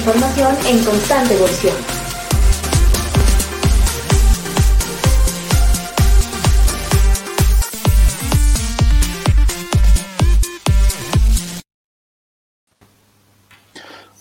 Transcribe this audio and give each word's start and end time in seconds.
información 0.00 0.56
en 0.66 0.82
constante 0.82 1.34
evolución. 1.34 1.76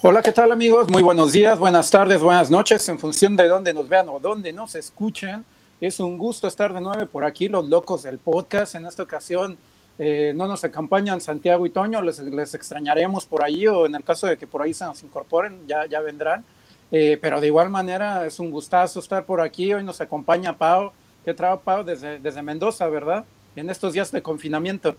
Hola, 0.02 0.22
¿qué 0.22 0.34
tal 0.34 0.52
amigos? 0.52 0.90
Muy 0.90 1.02
buenos 1.02 1.32
días, 1.32 1.58
buenas 1.58 1.90
tardes, 1.90 2.20
buenas 2.20 2.52
noches, 2.52 2.88
en 2.90 3.00
función 3.00 3.38
de 3.38 3.48
dónde 3.48 3.74
nos 3.74 3.88
vean 3.88 4.10
o 4.10 4.20
dónde 4.20 4.52
nos 4.52 4.76
escuchen. 4.76 5.46
Es 5.80 6.02
un 6.02 6.18
gusto 6.18 6.50
estar 6.50 6.74
de 6.74 6.82
nuevo 6.82 7.06
por 7.06 7.24
aquí, 7.24 7.48
los 7.48 7.70
locos 7.70 8.04
del 8.04 8.18
podcast. 8.18 8.76
En 8.76 8.86
esta 8.86 9.04
ocasión 9.04 9.58
eh, 10.02 10.32
no 10.34 10.48
nos 10.48 10.64
acompañan 10.64 11.20
Santiago 11.20 11.66
y 11.66 11.72
Toño, 11.72 12.02
les, 12.02 12.20
les, 12.20 12.54
extrañaremos 12.56 13.26
por 13.26 13.44
ahí 13.44 13.68
o 13.68 13.86
en 13.86 13.96
el 13.96 14.04
caso 14.04 14.28
de 14.28 14.38
que 14.38 14.48
por 14.48 14.62
ahí 14.62 14.74
se 14.74 14.86
nos 14.86 15.04
incorporen, 15.04 15.68
ya, 15.68 15.86
ya 15.88 16.00
vendrán. 16.00 16.46
Eh, 16.90 17.20
pero 17.22 17.42
de 17.42 17.48
igual 17.48 17.70
manera 17.70 18.26
es 18.26 18.40
un 18.40 18.50
gustazo 18.50 19.02
estar 19.02 19.26
por 19.26 19.42
aquí. 19.42 19.74
Hoy 19.74 19.84
nos 19.84 20.00
acompaña 20.00 20.58
Pau, 20.58 20.94
que 21.26 21.34
trae 21.34 21.58
Pau 21.58 21.84
desde, 21.84 22.18
desde 22.18 22.42
Mendoza, 22.42 22.88
¿verdad? 22.88 23.26
En 23.58 23.70
estos 23.70 23.92
días 23.92 24.10
de 24.12 24.22
confinamiento. 24.22 24.96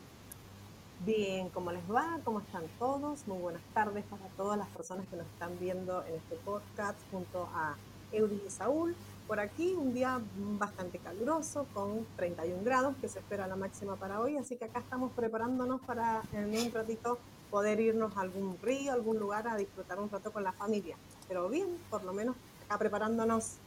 Bien, 1.06 1.48
¿cómo 1.48 1.72
les 1.72 1.82
va? 1.90 2.18
¿Cómo 2.22 2.40
están 2.40 2.64
todos? 2.78 3.26
Muy 3.26 3.38
buenas 3.38 3.62
tardes 3.72 4.04
para 4.04 4.22
todas 4.36 4.58
las 4.58 4.68
personas 4.68 5.06
que 5.08 5.16
nos 5.16 5.26
están 5.28 5.50
viendo 5.58 6.04
en 6.04 6.16
este 6.16 6.36
podcast 6.44 6.98
junto 7.10 7.48
a 7.54 7.74
Eury 8.12 8.42
y 8.46 8.50
Saúl. 8.50 8.94
Por 9.30 9.38
aquí 9.38 9.76
un 9.78 9.94
día 9.94 10.20
bastante 10.58 10.98
caluroso 10.98 11.64
con 11.72 12.04
31 12.16 12.64
grados 12.64 12.96
que 13.00 13.08
se 13.08 13.20
espera 13.20 13.46
la 13.46 13.54
máxima 13.54 13.94
para 13.94 14.18
hoy, 14.20 14.36
así 14.36 14.56
que 14.56 14.64
acá 14.64 14.80
estamos 14.80 15.12
preparándonos 15.12 15.80
para 15.82 16.20
en 16.32 16.46
un 16.48 16.72
ratito 16.72 17.16
poder 17.48 17.78
irnos 17.78 18.16
a 18.16 18.22
algún 18.22 18.58
río, 18.60 18.92
algún 18.92 19.20
lugar 19.20 19.46
a 19.46 19.56
disfrutar 19.56 20.00
un 20.00 20.10
rato 20.10 20.32
con 20.32 20.42
la 20.42 20.50
familia. 20.50 20.96
Pero 21.28 21.48
bien, 21.48 21.68
por 21.90 22.02
lo 22.02 22.12
menos 22.12 22.34
acá 22.66 22.76
preparándonos 22.76 23.58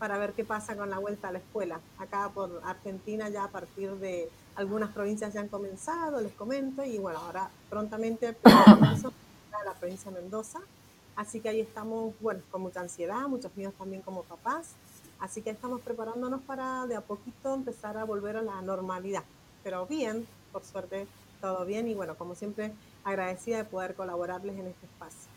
para 0.00 0.18
ver 0.18 0.32
qué 0.32 0.44
pasa 0.44 0.76
con 0.76 0.90
la 0.90 0.98
vuelta 0.98 1.28
a 1.28 1.32
la 1.32 1.38
escuela. 1.38 1.78
Acá 1.98 2.28
por 2.34 2.60
Argentina 2.64 3.28
ya 3.28 3.44
a 3.44 3.48
partir 3.48 3.92
de 3.98 4.28
algunas 4.56 4.90
provincias 4.90 5.32
ya 5.32 5.40
han 5.40 5.46
comenzado, 5.46 6.20
les 6.20 6.32
comento, 6.32 6.82
y 6.82 6.98
bueno, 6.98 7.20
ahora 7.20 7.48
prontamente 7.70 8.36
la 8.42 9.74
provincia 9.78 10.10
de 10.10 10.20
Mendoza. 10.20 10.58
Así 11.14 11.40
que 11.40 11.48
ahí 11.48 11.60
estamos, 11.60 12.12
bueno, 12.20 12.40
con 12.50 12.62
mucha 12.62 12.80
ansiedad, 12.80 13.28
muchos 13.28 13.54
míos 13.56 13.72
también 13.78 14.02
como 14.02 14.24
papás. 14.24 14.74
Así 15.22 15.40
que 15.40 15.50
estamos 15.50 15.80
preparándonos 15.80 16.42
para 16.42 16.84
de 16.86 16.96
a 16.96 17.00
poquito 17.00 17.54
empezar 17.54 17.96
a 17.96 18.04
volver 18.04 18.36
a 18.36 18.42
la 18.42 18.60
normalidad. 18.60 19.22
Pero 19.64 19.86
bien, 19.86 20.26
por 20.52 20.64
suerte, 20.64 21.06
todo 21.40 21.64
bien. 21.64 21.86
Y 21.86 21.94
bueno, 21.94 22.16
como 22.16 22.34
siempre, 22.34 22.72
agradecida 23.04 23.58
de 23.58 23.64
poder 23.64 23.94
colaborarles 23.94 24.58
en 24.58 24.66
este 24.66 24.84
espacio. 24.84 25.30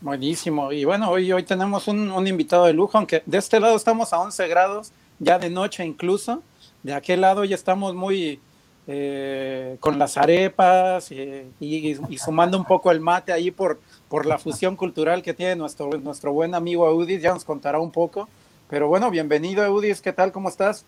Buenísimo. 0.00 0.72
Y 0.72 0.84
bueno, 0.84 1.10
hoy, 1.10 1.30
hoy 1.32 1.42
tenemos 1.42 1.88
un, 1.88 2.10
un 2.10 2.26
invitado 2.26 2.66
de 2.66 2.72
lujo, 2.72 2.96
aunque 2.96 3.22
de 3.26 3.36
este 3.36 3.60
lado 3.60 3.76
estamos 3.76 4.12
a 4.12 4.20
11 4.20 4.48
grados, 4.48 4.92
ya 5.18 5.38
de 5.38 5.50
noche 5.50 5.84
incluso 5.84 6.42
de 6.82 6.94
aquel 6.94 7.20
lado 7.20 7.44
ya 7.44 7.54
estamos 7.54 7.94
muy 7.94 8.40
eh, 8.86 9.76
con 9.80 9.98
las 9.98 10.16
arepas 10.16 11.12
y, 11.12 11.98
sumando 12.16 12.58
un 12.58 12.64
poco 12.64 12.90
el 12.90 13.00
mate 13.00 13.32
ahí 13.32 13.50
por, 13.50 13.78
por 14.08 14.26
la 14.26 14.38
fusión 14.38 14.76
cultural 14.76 15.22
que 15.22 15.34
tiene 15.34 15.56
nuestro, 15.56 15.90
nuestro 15.98 16.32
buen 16.32 16.54
amigo 16.54 16.88
Eudis, 16.88 17.22
ya 17.22 17.34
nos 17.34 17.44
contará 17.44 17.78
un 17.78 17.90
poco. 17.90 18.28
Pero 18.70 18.86
bueno, 18.86 19.10
bienvenido 19.10 19.64
Eudis, 19.64 20.00
¿qué 20.00 20.12
tal? 20.12 20.30
¿Cómo 20.30 20.48
estás? 20.48 20.84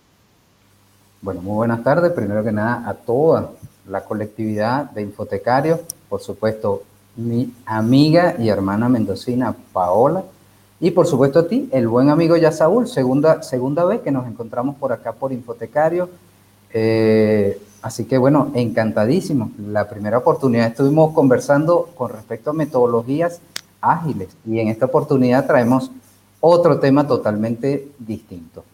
Bueno, 1.20 1.42
muy 1.42 1.54
buenas 1.56 1.82
tardes. 1.82 2.12
Primero 2.12 2.44
que 2.44 2.52
nada, 2.52 2.88
a 2.88 2.94
toda 2.94 3.50
la 3.88 4.04
colectividad 4.04 4.88
de 4.92 5.02
infotecarios, 5.02 5.80
por 6.08 6.20
supuesto, 6.20 6.84
mi 7.16 7.52
amiga 7.66 8.36
y 8.38 8.50
hermana 8.50 8.88
mendocina 8.88 9.52
Paola, 9.72 10.22
y 10.78 10.92
por 10.92 11.08
supuesto 11.08 11.40
a 11.40 11.48
ti, 11.48 11.68
el 11.72 11.88
buen 11.88 12.08
amigo 12.08 12.36
ya 12.36 12.52
Saúl, 12.52 12.86
segunda, 12.86 13.42
segunda 13.42 13.84
vez 13.84 14.00
que 14.00 14.12
nos 14.12 14.28
encontramos 14.28 14.76
por 14.76 14.92
acá 14.92 15.10
por 15.10 15.32
Infotecario. 15.32 16.08
Eh, 16.72 17.60
así 17.82 18.04
que 18.04 18.16
bueno, 18.16 18.52
encantadísimo. 18.54 19.50
La 19.58 19.88
primera 19.88 20.18
oportunidad 20.18 20.68
estuvimos 20.68 21.12
conversando 21.14 21.90
con 21.96 22.10
respecto 22.10 22.50
a 22.50 22.52
metodologías 22.52 23.40
ágiles 23.80 24.28
y 24.46 24.60
en 24.60 24.68
esta 24.68 24.86
oportunidad 24.86 25.48
traemos 25.48 25.90
otro 26.42 26.78
tema 26.78 27.06
totalmente 27.06 27.88
distinto. 27.98 28.64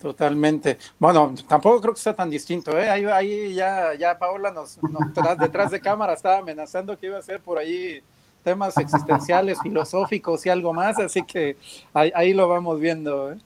Totalmente. 0.00 0.78
Bueno, 0.98 1.34
tampoco 1.48 1.80
creo 1.80 1.94
que 1.94 2.00
sea 2.00 2.14
tan 2.14 2.30
distinto. 2.30 2.78
¿eh? 2.78 2.88
Ahí, 2.88 3.04
ahí 3.06 3.54
ya, 3.54 3.94
ya 3.94 4.18
Paola 4.18 4.50
nos, 4.50 4.78
nos 4.82 5.38
detrás 5.38 5.70
de 5.70 5.80
cámara 5.80 6.12
estaba 6.12 6.38
amenazando 6.38 6.98
que 6.98 7.06
iba 7.06 7.18
a 7.18 7.22
ser 7.22 7.40
por 7.40 7.58
ahí 7.58 8.00
temas 8.46 8.76
existenciales, 8.76 9.58
filosóficos 9.60 10.46
y 10.46 10.50
algo 10.50 10.72
más, 10.72 11.00
así 11.00 11.24
que 11.24 11.56
ahí, 11.92 12.32
lo 12.32 12.48
vamos 12.48 12.78
viendo. 12.78 13.32
¿eh? 13.32 13.38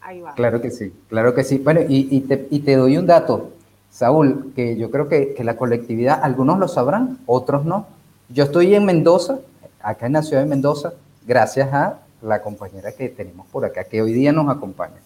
Ahí 0.00 0.20
va. 0.20 0.34
Claro 0.34 0.60
que 0.60 0.72
sí, 0.72 0.92
claro 1.08 1.32
que 1.32 1.44
sí. 1.44 1.58
Bueno, 1.58 1.82
y, 1.88 2.20
te, 2.22 2.76
doy 2.76 2.96
un 2.96 3.06
dato, 3.06 3.52
Saúl, 3.92 4.52
que 4.56 4.76
yo 4.76 4.90
creo 4.90 5.08
que, 5.08 5.36
la 5.44 5.56
colectividad, 5.56 6.18
algunos 6.24 6.58
lo 6.58 6.66
sabrán, 6.66 7.18
otros 7.26 7.64
no. 7.64 7.86
Yo 8.28 8.42
estoy 8.42 8.74
en 8.74 8.84
Mendoza, 8.84 9.38
acá 9.80 10.06
en 10.06 10.14
la 10.14 10.22
ciudad 10.24 10.42
de 10.42 10.48
Mendoza, 10.48 10.94
gracias 11.24 11.72
a 11.72 12.00
la 12.22 12.40
compañera 12.40 12.92
que 12.92 13.08
tenemos 13.08 13.46
por 13.48 13.64
acá, 13.64 13.84
que 13.84 14.02
hoy 14.02 14.12
día 14.12 14.32
nos 14.32 14.48
acompaña. 14.54 14.96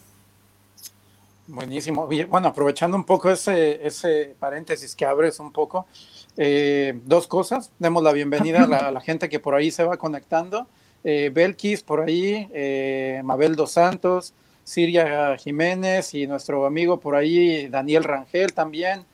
Buenísimo. 1.47 2.07
Bueno, 2.07 2.49
aprovechando 2.49 2.97
un 2.97 3.05
poco 3.05 3.31
ese, 3.31 3.87
ese 3.87 4.37
paréntesis 4.39 4.95
que 4.95 5.07
abres 5.07 5.41
un 5.41 5.51
poco, 5.51 5.87
eh, 6.37 7.01
dos 7.05 7.27
cosas. 7.27 7.71
Demos 7.79 8.03
la 8.03 8.13
bienvenida 8.13 8.65
a 8.65 8.91
la, 8.91 9.01
gente 9.01 9.29
que 9.29 9.41
por 9.41 9.55
ahí 9.55 9.71
se 9.71 9.83
va 9.85 9.97
conectando. 9.97 10.67
Eh, 11.05 11.31
Belkis 11.33 11.83
por 11.83 12.03
ahí, 12.03 12.49
eh, 12.53 13.23
Mabel 13.25 13.57
Dos 13.57 13.73
Santos, 13.73 14.35
Siria 14.63 15.39
Jiménez 15.39 16.13
y 16.13 16.27
nuestro 16.27 16.67
amigo 16.67 17.01
por 17.01 17.15
ahí, 17.17 17.69
Daniel 17.69 18.05
Rangel 18.05 18.53
también. 18.53 19.07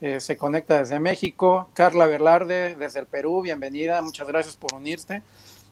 Eh, 0.00 0.20
se 0.20 0.36
conecta 0.36 0.78
desde 0.78 1.00
México. 1.00 1.68
Carla 1.74 2.06
Velarde 2.06 2.76
desde 2.76 3.00
el 3.00 3.06
Perú, 3.06 3.42
bienvenida. 3.42 4.00
Muchas 4.00 4.28
gracias 4.28 4.56
por 4.56 4.74
unirte. 4.74 5.22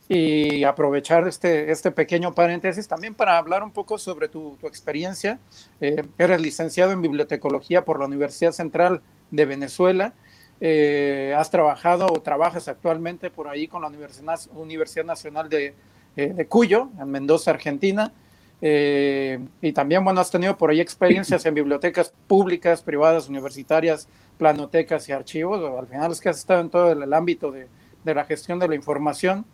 Y 0.09 0.63
aprovechar 0.63 1.27
este, 1.27 1.73
este 1.73 1.91
pequeño 1.91 2.33
paréntesis 2.33 2.87
también 2.87 3.15
para 3.15 3.39
hablar 3.39 3.65
un 3.65 3.73
poco 3.73 3.99
sobre 3.99 4.29
tu, 4.29 4.57
tu 4.61 4.69
experiencia. 4.69 5.41
eres 5.81 6.41
licenciado 6.41 6.93
en 6.93 7.03
bibliotecología 7.03 7.85
por 7.85 7.99
la 7.99 8.07
Universidad 8.07 8.53
Central 8.53 9.03
de 9.31 9.45
Venezuela 9.47 10.15
eh, 10.61 11.35
has 11.37 11.51
trabajado 11.51 12.07
o 12.07 12.23
trabajas 12.23 12.67
actualmente 12.69 13.31
por 13.31 13.49
ahí 13.49 13.69
con 13.69 13.83
la 13.83 13.89
Universidad, 13.89 14.41
Universidad 14.55 15.05
Nacional 15.05 15.49
de, 15.51 15.75
eh, 16.17 16.33
de, 16.33 16.47
Cuyo, 16.47 16.89
en 16.99 17.11
Mendoza, 17.11 17.51
Argentina. 17.51 18.13
Eh, 18.63 19.39
y 19.61 19.73
también, 19.73 20.03
bueno, 20.03 20.21
has 20.21 20.31
tenido 20.31 20.57
por 20.57 20.71
ahí 20.71 20.81
experiencias 20.81 21.45
en 21.45 21.55
bibliotecas 21.55 22.15
públicas, 22.27 22.81
privadas, 22.81 23.29
universitarias, 23.29 24.09
planotecas 24.39 25.07
y 25.11 25.13
archivos. 25.13 25.79
Al 25.79 25.87
final 25.87 26.13
es 26.13 26.21
que 26.23 26.31
has 26.31 26.39
estado 26.39 26.61
en 26.63 26.71
todo 26.71 26.91
el, 26.91 27.13
ámbito 27.13 27.53
de, 27.53 27.69
de, 28.03 28.15
la 28.15 28.25
gestión 28.25 28.59
de 28.59 28.69
la 28.69 28.75
información. 28.75 29.45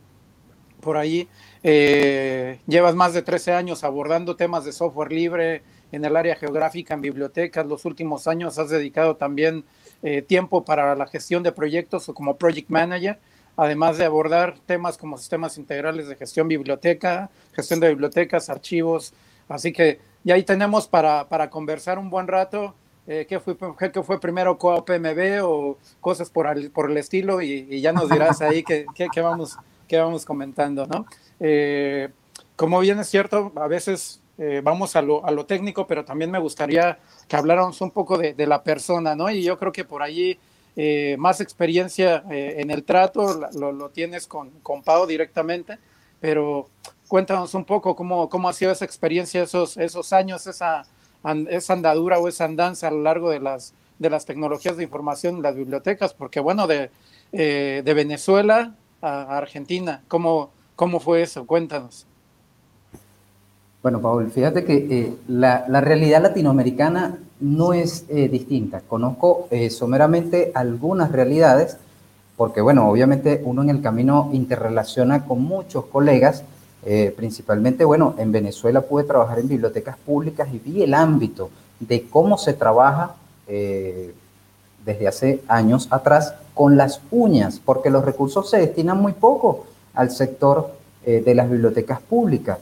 Por 0.83 0.97
ahí 0.99 1.29
llevas 1.63 2.95
más 2.95 3.15
de 3.15 3.23
13 3.23 3.53
años 3.53 3.85
abordando 3.85 4.37
temas 4.37 4.65
de 4.65 4.73
software 4.73 5.13
libre 5.13 5.63
en 5.93 6.05
el 6.05 6.17
área 6.17 6.35
geográfica, 6.35 6.95
en 6.95 7.03
bibliotecas. 7.03 7.67
Los 7.67 7.85
últimos 7.85 8.27
años 8.27 8.59
has 8.59 8.71
dedicado 8.71 9.17
también 9.17 9.65
eh, 10.03 10.23
tiempo 10.23 10.65
para 10.65 10.97
la 10.97 11.07
gestión 11.07 11.43
de 11.43 11.53
proyectos 11.53 12.09
o 12.09 12.15
como 12.15 12.37
project 12.37 12.71
manager, 12.71 13.21
además 13.57 13.99
de 13.99 14.07
abordar 14.07 14.59
temas 14.67 14.99
como 14.99 15.19
sistemas 15.19 15.59
integrales 15.59 16.09
de 16.09 16.17
gestión 16.17 16.49
biblioteca, 16.49 17.31
gestión 17.53 17.79
de 17.79 17.91
bibliotecas, 17.91 18.49
archivos. 18.49 19.13
Así 19.49 19.73
que 19.73 20.01
ya 20.25 20.35
ahí 20.35 20.43
tenemos 20.43 20.89
para, 20.89 21.29
para 21.29 21.51
conversar 21.51 21.99
un 21.99 22.11
buen 22.11 22.27
rato. 22.27 22.75
Eh, 23.07 23.27
¿qué, 23.29 23.41
fue, 23.41 23.57
qué, 23.93 24.03
fue 24.03 24.21
primero 24.21 24.57
Coop 24.57 24.89
MB 24.89 25.45
o 25.45 25.77
cosas 26.01 26.31
por 26.31 26.47
el, 26.47 26.71
por 26.71 26.91
el 26.91 26.97
estilo? 26.97 27.43
Y, 27.43 27.81
ya 27.81 27.93
nos 27.93 28.09
dirás 28.09 28.41
ahí 28.41 28.63
qué, 28.63 28.87
qué, 28.95 29.21
vamos, 29.21 29.59
qué 29.93 29.99
vamos 29.99 30.25
comentando, 30.25 30.87
¿no? 30.87 31.05
Eh, 31.39 32.09
como 32.57 32.81
bien 32.81 32.99
es 32.99 33.11
cierto, 33.11 33.53
a 33.57 33.67
veces 33.67 34.23
eh, 34.39 34.63
vamos 34.65 34.97
a 34.97 35.03
lo, 35.03 35.23
a 35.27 35.31
lo, 35.31 35.45
técnico, 35.45 35.87
pero 35.87 36.03
también 36.03 36.31
me 36.31 36.39
gustaría 36.39 36.99
que 37.29 37.37
habláramos 37.37 37.79
un 37.83 37.91
poco 37.91 38.17
de, 38.17 38.33
de 38.33 38.47
la 38.47 38.63
persona, 38.63 39.15
¿no? 39.15 39.31
Y 39.31 39.43
yo 39.43 39.59
creo 39.59 39.71
que 39.71 39.85
por 39.85 40.03
allí 40.03 40.39
eh, 40.77 41.17
más 41.19 41.43
experiencia 41.43 42.25
eh, 42.31 42.55
en 42.57 42.71
el 42.71 42.85
trato 42.85 43.39
lo, 43.53 43.71
lo, 43.71 43.91
tienes 43.91 44.27
con, 44.27 44.49
con 44.63 44.83
Pau 44.83 45.07
directamente, 45.07 45.77
pero 46.21 46.71
cuéntanos 47.07 47.53
un 47.53 47.67
poco 47.67 47.95
cómo, 47.95 48.31
cómo 48.31 48.49
ha 48.49 48.55
sido 48.55 48.73
esa 48.73 48.87
experiencia, 48.87 49.43
esos, 49.43 49.77
esos 49.77 50.15
años, 50.15 50.47
esa, 50.47 50.87
esa 51.51 51.73
andadura 51.75 52.19
o 52.19 52.29
esa 52.29 52.47
andanza 52.47 52.89
a 52.89 52.93
lo 52.93 53.03
largo 53.03 53.29
de 53.29 53.41
las, 53.41 53.75
de 53.99 54.09
las 54.09 54.25
tecnologías 54.25 54.79
de 54.79 54.85
información 54.85 55.37
en 55.37 55.43
las 55.43 55.55
bibliotecas, 55.55 56.15
porque 56.15 56.41
bueno, 56.41 56.67
de, 56.67 56.89
de 57.31 57.95
Venezuela 57.95 58.75
Argentina, 59.03 60.03
¿cómo, 60.09 60.51
¿cómo 60.77 61.01
fue 61.01 61.23
eso? 61.23 61.45
Cuéntanos. 61.47 62.07
Bueno, 63.83 64.01
Paul, 64.01 64.31
fíjate 64.31 64.65
que 64.65 64.87
eh, 64.91 65.15
la, 65.27 65.67
realidad 65.81 66.23
latinoamericana 66.23 67.19
no 67.41 67.73
es 67.73 68.05
eh, 68.09 68.29
distinta. 68.29 68.81
Conozco 68.81 69.49
eh, 69.51 69.71
someramente 69.71 70.53
algunas 70.55 71.11
realidades 71.11 71.79
porque 72.37 72.61
bueno, 72.61 72.89
obviamente 72.89 73.43
uno 73.45 73.63
en 73.63 73.71
el 73.71 73.83
camino 73.83 74.31
interrelaciona 74.33 75.27
con 75.27 75.43
muchos 75.43 75.85
colegas, 75.87 76.45
principalmente, 77.15 77.85
bueno, 77.85 78.17
en 78.19 78.33
Venezuela 78.33 78.81
pude 78.81 79.05
trabajar 79.05 79.39
en 79.39 79.47
bibliotecas 79.47 79.97
públicas 79.99 80.49
y 80.53 80.59
vi 80.59 80.83
el 80.83 80.95
ámbito 80.95 81.51
de 81.79 82.09
cómo 82.09 82.37
se 82.39 82.55
trabaja 82.55 83.15
desde 84.85 85.09
hace 85.09 85.43
años 85.49 85.89
atrás 85.91 86.35
con 86.55 86.77
las 86.77 87.01
uñas, 87.11 87.61
porque 87.65 87.91
los 87.91 88.05
recursos 88.05 88.51
se 88.51 88.59
destinan 88.59 89.01
muy 89.01 89.13
poco 89.13 89.67
al 89.95 90.11
sector 90.11 90.75
eh, 91.05 91.23
de 91.25 91.35
las 91.35 91.51
bibliotecas 91.51 92.01
públicas. 92.01 92.59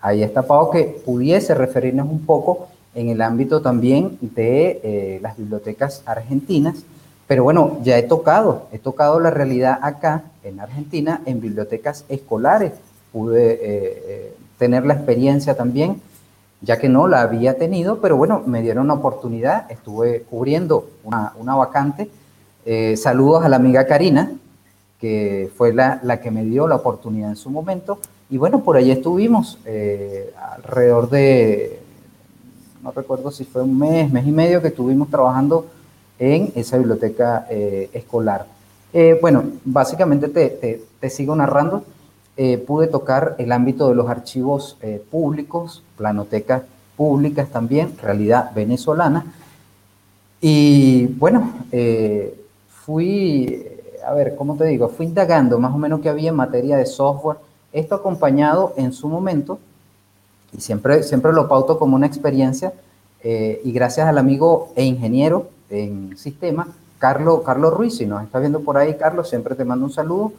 Ahí 0.00 0.22
está 0.22 0.42
Pau 0.42 0.70
que 0.70 1.02
pudiese 1.04 1.54
referirnos 1.54 2.08
un 2.08 2.26
poco 2.26 2.68
en 2.94 3.08
el 3.08 3.22
ámbito 3.22 3.62
también 3.62 4.18
de 4.20 5.18
las 5.22 5.36
bibliotecas 5.38 6.02
argentinas, 6.04 6.84
pero 7.32 7.44
bueno, 7.44 7.78
ya 7.82 7.96
he 7.96 8.02
tocado, 8.02 8.66
he 8.72 8.78
tocado 8.78 9.18
la 9.18 9.30
realidad 9.30 9.78
acá 9.80 10.24
en 10.44 10.60
Argentina 10.60 11.22
en 11.24 11.40
bibliotecas 11.40 12.04
escolares. 12.10 12.72
Pude 13.10 13.52
eh, 13.52 13.58
eh, 13.62 14.34
tener 14.58 14.84
la 14.84 14.92
experiencia 14.92 15.56
también, 15.56 16.02
ya 16.62 16.78
que 16.78 16.88
no 16.88 17.08
la 17.08 17.22
había 17.22 17.58
tenido, 17.58 18.00
pero 18.00 18.16
bueno, 18.16 18.42
me 18.46 18.62
dieron 18.62 18.84
una 18.84 18.94
oportunidad, 18.94 19.70
estuve 19.70 20.22
cubriendo 20.22 20.88
una, 21.04 21.32
una 21.38 21.54
vacante. 21.54 22.10
Eh, 22.64 22.96
saludos 22.96 23.44
a 23.44 23.48
la 23.48 23.56
amiga 23.56 23.86
Karina, 23.86 24.32
que 25.00 25.50
fue 25.56 25.74
la, 25.74 26.00
la, 26.02 26.20
que 26.20 26.30
me 26.30 26.44
dio 26.44 26.68
la 26.68 26.76
oportunidad 26.76 27.30
en 27.30 27.36
su 27.36 27.50
momento. 27.50 27.98
Y 28.30 28.38
bueno, 28.38 28.62
por 28.62 28.76
ahí 28.76 28.90
estuvimos 28.90 29.58
alrededor 30.36 31.10
de, 31.10 31.82
no 32.82 32.90
recuerdo 32.90 33.30
si 33.30 33.44
fue 33.44 33.62
un 33.62 33.78
mes, 33.78 34.10
mes 34.12 34.26
y 34.26 34.32
medio 34.32 34.60
que 34.60 34.68
estuvimos 34.68 35.08
trabajando 35.08 35.66
en 36.18 36.52
esa 36.56 36.76
biblioteca 36.78 37.46
eh, 37.48 37.88
escolar. 37.92 38.46
Eh, 38.92 39.18
bueno, 39.20 39.44
básicamente 39.64 40.28
te, 40.28 40.82
te, 41.00 41.10
sigo 41.10 41.34
narrando. 41.34 41.84
Eh, 42.36 42.58
pude 42.58 42.86
tocar 42.86 43.34
el 43.38 43.52
ámbito 43.52 43.88
de 43.88 43.94
los 43.94 44.08
archivos 44.08 44.78
públicos, 45.10 45.82
planotecas 45.96 46.62
públicas 46.96 47.48
también, 47.50 47.94
realidad 48.00 48.52
venezolana. 48.54 49.26
Y 50.40 51.06
bueno, 51.06 51.52
fui, 52.68 53.66
a 54.06 54.14
ver, 54.14 54.34
¿cómo 54.34 54.56
te 54.56 54.64
digo? 54.64 54.88
Fui 54.88 55.06
indagando 55.06 55.58
más 55.58 55.74
o 55.74 55.78
menos 55.78 56.00
qué 56.00 56.08
había 56.08 56.30
en 56.30 56.36
materia 56.36 56.76
de 56.76 56.86
software. 56.86 57.36
Esto 57.72 57.94
acompañado 57.94 58.74
en 58.76 58.92
su 58.92 59.08
momento, 59.08 59.58
y 60.52 60.60
siempre, 60.60 61.02
siempre 61.02 61.32
lo 61.32 61.48
pauto 61.48 61.78
como 61.78 61.96
una 61.96 62.06
experiencia, 62.06 62.72
y 63.22 63.72
gracias 63.72 64.06
al 64.06 64.18
amigo 64.18 64.72
e 64.74 64.84
ingeniero 64.84 65.48
en 65.70 66.16
sistema, 66.16 66.66
Carlos, 66.98 67.42
Carlos 67.44 67.72
Ruiz, 67.72 67.96
si 67.96 68.06
nos 68.06 68.22
está 68.22 68.38
viendo 68.38 68.60
por 68.60 68.76
ahí, 68.76 68.96
Carlos, 68.96 69.28
siempre 69.28 69.54
te 69.54 69.64
mando 69.64 69.86
un 69.86 69.92
saludo, 69.92 70.32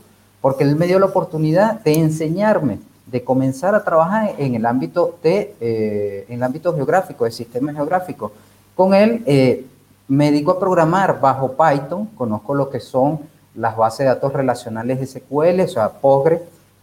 porque 0.44 0.66
él 0.66 0.76
me 0.76 0.88
dio 0.88 1.00
la 1.00 1.06
oportunidad 1.06 1.80
de 1.86 1.94
enseñarme, 1.94 2.80
de 3.06 3.24
comenzar 3.24 3.76
a 3.76 3.84
trabajar 3.86 4.36
en 4.38 4.56
el 4.56 4.66
ámbito, 4.66 5.18
de, 5.24 5.56
eh, 5.62 6.26
en 6.28 6.36
el 6.36 6.44
ámbito 6.44 6.76
geográfico, 6.76 7.24
de 7.24 7.32
sistema 7.32 7.74
geográfico. 7.74 8.34
Con 8.76 8.94
él 8.94 9.24
eh, 9.26 9.66
me 10.10 10.32
dedico 10.32 10.52
a 10.52 10.60
programar 10.60 11.22
bajo 11.22 11.54
Python, 11.54 12.08
conozco 12.08 12.56
lo 12.56 12.70
que 12.70 12.82
son 12.82 13.22
las 13.56 13.78
bases 13.78 14.00
de 14.00 14.06
datos 14.06 14.34
relacionales 14.34 15.10
SQL, 15.10 15.62
o 15.62 15.68
sea, 15.70 15.90
Postgre 15.94 16.42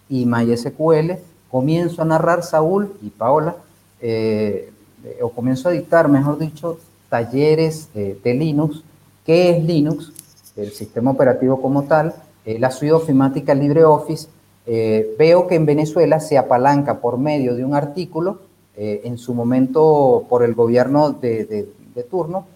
y 0.08 0.24
MySQL. 0.24 1.18
Comienzo 1.50 2.00
a 2.00 2.06
narrar, 2.06 2.42
Saúl 2.42 2.96
y 3.02 3.10
Paola, 3.10 3.56
eh, 4.00 4.72
o 5.20 5.28
comienzo 5.28 5.68
a 5.68 5.72
dictar, 5.72 6.08
mejor 6.08 6.38
dicho, 6.38 6.78
talleres 7.10 7.90
eh, 7.94 8.18
de 8.24 8.32
Linux. 8.32 8.82
¿Qué 9.26 9.50
es 9.50 9.62
Linux? 9.62 10.12
El 10.56 10.72
sistema 10.72 11.10
operativo 11.10 11.60
como 11.60 11.82
tal, 11.82 12.14
la 12.58 12.70
suite 12.70 12.92
ofimática 12.92 13.54
LibreOffice. 13.54 14.28
Eh, 14.66 15.14
veo 15.18 15.46
que 15.46 15.54
en 15.54 15.66
Venezuela 15.66 16.20
se 16.20 16.38
apalanca 16.38 17.00
por 17.00 17.18
medio 17.18 17.54
de 17.54 17.64
un 17.64 17.74
artículo, 17.74 18.50
en 18.82 19.18
su 19.18 19.34
momento 19.34 20.24
por 20.26 20.42
el 20.42 20.54
gobierno 20.54 21.10
de, 21.10 21.68
turno, 22.10 22.46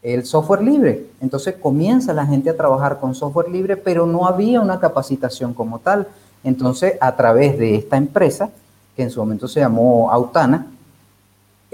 el 0.00 0.24
software 0.24 0.62
libre. 0.62 1.06
Entonces 1.20 1.56
comienza 1.60 2.12
la 2.12 2.24
gente 2.24 2.50
a 2.50 2.56
trabajar 2.56 3.00
con 3.00 3.16
software 3.16 3.48
libre, 3.48 3.76
pero 3.76 4.06
no 4.06 4.28
había 4.28 4.60
una 4.60 4.78
capacitación 4.78 5.54
como 5.54 5.80
tal. 5.80 6.06
Entonces, 6.44 6.94
a 7.00 7.16
través 7.16 7.58
de 7.58 7.74
esta 7.74 7.96
empresa, 7.96 8.50
que 8.94 9.02
en 9.02 9.10
su 9.10 9.18
momento 9.18 9.48
se 9.48 9.58
llamó 9.58 10.08
Autana, 10.12 10.66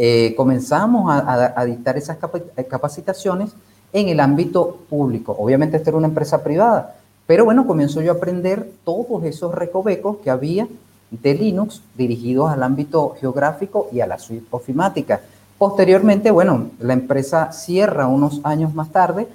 eh, 0.01 0.35
comenzamos 0.37 1.11
a, 1.11 1.65
dictar 1.65 1.97
esas 1.97 2.17
eh, 2.57 2.65
capacitaciones 2.65 3.51
en 3.93 4.09
el 4.09 4.21
ámbito 4.21 4.79
público. 4.89 5.35
Obviamente 5.37 5.77
esta 5.77 5.91
era 5.91 5.97
una 5.97 6.07
empresa 6.07 6.45
privada, 6.45 6.95
pero 7.29 7.45
bueno, 7.45 7.67
comienzo 7.67 8.01
yo 8.01 8.13
a 8.13 8.15
aprender 8.15 8.71
todos 8.87 9.23
esos 9.25 9.55
recovecos 9.55 10.17
que 10.25 10.31
había 10.31 10.67
de 11.11 11.35
Linux 11.35 11.83
dirigidos 11.95 12.51
al 12.51 12.63
ámbito 12.63 13.17
geográfico 13.21 13.91
y 13.93 14.01
a 14.01 14.07
la 14.07 14.19
suite 14.19 14.47
ofimática. 14.51 15.21
Posteriormente, 15.59 16.31
bueno, 16.31 16.71
la 16.81 16.95
empresa 16.95 17.53
cierra 17.53 18.07
unos 18.07 18.41
años 18.45 18.73
más 18.73 18.91
tarde 18.93 19.29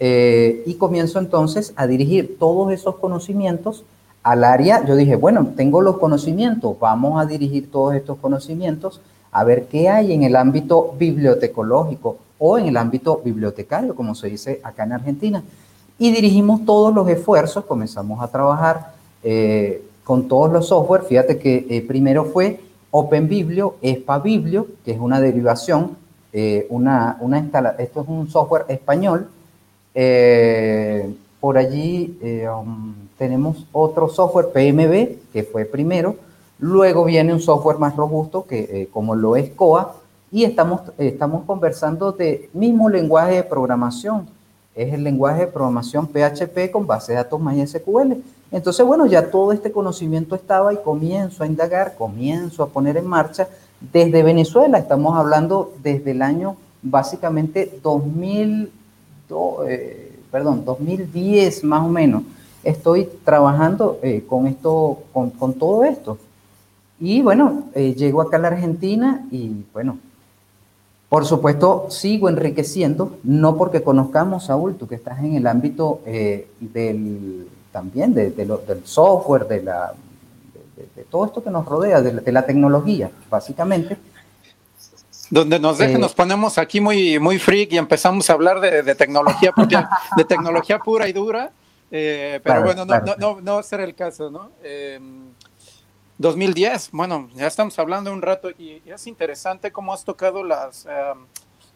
eh, 0.00 0.64
y 0.66 0.74
comienzo 0.74 1.20
entonces 1.20 1.72
a 1.76 1.86
dirigir 1.86 2.36
todos 2.36 2.72
esos 2.72 2.96
conocimientos 2.96 3.84
al 4.24 4.42
área. 4.42 4.84
Yo 4.84 4.96
dije, 4.96 5.14
bueno, 5.14 5.52
tengo 5.56 5.82
los 5.82 5.98
conocimientos, 5.98 6.80
vamos 6.80 7.22
a 7.22 7.26
dirigir 7.26 7.70
todos 7.70 7.94
estos 7.94 8.18
conocimientos 8.18 9.00
a 9.30 9.44
ver 9.44 9.66
qué 9.68 9.88
hay 9.88 10.12
en 10.14 10.24
el 10.24 10.34
ámbito 10.34 10.96
bibliotecológico 10.98 12.18
o 12.40 12.58
en 12.58 12.66
el 12.66 12.76
ámbito 12.76 13.20
bibliotecario, 13.24 13.94
como 13.94 14.16
se 14.16 14.26
dice 14.26 14.60
acá 14.64 14.82
en 14.82 14.94
Argentina. 14.94 15.44
Y 16.00 16.10
dirigimos 16.10 16.64
todos 16.64 16.92
los 16.92 17.08
esfuerzos, 17.08 17.64
comenzamos 17.64 18.20
a 18.20 18.26
trabajar 18.26 18.94
eh, 19.22 19.84
con 20.02 20.26
todos 20.26 20.50
los 20.50 20.66
software. 20.66 21.02
Fíjate 21.02 21.38
que 21.38 21.66
eh, 21.70 21.82
primero 21.82 22.24
fue 22.24 22.58
OpenBiblio, 22.90 23.76
ESPABiblio, 23.80 24.66
que 24.84 24.90
es 24.90 24.98
una 24.98 25.20
derivación, 25.20 25.96
eh, 26.32 26.66
una, 26.70 27.16
una 27.20 27.38
esto 27.78 28.00
es 28.00 28.08
un 28.08 28.28
software 28.28 28.64
español. 28.68 29.28
por 31.38 31.56
allí 31.56 32.18
um, 32.48 32.94
tenemos 33.16 33.64
otro 33.70 34.08
software, 34.08 34.48
PMB, 34.52 35.32
que 35.32 35.44
fue 35.44 35.64
primero 35.64 36.16
Luego 36.60 37.04
viene 37.04 37.32
un 37.32 37.40
software 37.40 37.78
más 37.78 37.96
robusto 37.96 38.44
que 38.46 38.58
eh, 38.58 38.88
como 38.92 39.14
lo 39.14 39.34
es 39.34 39.50
COA 39.50 39.94
y 40.30 40.44
estamos, 40.44 40.82
estamos 40.98 41.44
conversando 41.46 42.12
de 42.12 42.50
mismo 42.52 42.88
lenguaje 42.90 43.36
de 43.36 43.42
programación. 43.42 44.28
Es 44.80 44.94
el 44.94 45.04
lenguaje 45.04 45.40
de 45.40 45.46
programación 45.46 46.08
PHP 46.08 46.70
con 46.72 46.86
base 46.86 47.12
de 47.12 47.16
datos 47.16 47.38
MySQL. 47.38 48.14
Entonces, 48.50 48.86
bueno, 48.86 49.04
ya 49.04 49.30
todo 49.30 49.52
este 49.52 49.70
conocimiento 49.70 50.34
estaba 50.34 50.72
y 50.72 50.78
comienzo 50.78 51.44
a 51.44 51.46
indagar, 51.46 51.96
comienzo 51.96 52.62
a 52.62 52.68
poner 52.70 52.96
en 52.96 53.06
marcha 53.06 53.46
desde 53.92 54.22
Venezuela. 54.22 54.78
Estamos 54.78 55.18
hablando 55.18 55.74
desde 55.82 56.12
el 56.12 56.22
año 56.22 56.56
básicamente 56.80 57.78
2000, 57.82 58.72
eh, 59.68 60.18
perdón, 60.30 60.64
2010 60.64 61.62
más 61.64 61.82
o 61.84 61.88
menos. 61.88 62.22
Estoy 62.64 63.06
trabajando 63.22 63.98
eh, 64.02 64.24
con, 64.26 64.46
esto, 64.46 65.00
con, 65.12 65.28
con 65.28 65.52
todo 65.52 65.84
esto. 65.84 66.16
Y 66.98 67.20
bueno, 67.20 67.64
eh, 67.74 67.94
llego 67.94 68.22
acá 68.22 68.38
a 68.38 68.40
la 68.40 68.48
Argentina 68.48 69.26
y 69.30 69.62
bueno, 69.74 69.98
por 71.10 71.26
supuesto 71.26 71.88
sigo 71.90 72.28
enriqueciendo, 72.28 73.18
no 73.24 73.56
porque 73.56 73.82
conozcamos, 73.82 74.44
Saúl, 74.44 74.76
tú 74.76 74.86
que 74.86 74.94
estás 74.94 75.18
en 75.18 75.34
el 75.34 75.46
ámbito 75.48 76.02
eh, 76.06 76.46
del, 76.60 77.48
también 77.72 78.14
de, 78.14 78.30
del 78.30 78.86
software, 78.86 79.48
de, 79.48 79.60
la, 79.64 79.92
de, 80.94 81.02
todo 81.10 81.26
esto 81.26 81.42
que 81.42 81.50
nos 81.50 81.66
rodea, 81.66 82.00
de, 82.00 82.30
la 82.30 82.46
tecnología, 82.46 83.10
básicamente. 83.28 83.96
Donde 85.30 85.58
nos 85.58 85.78
dejen, 85.78 85.96
eh, 85.96 85.98
nos 85.98 86.14
ponemos 86.14 86.58
aquí 86.58 86.80
muy, 86.80 87.18
muy 87.18 87.40
freak 87.40 87.72
y 87.72 87.78
empezamos 87.78 88.30
a 88.30 88.34
hablar 88.34 88.60
de, 88.60 88.94
tecnología, 88.94 89.52
de 90.16 90.24
tecnología 90.24 90.78
pura 90.78 91.08
y 91.08 91.12
dura, 91.12 91.50
pero 91.90 92.62
bueno, 92.62 92.84
no, 92.84 93.00
no, 93.00 93.16
no, 93.18 93.40
no, 93.40 93.62
será 93.64 93.82
el 93.82 93.96
caso, 93.96 94.30
¿no? 94.30 94.52
2010, 96.20 96.90
bueno, 96.92 97.30
ya 97.34 97.46
estamos 97.46 97.78
hablando 97.78 98.12
un 98.12 98.20
rato 98.20 98.50
y 98.50 98.82
es 98.84 99.06
interesante 99.06 99.72
cómo 99.72 99.94
has 99.94 100.04
tocado 100.04 100.44
las, 100.44 100.84
em, 100.84 101.24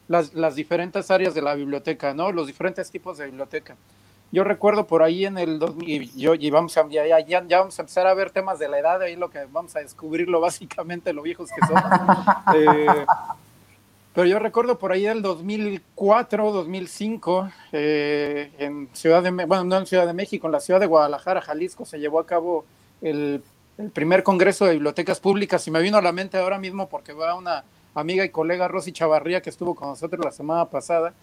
las, 0.07 0.35
las, 0.35 0.55
diferentes 0.55 1.11
áreas 1.11 1.33
de 1.33 1.41
la 1.41 1.55
biblioteca, 1.55 2.13
¿no? 2.13 2.31
Los 2.31 2.47
diferentes 2.47 2.91
tipos 2.91 3.17
de 3.17 3.25
biblioteca. 3.25 3.75
Yo 4.33 4.45
recuerdo 4.45 4.87
por 4.87 5.03
ahí 5.03 5.25
en 5.25 5.39
el 5.39 5.59
2000, 5.59 6.15
yo, 6.15 6.35
y 6.35 6.51
vamos 6.51 6.77
a, 6.77 6.87
ya, 6.91 7.07
ya, 7.07 7.21
ya, 7.27 7.61
vamos 7.61 7.79
a 7.79 7.83
empezar 7.83 8.07
a 8.07 8.13
ver 8.13 8.33
temas 8.33 8.59
de 8.59 8.69
la 8.69 8.79
edad, 8.79 9.01
ahí 9.01 9.17
lo 9.17 9.31
que 9.31 9.47
vamos 9.51 9.75
a 9.77 9.79
descubrirlo 9.79 10.41
básicamente, 10.41 11.15
lo 11.15 11.23
viejos 11.23 11.49
que 11.51 11.67
son. 11.67 11.77
Eh, 12.55 13.07
pero 14.13 14.27
yo 14.27 14.39
recuerdo 14.39 14.79
por 14.79 14.93
ahí 14.93 15.07
el 15.07 15.23
2004, 15.23 16.53
2005, 16.53 17.49
eh, 17.73 18.53
en 18.59 18.91
Ciudad 18.93 19.23
de, 19.23 19.31
bueno, 19.31 19.65
no 19.65 19.79
en 19.79 19.87
Ciudad 19.87 20.07
de 20.07 20.13
México, 20.13 20.47
en 20.49 20.53
la 20.53 20.61
ciudad 20.61 20.81
de 20.81 20.87
Guadalajara, 20.87 21.41
Jalisco, 21.41 21.87
se 21.87 21.99
llevó 21.99 22.21
a 22.21 22.27
cabo 22.27 22.67
el 23.01 23.43
el 23.79 23.91
primer 23.91 24.23
congreso 24.23 24.65
de 24.65 24.73
bibliotecas 24.73 25.21
públicas 25.21 25.67
y 25.67 25.71
me 25.71 25.81
vino 25.81 25.99
a 25.99 26.03
la 26.03 26.13
mente 26.13 26.39
ahora 26.39 26.59
mismo 26.59 26.89
porque 26.89 27.13
va 27.13 27.35
una 27.35 27.65
amiga 27.95 28.25
y 28.25 28.31
colega 28.31 28.69
Rosy 28.69 28.93
Chavarría 28.93 29.43
que 29.43 29.51
estuvo 29.51 29.75
con 29.75 29.89
nosotros 29.89 30.25
la 30.25 30.33
semana 30.33 30.67
pasada, 30.67 31.15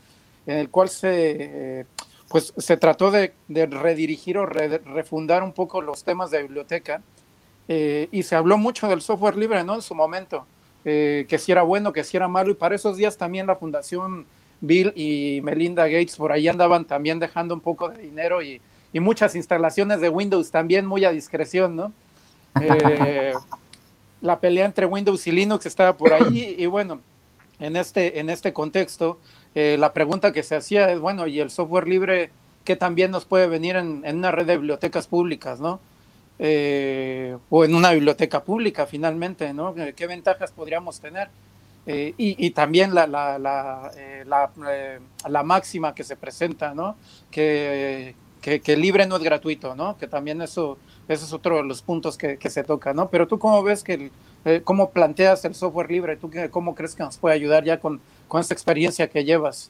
en 0.45 0.57
el 0.57 0.69
cual 0.69 0.89
se, 0.89 1.79
eh, 1.81 1.85
pues 2.29 2.53
se 2.57 2.77
trató 2.77 3.11
de, 3.11 3.33
redirigir 3.47 4.37
o 4.37 4.45
refundar 4.45 5.43
un 5.43 5.53
poco 5.53 5.81
los 5.81 6.03
temas 6.03 6.31
de 6.31 6.41
biblioteca 6.41 7.01
y 7.67 8.23
se 8.23 8.35
habló 8.35 8.57
mucho 8.57 8.89
del 8.89 9.01
software 9.01 9.37
libre, 9.37 9.63
¿no? 9.63 9.75
En 9.75 9.81
su 9.81 9.95
momento, 9.95 10.45
que 10.83 11.37
si 11.39 11.53
era 11.53 11.61
bueno, 11.61 11.93
que 11.93 12.03
si 12.03 12.17
era 12.17 12.27
malo, 12.27 12.51
y 12.51 12.55
para 12.55 12.75
esos 12.75 12.97
días 12.97 13.15
también 13.15 13.47
la 13.47 13.55
Fundación 13.55 14.25
Bill 14.61 14.93
y 14.95 15.41
Melinda 15.43 15.87
Gates 15.87 16.15
por 16.15 16.31
ahí 16.31 16.47
andaban 16.47 16.85
también 16.85 17.19
dejando 17.19 17.53
un 17.53 17.61
poco 17.61 17.89
de 17.89 18.01
dinero 18.01 18.41
y, 18.41 18.61
muchas 18.93 19.35
instalaciones 19.35 20.01
de 20.01 20.09
Windows 20.09 20.51
también 20.51 20.85
muy 20.85 21.05
a 21.05 21.11
discreción, 21.11 21.77
¿no? 21.77 21.93
Eh, 22.59 23.33
la 24.21 24.39
pelea 24.39 24.65
entre 24.65 24.85
Windows 24.85 25.25
y 25.27 25.31
Linux 25.31 25.65
estaba 25.65 25.95
por 25.95 26.13
ahí 26.13 26.55
y 26.57 26.65
bueno, 26.65 27.01
en 27.59 27.75
este, 27.75 28.19
en 28.19 28.29
este 28.29 28.53
contexto, 28.53 29.19
eh, 29.55 29.77
la 29.79 29.93
pregunta 29.93 30.31
que 30.31 30.43
se 30.43 30.55
hacía 30.55 30.91
es, 30.91 30.99
bueno, 30.99 31.27
¿y 31.27 31.39
el 31.39 31.49
software 31.49 31.87
libre 31.87 32.31
qué 32.63 32.75
también 32.75 33.09
nos 33.11 33.25
puede 33.25 33.47
venir 33.47 33.75
en, 33.75 34.03
una 34.05 34.31
red 34.31 34.45
de 34.45 34.57
bibliotecas 34.57 35.07
públicas, 35.07 35.59
¿no? 35.59 35.79
Eh, 36.37 37.37
o 37.49 37.65
en 37.65 37.75
una 37.75 37.91
biblioteca 37.91 38.43
pública 38.43 38.85
finalmente, 38.85 39.53
¿no? 39.53 39.73
¿Qué 39.73 40.07
ventajas 40.07 40.51
podríamos 40.51 40.99
tener? 40.99 41.29
Y, 41.87 42.51
también 42.51 42.93
la, 42.93 43.07
la, 43.07 43.39
la, 45.27 45.43
máxima 45.43 45.95
que 45.95 46.03
se 46.03 46.15
presenta, 46.15 46.75
¿no? 46.75 46.95
Que, 47.31 48.15
que, 48.41 48.75
libre 48.75 49.05
no 49.05 49.17
es 49.17 49.23
gratuito, 49.23 49.75
¿no? 49.75 49.97
Que 49.97 50.07
también 50.07 50.41
eso, 50.41 50.77
ese 51.07 51.25
es 51.25 51.33
otro 51.33 51.57
de 51.57 51.63
los 51.63 51.81
puntos 51.81 52.17
que, 52.17 52.37
se 52.49 52.63
toca, 52.63 52.93
¿no? 52.93 53.09
Pero 53.09 53.27
tú 53.27 53.39
cómo 53.39 53.61
ves 53.63 53.83
que, 53.83 54.11
cómo 54.63 54.89
planteas 54.89 55.45
el 55.45 55.55
software 55.55 55.91
libre, 55.91 56.17
tú 56.17 56.29
cómo 56.49 56.75
crees 56.75 56.95
que 56.95 57.03
nos 57.03 57.17
puede 57.17 57.35
ayudar 57.35 57.63
ya 57.63 57.79
con, 57.79 58.01
con 58.27 58.41
esta 58.41 58.53
experiencia 58.53 59.07
que 59.07 59.23
llevas. 59.23 59.69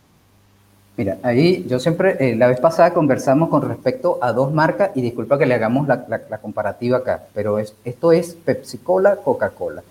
Mira, 0.98 1.18
ahí 1.24 1.66
yo 1.68 1.80
siempre, 1.80 2.36
la 2.36 2.48
vez 2.48 2.60
pasada 2.60 2.94
conversamos 2.94 3.50
con 3.50 3.68
respecto 3.68 4.20
a 4.22 4.34
dos 4.34 4.54
marcas 4.54 4.92
y 4.96 5.02
disculpa 5.02 5.38
que 5.38 5.46
le 5.46 5.54
hagamos 5.54 5.88
la, 5.88 6.06
la 6.30 6.38
comparativa 6.40 6.98
acá, 6.98 7.24
pero 7.34 7.60
es, 7.60 7.76
esto 7.86 8.12
es 8.12 8.34
Pepsi 8.34 8.78
Cola, 8.78 9.16
Coca-Cola. 9.18 9.84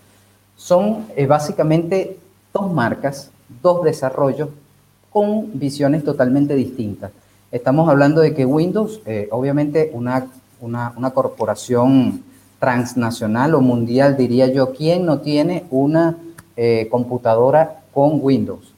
Son 0.57 1.07
eh, 1.17 1.27
básicamente 1.27 2.19
dos 2.53 2.71
marcas, 2.71 3.31
dos 3.63 3.83
desarrollos 3.83 4.51
con 5.11 5.59
visiones 5.59 6.05
totalmente 6.05 6.55
distintas. 6.55 7.11
Estamos 7.52 7.88
hablando 7.88 8.21
de 8.21 8.33
que 8.33 8.47
Windows, 8.47 9.00
eh, 9.07 9.28
obviamente 9.33 9.90
una, 9.92 10.28
una, 10.61 11.11
corporación 11.11 12.23
transnacional 12.61 13.54
o 13.57 13.61
mundial, 13.61 14.16
diría 14.16 14.47
yo, 14.47 14.73
¿quién 14.73 15.04
no 15.04 15.19
tiene 15.19 15.64
una 15.71 16.16
eh, 16.57 16.87
computadora 16.90 17.80
con 17.92 18.21
Windows? 18.23 18.73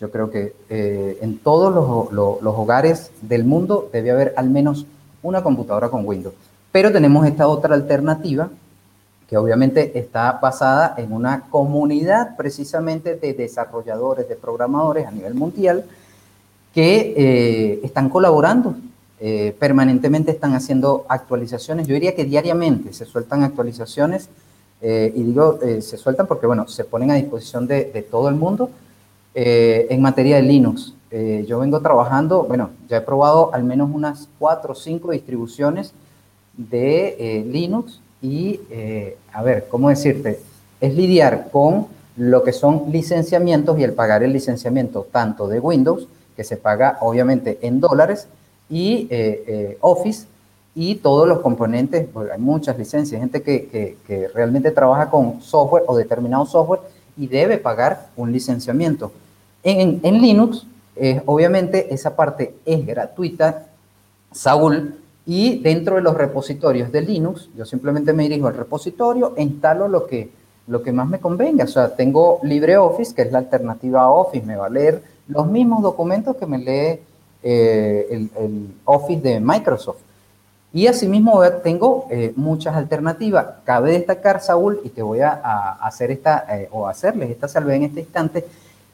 Yo 0.00 0.10
creo 0.10 0.30
que 0.30 0.54
en 0.68 1.38
todos 1.38 1.74
los, 1.74 2.42
los, 2.42 2.54
hogares 2.54 3.10
del 3.22 3.44
mundo 3.44 3.88
debe 3.92 4.10
haber 4.10 4.34
al 4.36 4.50
menos 4.50 4.86
una 5.22 5.42
computadora 5.42 5.88
con 5.88 6.06
Windows. 6.06 6.34
Pero 6.70 6.92
tenemos 6.92 7.26
esta 7.26 7.48
otra 7.48 7.74
alternativa 7.74 8.50
que 9.28 9.36
obviamente 9.36 9.98
está 9.98 10.32
basada 10.32 10.94
en 10.98 11.12
una 11.12 11.48
comunidad 11.48 12.36
precisamente 12.36 13.16
de 13.16 13.32
desarrolladores, 13.32 14.28
de 14.28 14.36
programadores 14.36 15.06
a 15.06 15.10
nivel 15.10 15.34
mundial, 15.34 15.84
que 16.74 17.14
eh, 17.16 17.80
están 17.84 18.08
colaborando, 18.08 18.74
eh, 19.20 19.54
permanentemente 19.58 20.32
están 20.32 20.54
haciendo 20.54 21.06
actualizaciones, 21.08 21.86
yo 21.86 21.94
diría 21.94 22.14
que 22.14 22.24
diariamente 22.24 22.92
se 22.92 23.04
sueltan 23.04 23.42
actualizaciones, 23.42 24.28
eh, 24.82 25.12
y 25.14 25.22
digo 25.22 25.58
se 25.80 25.96
sueltan 25.96 26.26
porque, 26.26 26.46
bueno, 26.46 26.68
se 26.68 26.84
ponen 26.84 27.10
a 27.10 27.14
disposición 27.14 27.66
de, 27.66 27.84
de 27.86 28.02
todo 28.02 28.28
el 28.28 28.34
mundo 28.34 28.70
en 29.36 30.00
materia 30.00 30.36
de 30.36 30.42
Linux. 30.42 30.94
yo 31.48 31.58
vengo 31.58 31.80
trabajando, 31.80 32.44
bueno, 32.44 32.70
ya 32.88 32.98
he 32.98 33.00
probado 33.00 33.52
al 33.52 33.64
menos 33.64 33.90
unas 33.92 34.28
cuatro 34.38 34.72
o 34.72 34.74
cinco 34.76 35.10
distribuciones 35.10 35.92
de 36.56 37.44
Linux 37.50 38.00
y, 38.24 38.58
eh, 38.70 39.18
a 39.34 39.42
ver, 39.42 39.66
¿cómo 39.68 39.90
decirte? 39.90 40.40
Es 40.80 40.94
lidiar 40.94 41.50
con 41.52 41.88
lo 42.16 42.42
que 42.42 42.52
son 42.52 42.84
licenciamientos 42.90 43.78
y 43.78 43.82
el 43.82 43.92
pagar 43.92 44.22
el 44.22 44.32
licenciamiento 44.32 45.06
tanto 45.12 45.46
de 45.46 45.60
Windows, 45.60 46.08
que 46.36 46.44
se 46.44 46.56
paga 46.56 46.98
obviamente 47.00 47.58
en 47.62 47.80
dólares, 47.80 48.28
y 48.68 49.06
eh, 49.10 49.44
eh, 49.46 49.78
Office 49.80 50.26
y 50.74 50.96
todos 50.96 51.28
los 51.28 51.40
componentes, 51.40 52.06
porque 52.12 52.32
hay 52.32 52.40
muchas 52.40 52.76
licencias, 52.78 53.20
gente 53.20 53.42
que, 53.42 53.96
que, 54.06 54.28
realmente 54.28 54.70
trabaja 54.70 55.10
con 55.10 55.40
software 55.40 55.84
o 55.86 55.96
determinado 55.96 56.46
software 56.46 56.80
y 57.16 57.28
debe 57.28 57.58
pagar 57.58 58.08
un 58.16 58.32
licenciamiento. 58.32 59.12
En, 59.62 60.00
en 60.02 60.20
Linux, 60.20 60.66
obviamente 61.26 61.94
esa 61.94 62.16
parte 62.16 62.54
es 62.64 62.84
gratuita. 62.84 63.66
Saúl 64.32 64.96
y 65.26 65.60
dentro 65.60 65.96
de 65.96 66.02
los 66.02 66.16
repositorios 66.16 66.92
de 66.92 67.00
Linux, 67.00 67.48
yo 67.56 67.64
simplemente 67.64 68.12
me 68.12 68.24
dirijo 68.24 68.48
al 68.48 68.56
repositorio 68.56 69.34
e 69.36 69.42
instalo 69.42 69.88
lo 69.88 70.06
que, 70.06 70.30
lo 70.66 70.82
que 70.82 70.92
más 70.92 71.08
me 71.08 71.18
convenga. 71.20 71.64
O 71.64 71.68
sea, 71.68 71.94
tengo 71.94 72.40
LibreOffice, 72.42 73.14
que 73.14 73.22
es 73.22 73.32
la 73.32 73.38
alternativa 73.38 74.02
a 74.02 74.10
Office, 74.10 74.44
me 74.44 74.56
va 74.56 74.66
a 74.66 74.70
leer 74.70 75.02
los 75.28 75.46
mismos 75.46 75.82
documentos 75.82 76.36
que 76.36 76.46
me 76.46 76.58
lee 76.58 77.00
eh, 77.42 78.28
el, 78.36 78.74
Office 78.84 79.20
de 79.20 79.40
Microsoft. 79.40 79.98
Y 80.72 80.86
asimismo 80.88 81.40
tengo 81.62 82.06
eh, 82.10 82.32
muchas 82.36 82.74
alternativas. 82.74 83.46
Cabe 83.64 83.92
destacar, 83.92 84.40
Saúl, 84.40 84.80
y 84.82 84.88
te 84.88 85.02
voy 85.02 85.20
a, 85.20 85.32
hacer 85.80 86.10
esta, 86.10 86.44
eh, 86.50 86.68
o 86.72 86.88
hacerles 86.88 87.30
esta 87.30 87.46
salve 87.46 87.76
en 87.76 87.84
este 87.84 88.00
instante, 88.00 88.44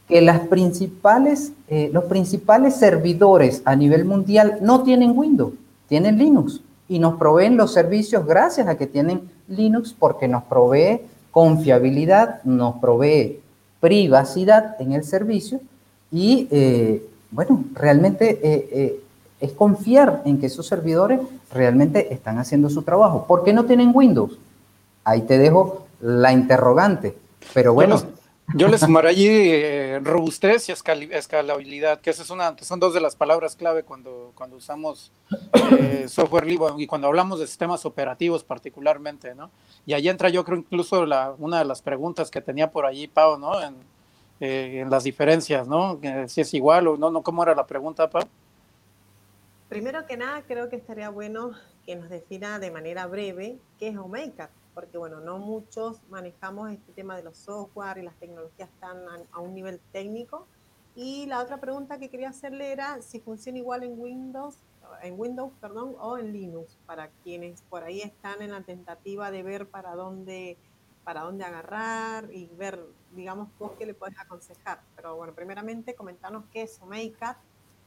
que 0.06 0.20
las 0.20 0.40
principales, 0.40 1.52
los 1.92 2.04
principales 2.04 2.74
servidores 2.74 3.62
a 3.64 3.76
nivel 3.76 4.04
mundial 4.04 4.58
no 4.60 4.82
tienen 4.82 5.16
Windows 5.16 5.52
tienen 5.90 6.18
Linux 6.18 6.60
y 6.88 7.00
nos 7.00 7.16
proveen 7.16 7.56
los 7.56 7.72
servicios 7.72 8.24
gracias 8.24 8.68
a 8.68 8.76
que 8.76 8.86
tienen 8.86 9.28
Linux 9.48 9.92
porque 9.92 10.28
nos 10.28 10.44
provee 10.44 11.00
confiabilidad, 11.32 12.44
nos 12.44 12.76
provee 12.76 13.40
privacidad 13.80 14.80
en 14.80 14.92
el 14.92 15.02
servicio 15.02 15.60
y, 16.12 16.48
eh, 16.50 17.06
bueno, 17.30 17.64
realmente 17.74 18.40
eh, 18.42 18.68
eh, 18.72 19.00
es 19.40 19.52
confiar 19.52 20.22
en 20.24 20.40
que 20.40 20.46
esos 20.46 20.66
servidores 20.66 21.20
realmente 21.52 22.12
están 22.12 22.38
haciendo 22.38 22.68
su 22.70 22.82
trabajo. 22.82 23.26
¿Por 23.26 23.44
qué 23.44 23.52
no 23.52 23.64
tienen 23.64 23.92
Windows? 23.94 24.38
Ahí 25.04 25.22
te 25.22 25.38
dejo 25.38 25.86
la 26.00 26.32
interrogante. 26.32 27.16
Pero 27.54 27.72
bueno, 27.72 28.00
yo 28.54 28.68
le 28.68 28.78
sumaré 28.78 29.10
allí 29.10 29.28
eh, 29.28 30.00
robustez 30.02 30.68
y 30.68 30.72
escalabilidad, 30.72 32.00
que 32.00 32.10
esas 32.10 32.26
es 32.26 32.30
una, 32.30 32.56
son 32.60 32.80
dos 32.80 32.94
de 32.94 33.00
las 33.00 33.14
palabras 33.14 33.54
clave 33.54 33.84
cuando, 33.84 34.32
cuando 34.34 34.56
usamos 34.56 35.12
eh, 35.78 36.06
software 36.08 36.46
libre 36.46 36.66
y 36.78 36.86
cuando 36.86 37.06
hablamos 37.06 37.38
de 37.38 37.46
sistemas 37.46 37.86
operativos 37.86 38.42
particularmente, 38.42 39.34
¿no? 39.34 39.50
Y 39.86 39.92
ahí 39.92 40.08
entra 40.08 40.30
yo 40.30 40.44
creo 40.44 40.58
incluso 40.58 41.06
la, 41.06 41.34
una 41.38 41.60
de 41.60 41.64
las 41.64 41.80
preguntas 41.80 42.30
que 42.30 42.40
tenía 42.40 42.70
por 42.70 42.86
allí 42.86 43.06
Pau, 43.06 43.38
¿no? 43.38 43.60
En, 43.62 43.76
eh, 44.40 44.80
en 44.80 44.90
las 44.90 45.04
diferencias, 45.04 45.68
¿no? 45.68 46.00
si 46.26 46.40
es 46.40 46.54
igual 46.54 46.88
o 46.88 46.96
no, 46.96 47.10
no, 47.10 47.22
¿cómo 47.22 47.42
era 47.42 47.54
la 47.54 47.66
pregunta, 47.66 48.08
Pau? 48.10 48.24
Primero 49.68 50.06
que 50.06 50.16
nada, 50.16 50.42
creo 50.42 50.68
que 50.68 50.76
estaría 50.76 51.10
bueno 51.10 51.52
que 51.86 51.94
nos 51.94 52.08
defina 52.08 52.58
de 52.58 52.70
manera 52.70 53.06
breve 53.06 53.58
qué 53.78 53.88
es 53.88 53.96
Omeka 53.96 54.50
porque 54.74 54.98
bueno, 54.98 55.20
no 55.20 55.38
muchos 55.38 56.00
manejamos 56.08 56.70
este 56.70 56.92
tema 56.92 57.16
de 57.16 57.22
los 57.22 57.36
software 57.36 57.98
y 57.98 58.02
las 58.02 58.14
tecnologías 58.16 58.70
tan 58.80 58.98
a, 59.32 59.38
un 59.38 59.54
nivel 59.54 59.80
técnico. 59.92 60.46
Y 60.94 61.26
la 61.26 61.40
otra 61.40 61.58
pregunta 61.58 61.98
que 61.98 62.08
quería 62.08 62.30
hacerle 62.30 62.72
era 62.72 63.00
si 63.02 63.20
funciona 63.20 63.58
igual 63.58 63.82
en 63.82 64.00
Windows, 64.00 64.56
en 65.02 65.18
Windows, 65.18 65.52
perdón, 65.60 65.94
o 66.00 66.18
en 66.18 66.32
Linux, 66.32 66.78
para 66.86 67.08
quienes 67.22 67.62
por 67.62 67.84
ahí 67.84 68.00
están 68.00 68.42
en 68.42 68.50
la 68.50 68.62
tentativa 68.62 69.30
de 69.30 69.42
ver 69.42 69.66
para 69.68 69.94
dónde, 69.94 70.56
para 71.10 71.22
dónde 71.22 71.42
agarrar 71.42 72.32
y 72.32 72.46
ver, 72.56 72.86
digamos, 73.16 73.48
vos 73.58 73.72
qué 73.76 73.84
le 73.84 73.94
puedes 73.94 74.16
aconsejar. 74.16 74.80
Pero 74.94 75.16
bueno, 75.16 75.34
primeramente 75.34 75.96
comentarnos 75.96 76.44
qué 76.52 76.62
es 76.62 76.80
Omeicat. 76.80 77.36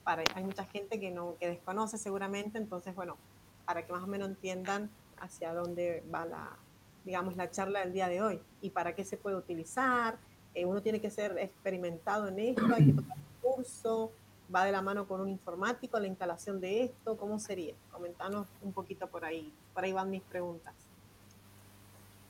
Para, 0.03 0.23
hay 0.35 0.43
mucha 0.43 0.65
gente 0.65 0.99
que 0.99 1.09
no 1.09 1.37
que 1.39 1.47
desconoce 1.47 1.97
seguramente, 1.97 2.57
entonces 2.57 2.93
bueno, 2.93 3.15
para 3.63 3.85
que 3.85 3.93
más 3.93 4.03
o 4.03 4.07
menos 4.07 4.27
entiendan 4.27 4.89
hacia 5.21 5.53
dónde 5.53 6.03
va 6.13 6.25
la, 6.25 6.57
digamos, 7.05 7.37
la 7.37 7.49
charla 7.49 7.79
del 7.79 7.93
día 7.93 8.09
de 8.09 8.21
hoy 8.21 8.41
y 8.59 8.71
para 8.71 8.93
qué 8.93 9.05
se 9.05 9.15
puede 9.15 9.37
utilizar. 9.37 10.17
Eh, 10.53 10.65
uno 10.65 10.81
tiene 10.81 10.99
que 10.99 11.09
ser 11.09 11.37
experimentado 11.37 12.27
en 12.27 12.39
esto, 12.39 12.65
hay 12.75 12.87
que 12.87 12.91
tomar 12.91 13.17
un 13.17 13.55
curso, 13.55 14.11
va 14.53 14.65
de 14.65 14.73
la 14.73 14.81
mano 14.81 15.07
con 15.07 15.21
un 15.21 15.29
informático 15.29 15.97
la 15.97 16.07
instalación 16.07 16.59
de 16.59 16.83
esto, 16.83 17.15
¿cómo 17.15 17.39
sería? 17.39 17.73
Comentanos 17.89 18.49
un 18.61 18.73
poquito 18.73 19.07
por 19.07 19.23
ahí, 19.23 19.53
por 19.73 19.85
ahí 19.85 19.93
van 19.93 20.09
mis 20.09 20.23
preguntas. 20.23 20.73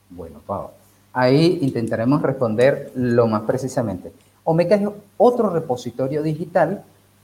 Bueno, 0.10 0.40
Pau, 0.46 0.72
ahí 1.12 1.60
intentaremos 1.62 2.22
responder 2.22 2.92
lo 2.96 3.28
más 3.28 3.44
precisamente. 3.44 4.12
Omeka 4.44 4.76
es 4.76 4.88
otro 5.18 5.50
repositorio 5.50 6.22
digital, 6.22 6.84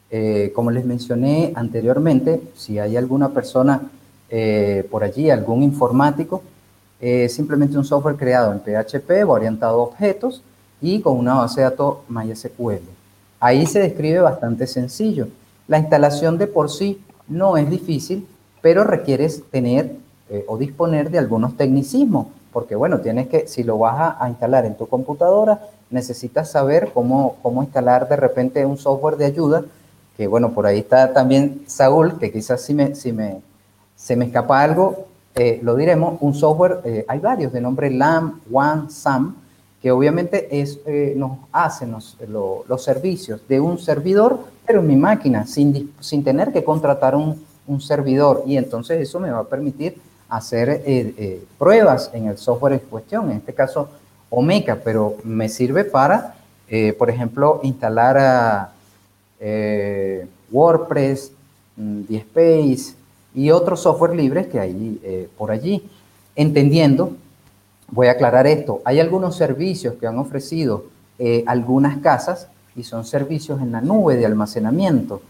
eh, 0.10 0.52
como 0.56 0.72
les 0.72 0.86
mencioné 0.86 1.52
anteriormente, 1.56 2.42
si 2.56 2.80
hay 2.80 2.98
alguna 2.98 3.30
persona 3.30 3.82
eh, 4.30 4.88
por 4.90 5.04
allí, 5.04 5.30
algún 5.30 5.64
informático, 5.64 6.42
es 7.00 7.34
simplemente 7.34 7.78
un 7.78 7.86
software 7.86 8.16
creado 8.16 8.52
en 8.52 8.60
PHP, 8.60 9.24
orientado 9.28 9.80
a 9.80 9.84
objetos 9.84 10.42
y 10.82 11.02
con 11.02 11.18
una 11.18 11.36
base 11.36 11.62
de 11.62 11.66
datos 11.66 11.98
MySQL. 12.10 12.84
Ahí 13.40 13.66
se 13.66 13.80
describe 13.80 14.20
bastante 14.20 14.68
sencillo. 14.68 15.28
La 15.68 15.80
instalación 15.80 16.38
de 16.38 16.48
por 16.48 16.70
sí 16.70 17.02
no 17.28 17.58
es 17.58 17.70
difícil, 17.70 18.28
pero 18.62 18.84
requieres 18.84 19.44
tener 19.50 19.96
eh, 20.30 20.44
o 20.48 20.58
disponer 20.58 21.10
de 21.10 21.20
algunos 21.20 21.56
tecnicismos, 21.56 22.28
porque 22.52 22.76
bueno, 22.76 23.00
tienes 23.00 23.28
que, 23.28 23.48
si 23.48 23.64
lo 23.64 23.78
vas 23.78 24.16
a, 24.20 24.30
instalar 24.30 24.66
en 24.66 24.76
tu 24.76 24.88
computadora, 24.88 25.62
necesitas 25.90 26.52
saber 26.52 26.92
cómo, 26.94 27.38
cómo 27.42 27.64
instalar 27.64 28.08
de 28.08 28.16
repente 28.16 28.66
un 28.66 28.78
software 28.78 29.18
de 29.18 29.26
ayuda, 29.26 29.64
que 30.18 30.28
bueno, 30.28 30.52
por 30.52 30.66
ahí 30.66 30.80
está 30.80 31.14
también 31.14 31.64
Saúl, 31.68 32.20
que 32.20 32.32
quizás 32.32 32.62
si 32.62 32.74
me, 32.74 32.96
si 32.96 33.12
me, 33.12 33.42
se 33.96 34.16
me 34.16 34.26
escapa 34.26 34.62
algo, 34.62 35.06
eh, 35.36 35.60
lo 35.64 35.76
diremos, 35.76 36.18
un 36.22 36.34
software, 36.34 36.82
eh, 36.84 37.06
hay 37.08 37.20
varios 37.20 37.54
de 37.54 37.62
nombre 37.62 37.90
LAM, 37.90 38.42
One, 38.52 38.90
SAM, 38.90 39.36
que 39.82 39.92
obviamente 39.92 40.60
es, 40.60 40.80
nos 41.16 41.38
hacen 41.54 41.96
los, 42.28 42.84
servicios 42.84 43.48
de 43.48 43.62
un 43.62 43.80
servidor, 43.80 44.40
pero 44.66 44.82
en 44.82 44.88
mi 44.88 44.98
máquina, 44.98 45.48
sin, 45.48 45.94
sin 46.02 46.24
tener 46.24 46.52
que 46.52 46.66
contratar 46.66 47.16
un, 47.16 47.42
un 47.70 47.80
servidor. 47.80 48.44
Y 48.46 48.58
entonces 48.58 49.00
eso 49.00 49.20
me 49.20 49.32
va 49.32 49.40
a 49.40 49.44
permitir 49.46 49.96
hacer 50.30 50.70
eh, 50.70 50.84
eh, 50.86 51.44
pruebas 51.58 52.12
en 52.14 52.28
el 52.28 52.38
software 52.38 52.74
en 52.74 52.80
cuestión, 52.80 53.32
en 53.32 53.38
este 53.38 53.54
caso 53.54 53.90
Omeka, 54.30 54.78
pero 54.84 55.18
me 55.24 55.50
sirve 55.50 55.84
para, 55.84 56.36
eh, 56.68 56.94
por 56.94 57.10
ejemplo, 57.10 57.60
instalar 57.64 58.70
WordPress, 60.52 61.32
mm, 61.78 62.02
DSpace 62.08 62.94
y 63.34 63.50
otros 63.52 63.82
software 63.82 64.16
libres 64.16 64.48
que 64.48 64.60
hay 64.60 65.28
por 65.38 65.50
allí. 65.50 65.90
Entendiendo, 66.36 67.16
voy 67.88 68.08
a 68.08 68.12
aclarar 68.12 68.46
esto, 68.46 68.82
hay 68.86 69.00
algunos 69.00 69.36
servicios 69.36 69.96
que 69.96 70.08
han 70.08 70.18
ofrecido 70.20 70.86
algunas 71.46 71.98
casas 71.98 72.48
y 72.76 72.84
son 72.84 73.04
servicios 73.04 73.62
en 73.62 73.72
la 73.72 73.82
nube 73.82 74.16
de 74.16 74.26
almacenamiento. 74.26 75.22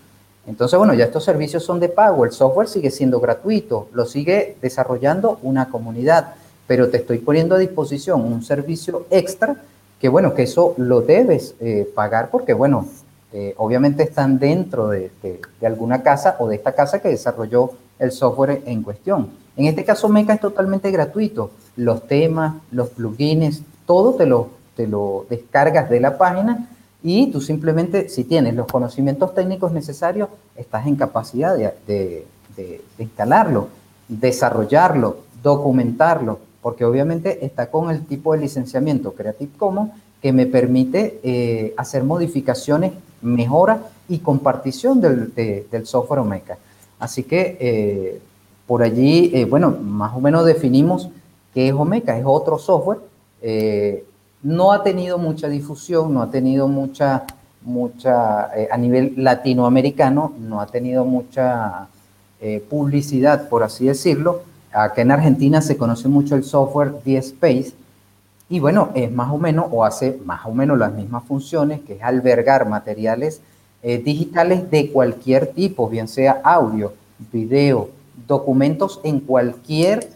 Entonces, 0.49 0.79
bueno, 0.79 0.95
ya 0.95 1.05
estos 1.05 1.23
servicios 1.23 1.63
son 1.63 1.79
de 1.79 1.89
pago, 1.89 2.25
el 2.25 2.31
software 2.31 2.67
sigue 2.67 2.89
siendo 2.89 3.19
gratuito, 3.19 3.87
lo 3.93 4.05
sigue 4.05 4.57
desarrollando 4.63 5.37
una 5.43 5.69
comunidad, 5.69 6.33
pero 6.65 6.89
te 6.89 6.97
estoy 6.97 7.19
poniendo 7.19 7.53
a 7.53 7.59
disposición 7.59 8.21
un 8.21 8.41
servicio 8.41 9.05
extra 9.11 9.57
que, 10.01 10.09
bueno, 10.09 10.33
que 10.33 10.43
eso 10.43 10.73
lo 10.77 11.01
debes 11.01 11.53
eh, 11.59 11.87
pagar 11.93 12.31
porque, 12.31 12.53
bueno, 12.53 12.87
eh, 13.31 13.53
obviamente 13.57 14.01
están 14.01 14.39
dentro 14.39 14.89
de, 14.89 15.11
alguna 15.61 16.01
casa 16.01 16.35
o 16.39 16.47
de 16.47 16.55
esta 16.55 16.71
casa 16.71 16.99
que 16.99 17.09
desarrolló 17.09 17.73
el 17.99 18.11
software 18.11 18.63
en 18.65 18.81
cuestión. 18.81 19.29
En 19.55 19.67
este 19.67 19.85
caso, 19.85 20.09
Meca 20.09 20.33
es 20.33 20.41
totalmente 20.41 20.89
gratuito. 20.89 21.51
Los 21.75 22.07
temas, 22.07 22.55
los 22.71 22.89
plugins, 22.89 23.61
todo 23.85 24.15
te 24.15 24.25
lo, 24.25 24.49
te 24.75 24.87
lo 24.87 25.27
descargas 25.29 25.91
de 25.91 25.99
la 25.99 26.17
página 26.17 26.69
y 27.01 27.27
tú 27.27 27.39
simplemente, 27.39 28.09
si 28.09 28.25
tienes 28.25 28.55
los 28.55 28.67
conocimientos 28.67 29.33
técnicos 29.33 29.71
necesarios, 29.71 30.29
estás 30.55 30.85
en 30.85 30.95
capacidad 30.95 31.55
de, 31.55 32.25
instalarlo, 32.97 33.69
desarrollarlo, 34.09 35.17
documentarlo, 35.41 36.39
porque 36.61 36.83
obviamente 36.83 37.45
está 37.45 37.71
con 37.71 37.89
el 37.89 38.05
tipo 38.05 38.33
de 38.33 38.39
licenciamiento 38.39 39.13
Creative 39.13 39.51
Commons 39.57 39.91
que 40.21 40.33
me 40.33 40.45
permite 40.45 41.21
eh, 41.23 41.73
hacer 41.77 42.03
modificaciones, 42.03 42.91
mejora 43.21 43.83
y 44.09 44.19
compartición 44.19 44.99
del, 44.99 45.31
software 45.85 46.19
Omeka. 46.19 46.57
Así 46.99 47.23
que 47.23 47.57
eh, 47.61 48.21
por 48.67 48.83
allí, 48.83 49.31
eh, 49.33 49.45
bueno, 49.45 49.71
más 49.71 50.13
o 50.17 50.19
menos 50.19 50.45
definimos 50.45 51.07
qué 51.53 51.69
es 51.69 51.73
Omeka, 51.73 52.17
es 52.17 52.25
otro 52.27 52.59
software 52.59 52.99
no 54.41 54.72
ha 54.72 54.84
tenido 54.84 55.17
mucha 55.17 55.48
difusión, 55.50 56.13
no 56.13 56.22
ha 56.22 56.31
tenido 56.31 56.67
mucha, 56.67 57.24
mucha, 57.62 58.50
eh, 58.58 58.69
a 58.72 58.77
nivel 58.77 59.13
latinoamericano, 59.17 60.34
no 60.39 60.62
ha 60.62 60.67
tenido 60.67 61.05
mucha 61.05 61.88
eh, 62.39 62.63
publicidad, 62.69 63.50
por 63.50 63.63
así 63.63 63.86
decirlo. 63.86 64.43
Acá 64.72 65.01
en 65.01 65.12
Argentina 65.12 65.62
se 65.62 65.77
conoce 65.77 66.08
mucho 66.08 66.36
el 66.36 66.43
software 66.43 66.93
DSpace 67.03 67.74
y 68.50 68.60
bueno, 68.60 68.89
es 68.96 69.12
más 69.12 69.31
o 69.31 69.38
menos, 69.38 69.65
o 69.71 69.84
hace 69.84 70.19
más 70.25 70.45
o 70.45 70.54
menos 70.54 70.78
las 70.78 70.93
mismas 70.93 71.23
funciones, 71.23 71.82
que 71.82 71.93
es 71.93 72.02
albergar 72.02 72.67
materiales 72.67 73.41
eh, 73.84 73.97
digitales 73.97 74.69
de 74.71 74.91
cualquier 74.91 75.47
tipo, 75.47 75.89
bien 75.89 76.08
sea 76.08 76.39
audio, 76.43 76.93
video, 77.32 77.89
documentos 78.28 78.99
en 79.04 79.19
cualquier 79.19 80.08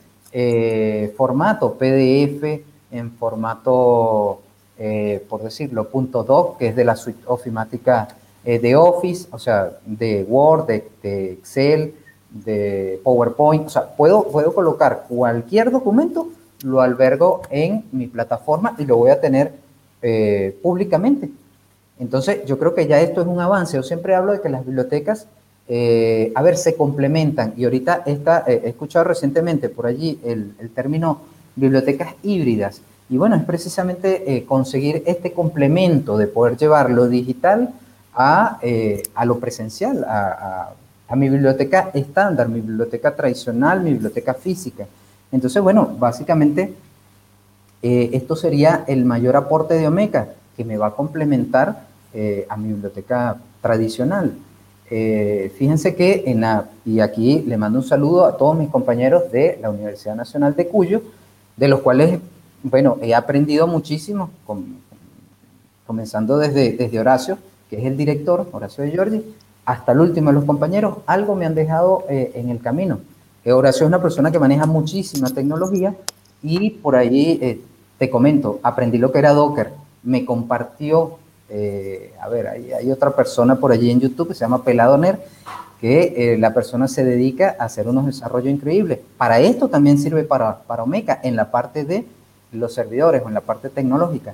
formato, 1.16 1.76
PDF, 1.76 2.64
en 2.94 3.12
formato, 3.12 4.40
eh, 4.78 5.26
por 5.28 5.42
decirlo, 5.44 5.90
.doc, 5.92 6.58
que 6.58 6.68
es 6.68 6.76
de 6.76 6.86
la 6.86 6.96
suite 6.96 7.24
ofimática 7.26 8.08
eh, 8.46 8.60
de 8.60 8.76
Office, 8.76 9.28
o 9.32 9.40
sea, 9.40 9.72
de 9.86 10.24
Word, 10.24 10.68
de, 10.68 11.34
Excel, 11.34 11.96
de 12.30 13.02
PowerPoint. 13.04 13.68
O 13.68 13.70
sea, 13.70 13.96
puedo, 13.96 14.24
puedo 14.24 14.54
colocar 14.54 15.06
cualquier 15.10 15.72
documento, 15.72 16.30
lo 16.64 16.82
albergo 16.82 17.42
en 17.50 17.84
mi 17.92 18.08
plataforma 18.08 18.76
y 18.78 18.86
lo 18.86 18.98
voy 18.98 19.10
a 19.10 19.20
tener 19.20 19.54
eh, 20.02 20.58
públicamente. 20.62 21.30
Entonces, 22.00 22.46
yo 22.46 22.58
creo 22.60 22.76
que 22.76 22.88
ya 22.88 23.02
esto 23.02 23.22
es 23.22 23.28
un 23.28 23.40
avance. 23.40 23.76
Yo 23.76 23.84
siempre 23.84 24.16
hablo 24.16 24.34
de 24.34 24.42
que 24.42 24.50
las 24.50 24.66
bibliotecas, 24.66 25.28
a 26.36 26.42
ver, 26.42 26.58
se 26.58 26.76
complementan. 26.76 27.54
Y 27.56 27.64
ahorita 27.64 28.04
está, 28.06 28.44
he 28.48 28.68
escuchado 28.68 29.06
recientemente 29.06 29.70
por 29.70 29.86
allí 29.86 30.20
el 30.24 30.70
término 30.76 31.22
bibliotecas 31.56 32.16
híbridas. 32.24 32.82
Y 33.10 33.18
bueno, 33.18 33.36
es 33.36 33.44
precisamente 33.44 34.36
eh, 34.36 34.46
conseguir 34.46 35.04
este 35.06 35.34
complemento 35.34 36.18
de 36.18 36.28
poder 36.28 36.58
llevar 36.58 36.89
lo 36.89 37.08
digital 37.08 37.70
a, 38.16 38.60
eh, 38.62 39.04
a 39.13 39.26
lo 39.26 39.39
presencial, 39.39 40.04
a, 40.04 40.74
a, 41.08 41.16
mi 41.16 41.30
biblioteca 41.30 41.92
estándar, 41.94 42.50
mi 42.50 42.60
biblioteca 42.62 43.16
tradicional, 43.16 43.82
mi 43.82 43.92
biblioteca 43.92 44.34
física. 44.34 44.86
Entonces, 45.32 45.62
bueno, 45.62 45.96
básicamente 46.00 46.74
eh, 47.82 48.10
esto 48.13 48.36
sería 48.36 48.84
el 48.88 49.06
mayor 49.06 49.36
aporte 49.36 49.76
de 49.76 49.88
Omeca, 49.88 50.30
que 50.56 50.63
me 50.63 50.78
va 50.78 50.88
a 50.88 50.96
complementar 50.96 51.94
a 52.48 52.58
mi 52.58 52.68
biblioteca 52.68 53.38
tradicional. 53.60 54.34
fíjense 54.88 55.96
que 55.96 56.26
en 56.28 56.42
la, 56.42 56.66
y 56.86 57.00
aquí 57.00 57.42
le 57.48 57.58
mando 57.58 57.80
un 57.80 57.86
saludo 57.86 58.26
a 58.26 58.38
todos 58.38 58.56
mis 58.56 58.70
compañeros 58.70 59.32
de 59.32 59.58
la 59.60 59.72
Universidad 59.72 60.16
Nacional 60.16 60.56
de 60.56 60.68
Cuyo, 60.68 61.02
de 61.58 61.68
los 61.68 61.82
cuales, 61.82 62.20
bueno, 62.63 62.98
he 63.02 63.13
aprendido 63.13 63.68
muchísimo, 63.68 64.32
comenzando 65.86 66.38
desde, 66.38 66.74
desde 66.74 67.00
Horacio, 67.00 67.38
que 67.70 67.78
es 67.78 67.86
el 67.86 67.98
director, 67.98 68.48
Horacio 68.52 68.84
de 68.84 68.92
Giorgi, 68.92 69.24
hasta 69.66 69.92
el 69.92 70.00
último 70.00 70.30
de 70.30 70.36
los 70.36 70.46
compañeros, 70.46 70.98
algo 71.06 71.36
me 71.36 71.46
han 71.46 71.56
dejado 71.56 72.06
eh, 72.10 72.32
en 72.36 72.50
el 72.50 72.60
camino. 72.60 73.00
Horacio 73.46 73.86
es 73.86 73.88
una 73.88 74.02
persona 74.02 74.32
que 74.32 74.39
maneja 74.39 74.66
muchísima 74.66 75.30
tecnología 75.30 75.96
y 76.42 76.70
por 76.70 76.96
ahí, 76.96 77.39
eh, 77.42 77.62
te 77.98 78.10
comento, 78.10 78.60
aprendí 78.63 78.98
lo 78.98 79.12
que 79.12 79.20
era 79.20 79.34
Docker, 79.34 79.72
me 80.04 80.26
compartió, 80.26 81.18
eh, 81.56 82.12
a 82.20 82.28
ver, 82.30 82.48
hay, 82.48 82.92
otra 82.92 83.16
persona 83.16 83.56
por 83.56 83.72
allí 83.72 83.92
en 83.92 84.00
YouTube 84.00 84.30
que 84.30 84.34
se 84.34 84.39
llama 84.39 84.63
Peladoner, 84.63 85.20
que 85.80 86.34
eh, 86.34 86.38
la 86.39 86.52
persona 86.52 86.88
se 86.88 87.06
dedica 87.06 87.56
a 87.60 87.66
hacer 87.66 87.88
unos 87.88 88.08
desarrollos 88.08 88.52
increíbles. 88.52 89.00
Para 89.18 89.39
esto 89.39 89.68
también 89.68 90.00
sirve 90.00 90.24
para, 90.24 90.60
para 90.63 90.82
Omeca 90.82 91.20
en 91.24 91.36
la 91.36 91.52
parte 91.52 91.86
de 91.86 92.08
los 92.52 92.74
servidores 92.74 93.22
o 93.24 93.28
en 93.28 93.36
la 93.36 93.42
parte 93.42 93.70
tecnológica. 93.70 94.34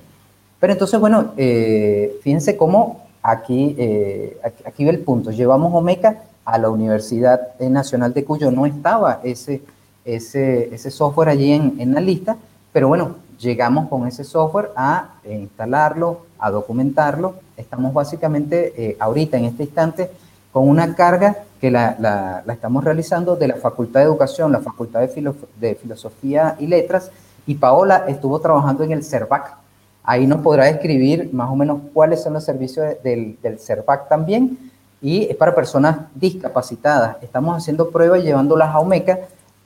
Pero 0.62 0.71
entonces, 0.71 0.97
bueno, 0.97 1.34
eh, 1.36 2.17
fíjense 2.23 2.55
cómo 2.55 3.08
aquí, 3.21 3.75
eh, 3.77 4.38
aquí, 4.65 4.86
ve 4.86 4.91
el 4.91 4.99
punto. 4.99 5.32
Llevamos 5.32 5.73
Omeca 5.73 6.23
a 6.45 6.58
la 6.58 6.69
Universidad 6.69 7.60
Nacional 7.60 8.13
de 8.13 8.23
Cuyo. 8.23 8.49
No 8.49 8.65
estaba 8.65 9.19
ese, 9.25 9.62
ese, 10.05 10.73
ese 10.73 10.89
software 10.89 11.29
allí 11.29 11.51
en 11.51 11.93
la 11.93 11.99
lista, 11.99 12.38
pero 12.71 12.88
bueno, 12.88 13.15
llegamos 13.39 13.89
con 13.89 14.08
ese 14.08 14.23
software 14.23 14.71
a 14.75 15.15
instalarlo, 15.25 16.25
a 16.38 16.52
documentarlo. 16.52 17.36
Estamos 17.58 17.93
básicamente 17.93 18.97
ahorita, 18.99 19.38
en 19.38 19.45
este 19.45 19.63
instante, 19.63 20.10
con 20.52 20.67
una 20.67 20.95
carga 20.95 21.38
que 21.60 21.69
la, 21.69 21.95
la, 21.99 22.54
estamos 22.54 22.84
realizando 22.84 23.36
de 23.36 23.47
la 23.49 23.56
Facultad 23.56 23.99
de 23.99 24.06
Educación, 24.06 24.52
la 24.52 24.60
Facultad 24.60 25.02
de, 25.02 25.34
de, 25.60 25.75
Filosofía 25.75 26.56
y 26.60 26.67
Letras, 26.67 27.12
y 27.45 27.56
Paola 27.56 28.06
estuvo 28.08 28.39
trabajando 28.39 28.84
en 28.84 28.91
el 28.91 29.04
CERVAC. 29.04 29.56
Ahí 30.04 30.25
nos 30.25 30.41
podrá 30.41 30.65
describir 30.65 31.30
más 31.34 31.49
o 31.49 31.56
menos 31.56 31.82
cuáles 31.93 32.23
son 32.23 32.34
los 32.34 32.43
servicios 32.43 32.86
del, 33.04 33.38
del 33.41 33.60
CERVAC 33.60 34.08
también, 34.08 34.71
y 35.02 35.25
es 35.25 35.36
para 35.36 35.54
personas 35.56 35.97
discapacitadas. 36.15 37.17
Estamos 37.21 37.58
haciendo 37.58 37.89
pruebas 37.89 38.23
llevándolas 38.23 38.73
a 38.73 38.80
OMECA 38.80 39.19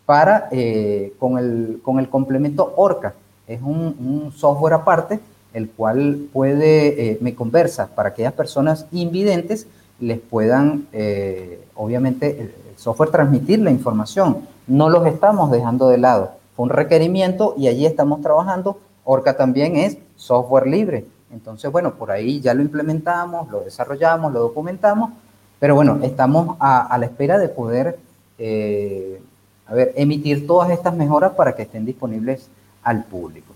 para, 0.05 0.47
eh, 0.51 1.13
con, 1.19 1.37
el, 1.37 1.79
con 1.83 1.99
el 1.99 2.09
complemento 2.09 2.73
ORCA. 2.75 3.13
Es 3.47 3.61
un, 3.61 4.33
software 4.35 4.73
aparte, 4.73 5.19
el 5.53 5.69
cual 5.69 6.27
puede, 6.31 7.11
eh, 7.11 7.17
me 7.21 7.35
conversa 7.35 7.87
para 7.87 8.09
aquellas 8.09 8.33
personas 8.33 8.87
invidentes, 8.91 9.67
les 9.99 10.19
puedan, 10.19 10.87
eh, 10.91 11.63
obviamente, 11.75 12.41
el, 12.41 12.53
software 12.75 13.11
transmitir 13.11 13.59
la 13.59 13.71
información. 13.71 14.39
No 14.67 14.89
los 14.89 15.05
estamos 15.05 15.51
dejando 15.51 15.87
de 15.87 15.97
lado. 15.97 16.31
Fue 16.55 16.63
un 16.63 16.69
requerimiento 16.69 17.53
y 17.57 17.67
allí 17.67 17.85
estamos 17.85 18.21
trabajando. 18.21 18.79
Orca 19.05 19.37
también 19.37 19.77
es 19.77 19.97
software 20.15 20.67
libre. 20.67 21.05
Entonces, 21.31 21.71
bueno, 21.71 21.95
por 21.95 22.11
ahí 22.11 22.41
ya 22.41 22.53
lo 22.53 22.61
implementamos, 22.61 23.49
lo 23.49 23.61
desarrollamos, 23.61 24.33
lo 24.33 24.39
documentamos 24.41 25.11
Pero 25.59 25.75
bueno, 25.75 25.99
estamos 26.03 26.57
a, 26.59 26.95
la 26.99 27.05
espera 27.05 27.39
de 27.39 27.47
poder, 27.49 27.97
eh, 28.37 29.21
a 29.65 29.73
ver, 29.73 29.93
emitir 29.95 30.45
todas 30.45 30.69
estas 30.69 30.93
mejoras 30.93 31.31
para 31.33 31.55
que 31.55 31.63
estén 31.63 31.85
disponibles 31.85 32.49
al 32.83 33.03
público. 33.05 33.53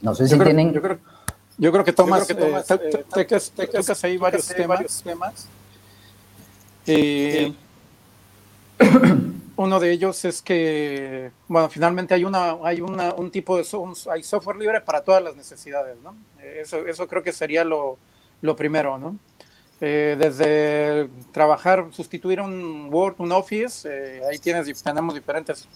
No 0.00 0.14
sé 0.14 0.28
si 0.28 0.38
tienen... 0.38 0.72
Yo 0.72 0.82
creo, 0.82 0.98
yo 1.56 1.72
creo 1.72 1.84
que 1.84 1.92
Tomás, 1.92 2.26
que 2.26 2.34
Tomás 2.34 2.70
eh, 2.70 3.04
tocas, 3.08 4.04
ahí 4.04 4.16
varios 4.16 4.48
temas. 4.48 5.48
uno 9.56 9.80
de 9.80 9.92
ellos 9.92 10.24
es 10.24 10.42
que, 10.42 11.30
bueno, 11.46 11.70
finalmente 11.70 12.14
hay 12.14 12.24
una, 12.24 12.56
hay 12.62 12.80
una, 12.80 13.14
un 13.14 13.30
tipo 13.30 13.56
de 13.56 13.64
hay 14.10 14.22
software 14.22 14.56
libre 14.56 14.80
para 14.80 15.02
todas 15.02 15.22
las 15.22 15.36
necesidades, 15.36 15.96
¿no? 16.02 16.16
Eso, 16.42 16.86
eso 16.86 17.06
creo 17.06 17.22
que 17.22 17.32
sería 17.32 17.64
lo, 17.64 17.98
lo 18.42 18.56
primero, 18.56 18.98
¿no? 18.98 19.16
Eh, 19.80 20.16
desde 20.18 21.08
trabajar, 21.32 21.86
sustituir 21.92 22.40
un 22.40 22.88
Word, 22.92 23.16
un 23.18 23.32
Office, 23.32 23.88
eh, 23.90 24.22
ahí 24.30 24.38
tienes, 24.38 24.82
tenemos 24.82 25.14
diferentes 25.14 25.68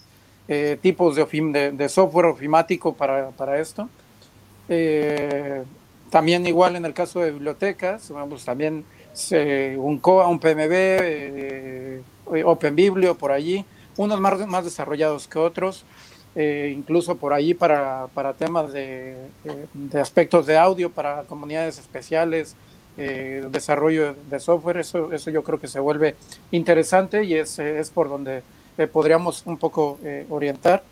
eh, 0.49 0.77
tipos 0.81 1.15
de, 1.15 1.71
de, 1.71 1.89
software 1.89 2.25
ofimático 2.25 2.93
para, 2.93 3.29
para 3.29 3.59
esto. 3.59 3.87
también 6.09 6.45
igual 6.47 6.75
en 6.75 6.85
el 6.85 6.93
caso 6.93 7.19
de 7.21 7.31
bibliotecas, 7.31 8.09
vamos, 8.09 8.43
también 8.43 8.83
un 9.77 9.99
COA, 9.99 10.27
un 10.27 10.39
PMB, 10.39 12.03
OpenBiblio 12.45 13.15
por 13.15 13.31
allí, 13.31 13.63
unos 13.95 14.19
más, 14.19 14.45
más 14.47 14.65
desarrollados 14.65 15.27
que 15.27 15.39
otros. 15.39 15.85
incluso 16.35 17.15
por 17.15 17.33
allí 17.33 17.53
para, 17.53 18.07
para 18.13 18.33
temas 18.33 18.73
de, 18.73 19.15
de, 19.73 20.01
aspectos 20.01 20.45
de 20.45 20.57
audio, 20.57 20.89
para 20.89 21.23
comunidades 21.23 21.79
especiales, 21.79 22.55
eh, 23.01 23.45
desarrollo 23.49 24.13
de 24.29 24.41
software, 24.41 24.75
eso, 24.75 25.13
eso 25.13 25.31
yo 25.31 25.41
creo 25.41 25.57
que 25.57 25.69
se 25.69 25.79
vuelve 25.79 26.17
interesante 26.51 27.23
y 27.23 27.33
es, 27.33 27.57
es 27.57 27.91
por 27.91 28.09
donde 28.09 28.43
eh, 28.79 28.87
podríamos 28.87 29.43
un 29.45 29.57
poco 29.57 29.99
eh, 30.03 30.25
orientar. 30.29 30.83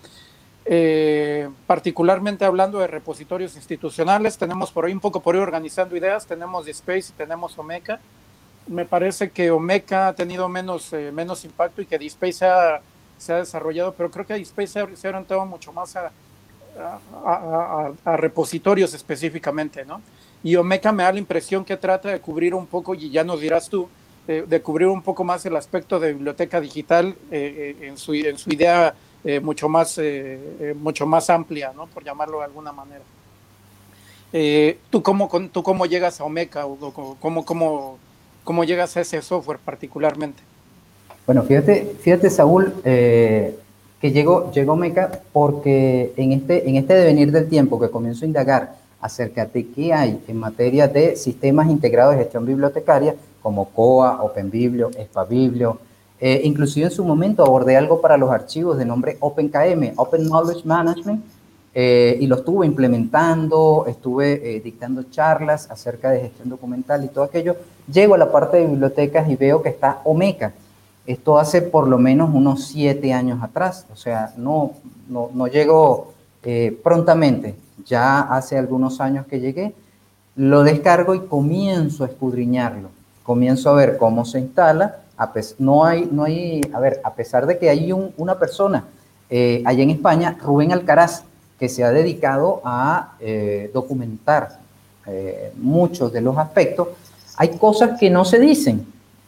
particularmente 1.65 2.43
hablando 2.43 2.79
de 2.79 2.87
repositorios 2.87 3.55
institucionales, 3.55 4.37
tenemos 4.37 4.69
por 4.71 4.85
ahí 4.85 4.93
un 4.93 4.99
poco 4.99 5.21
por 5.21 5.33
ahí 5.33 5.41
organizando 5.41 5.95
ideas, 5.95 6.25
tenemos 6.25 6.65
DSpace 6.65 7.11
y 7.13 7.17
tenemos 7.17 7.57
Omeca. 7.57 7.99
Me 8.67 8.83
parece 8.83 9.29
que 9.31 9.49
Omeca 9.49 10.09
ha 10.09 10.13
tenido 10.13 10.49
menos, 10.49 10.91
menos 11.13 11.45
impacto 11.45 11.81
y 11.81 11.85
que 11.85 11.97
DSpace 11.97 12.33
se 12.33 12.45
ha, 12.45 12.81
se 13.17 13.31
ha 13.31 13.37
desarrollado, 13.37 13.93
pero 13.93 14.11
creo 14.11 14.25
que 14.25 14.37
DSpace 14.37 14.67
se, 14.67 14.95
se 14.97 15.07
ha 15.07 15.11
orientado 15.11 15.45
mucho 15.45 15.71
más 15.71 15.95
a, 15.95 16.11
a, 16.77 16.99
a, 17.25 17.93
a, 18.03 18.17
repositorios 18.17 18.93
específicamente, 18.93 19.85
¿no? 19.85 20.01
Y 20.43 20.55
Omeca 20.55 20.91
me 20.91 21.03
da 21.03 21.11
la 21.11 21.19
impresión 21.19 21.65
que 21.65 21.77
trata 21.77 22.09
de 22.09 22.19
cubrir 22.19 22.53
un 22.53 22.67
poco, 22.67 22.93
y 22.93 23.09
ya 23.09 23.23
nos 23.23 23.41
dirás 23.41 23.69
tú, 23.69 23.89
de 24.27 24.61
cubrir 24.61 24.87
un 24.87 25.01
poco 25.01 25.23
más 25.23 25.45
el 25.45 25.55
aspecto 25.55 25.99
de 25.99 26.13
biblioteca 26.13 26.59
digital 26.59 27.15
eh, 27.31 27.75
eh, 27.79 27.87
en, 27.87 27.97
su, 27.97 28.13
en 28.13 28.37
su 28.37 28.49
idea 28.49 28.93
eh, 29.23 29.39
mucho, 29.39 29.69
más, 29.69 29.99
mucho 30.75 31.05
más 31.05 31.29
amplia, 31.29 31.71
¿no? 31.73 31.87
por 31.87 32.03
llamarlo 32.03 32.39
de 32.39 32.45
alguna 32.45 32.73
manera. 32.73 33.03
¿tú, 34.89 35.01
cómo, 35.01 35.29
¿Tú 35.51 35.63
cómo 35.63 35.85
llegas 35.85 36.19
a 36.19 36.25
Omeca 36.25 36.65
o 36.65 37.17
cómo, 37.19 37.45
cómo, 37.45 37.97
cómo 38.43 38.63
llegas 38.65 38.97
a 38.97 39.01
ese 39.01 39.21
software 39.21 39.59
particularmente? 39.59 40.43
Bueno, 41.25 41.43
fíjate, 41.43 41.95
fíjate 42.01 42.29
Saúl, 42.29 42.73
que 42.83 43.55
llegó, 44.01 44.51
llegó 44.51 44.73
Omeca 44.73 45.21
porque 45.31 46.13
en 46.17 46.33
este, 46.33 46.69
en 46.69 46.75
este 46.75 46.93
devenir 46.93 47.31
del 47.31 47.47
tiempo 47.47 47.79
que 47.79 47.89
comienzo 47.89 48.25
a 48.25 48.27
indagar 48.27 48.75
acerca 48.99 49.45
de 49.45 49.67
qué 49.67 49.93
hay 49.93 50.21
en 50.27 50.37
materia 50.37 50.87
de 50.87 51.15
sistemas 51.15 51.69
integrados 51.69 52.15
de 52.15 52.23
gestión 52.23 52.45
bibliotecaria, 52.45 53.15
como 53.47 53.69
COA, 53.69 54.23
OpenBiblio, 54.23 54.91
ESPABiblio. 54.97 55.79
Eh, 56.19 56.41
inclusive 56.43 56.87
en 56.87 56.91
su 56.91 57.05
momento 57.05 57.45
abordé 57.45 57.77
algo 57.77 58.01
para 58.01 58.17
los 58.17 58.29
archivos 58.29 58.77
de 58.77 58.83
nombre 58.83 59.15
OpenKM, 59.21 59.93
Open 59.95 60.25
Knowledge 60.25 60.65
Management, 60.65 61.23
eh, 61.73 62.17
y 62.19 62.27
lo 62.27 62.35
estuve 62.35 62.65
implementando, 62.65 63.85
estuve 63.87 64.57
eh, 64.57 64.59
dictando 64.59 65.03
charlas 65.03 65.71
acerca 65.71 66.09
de 66.09 66.19
gestión 66.19 66.49
documental 66.49 67.05
y 67.05 67.07
todo 67.07 67.23
aquello. 67.23 67.55
Llego 67.89 68.15
a 68.15 68.17
la 68.17 68.29
parte 68.33 68.57
de 68.57 68.65
bibliotecas 68.65 69.29
y 69.29 69.37
veo 69.37 69.61
que 69.61 69.69
está 69.69 70.01
Omeca. 70.03 70.51
Esto 71.05 71.39
hace 71.39 71.61
por 71.61 71.87
lo 71.87 71.97
menos 71.97 72.29
unos 72.33 72.65
siete 72.65 73.13
años 73.13 73.41
atrás, 73.41 73.85
o 73.93 73.95
sea, 73.95 74.33
no, 74.35 74.73
no, 75.07 75.29
no 75.33 75.47
llego 75.47 76.11
prontamente 76.83 77.55
ya 77.85 78.19
hace 78.19 78.57
algunos 78.57 78.99
años 78.99 79.25
que 79.25 79.39
llegué, 79.39 79.73
lo 80.35 80.63
descargo 80.63 81.15
y 81.15 81.21
comienzo 81.21 82.03
a 82.03 82.07
escudriñarlo. 82.07 82.96
Comienzo 83.27 83.69
a 83.69 83.73
ver 83.73 83.97
cómo 83.97 84.23
se 84.23 84.39
instala. 84.39 85.01
A 85.17 85.33
no 85.59 85.83
hay, 85.83 86.07
no 86.09 86.23
hay, 86.23 86.61
a 86.73 86.79
ver, 86.79 87.01
a 87.03 87.13
pesar 87.13 87.45
de 87.45 87.57
que 87.57 87.69
hay 87.69 87.91
una 87.91 88.39
persona 88.39 88.85
eh, 89.29 89.61
allá 89.65 89.83
en 89.83 89.89
España, 89.89 90.37
Rubén 90.41 90.71
Alcaraz, 90.71 91.23
que 91.59 91.67
se 91.67 91.83
ha 91.83 91.91
dedicado 91.91 92.61
a 92.63 93.15
eh, 93.19 93.69
documentar 93.73 94.59
eh, 95.07 95.51
muchos 95.57 96.13
de 96.13 96.21
los 96.21 96.37
aspectos, 96.37 96.87
hay 97.35 97.49
cosas 97.57 97.99
que 97.99 98.09
no 98.09 98.23
se 98.23 98.39
dicen 98.39 98.87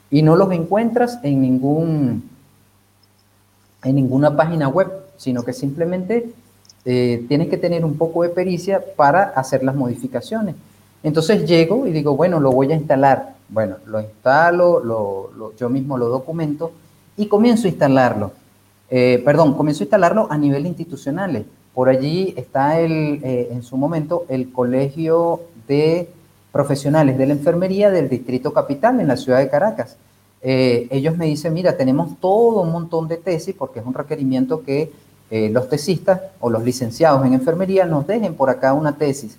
y 0.09 0.21
no 0.21 0.37
los 0.37 0.49
encuentras 0.53 1.19
en 1.21 1.41
ningún 1.41 2.29
en 3.83 3.95
ninguna 3.95 4.33
página 4.33 4.69
web, 4.69 4.89
sino 5.17 5.43
que 5.43 5.51
simplemente 5.51 6.31
eh, 6.85 7.25
tienes 7.27 7.49
que 7.49 7.57
tener 7.57 7.83
un 7.83 7.97
poco 7.97 8.23
de 8.23 8.29
pericia 8.29 8.81
para 8.95 9.23
hacer 9.23 9.61
las 9.61 9.75
modificaciones. 9.75 10.55
Entonces 11.03 11.45
llego 11.45 11.87
y 11.87 11.91
digo, 11.91 12.15
bueno, 12.15 12.39
lo 12.39 12.51
voy 12.51 12.71
a 12.71 12.75
instalar. 12.75 13.35
Bueno, 13.49 13.77
lo 13.85 13.99
instalo, 13.99 14.83
lo, 14.83 15.55
yo 15.57 15.69
mismo 15.69 15.97
lo 15.97 16.09
documento 16.09 16.71
y 17.17 17.27
comienzo 17.27 17.67
a 17.67 17.71
instalarlo. 17.71 18.31
Eh, 18.89 19.21
perdón, 19.23 19.55
comienzo 19.55 19.83
a 19.83 19.85
instalarlo 19.85 20.27
a 20.29 20.37
nivel 20.37 20.65
institucional. 20.65 21.45
Por 21.73 21.89
allí 21.89 22.33
está 22.37 22.79
el, 22.79 23.21
eh, 23.23 23.49
en 23.51 23.63
su 23.63 23.77
momento 23.77 24.25
el 24.29 24.51
Colegio 24.51 25.41
de 25.67 26.09
Profesionales 26.51 27.17
de 27.17 27.27
la 27.27 27.33
Enfermería 27.33 27.91
del 27.91 28.09
Distrito 28.09 28.53
Capital 28.53 28.99
en 28.99 29.07
la 29.07 29.17
ciudad 29.17 29.39
de 29.39 29.49
Caracas. 29.49 29.97
ellos 30.41 31.17
me 31.17 31.25
dicen, 31.25 31.53
mira, 31.53 31.75
tenemos 31.75 32.17
todo 32.19 32.61
un 32.61 32.71
montón 32.71 33.07
de 33.07 33.17
tesis 33.17 33.55
porque 33.57 33.79
es 33.79 33.85
un 33.85 33.93
requerimiento 33.93 34.63
que 34.63 34.91
eh, 35.31 35.49
los 35.49 35.69
tesistas 35.69 36.21
o 36.39 36.49
los 36.49 36.63
licenciados 36.63 37.23
en 37.23 37.33
enfermería 37.33 37.85
nos 37.85 38.07
dejen 38.07 38.33
por 38.33 38.49
acá 38.49 38.73
una 38.73 38.93
tesis 38.97 39.37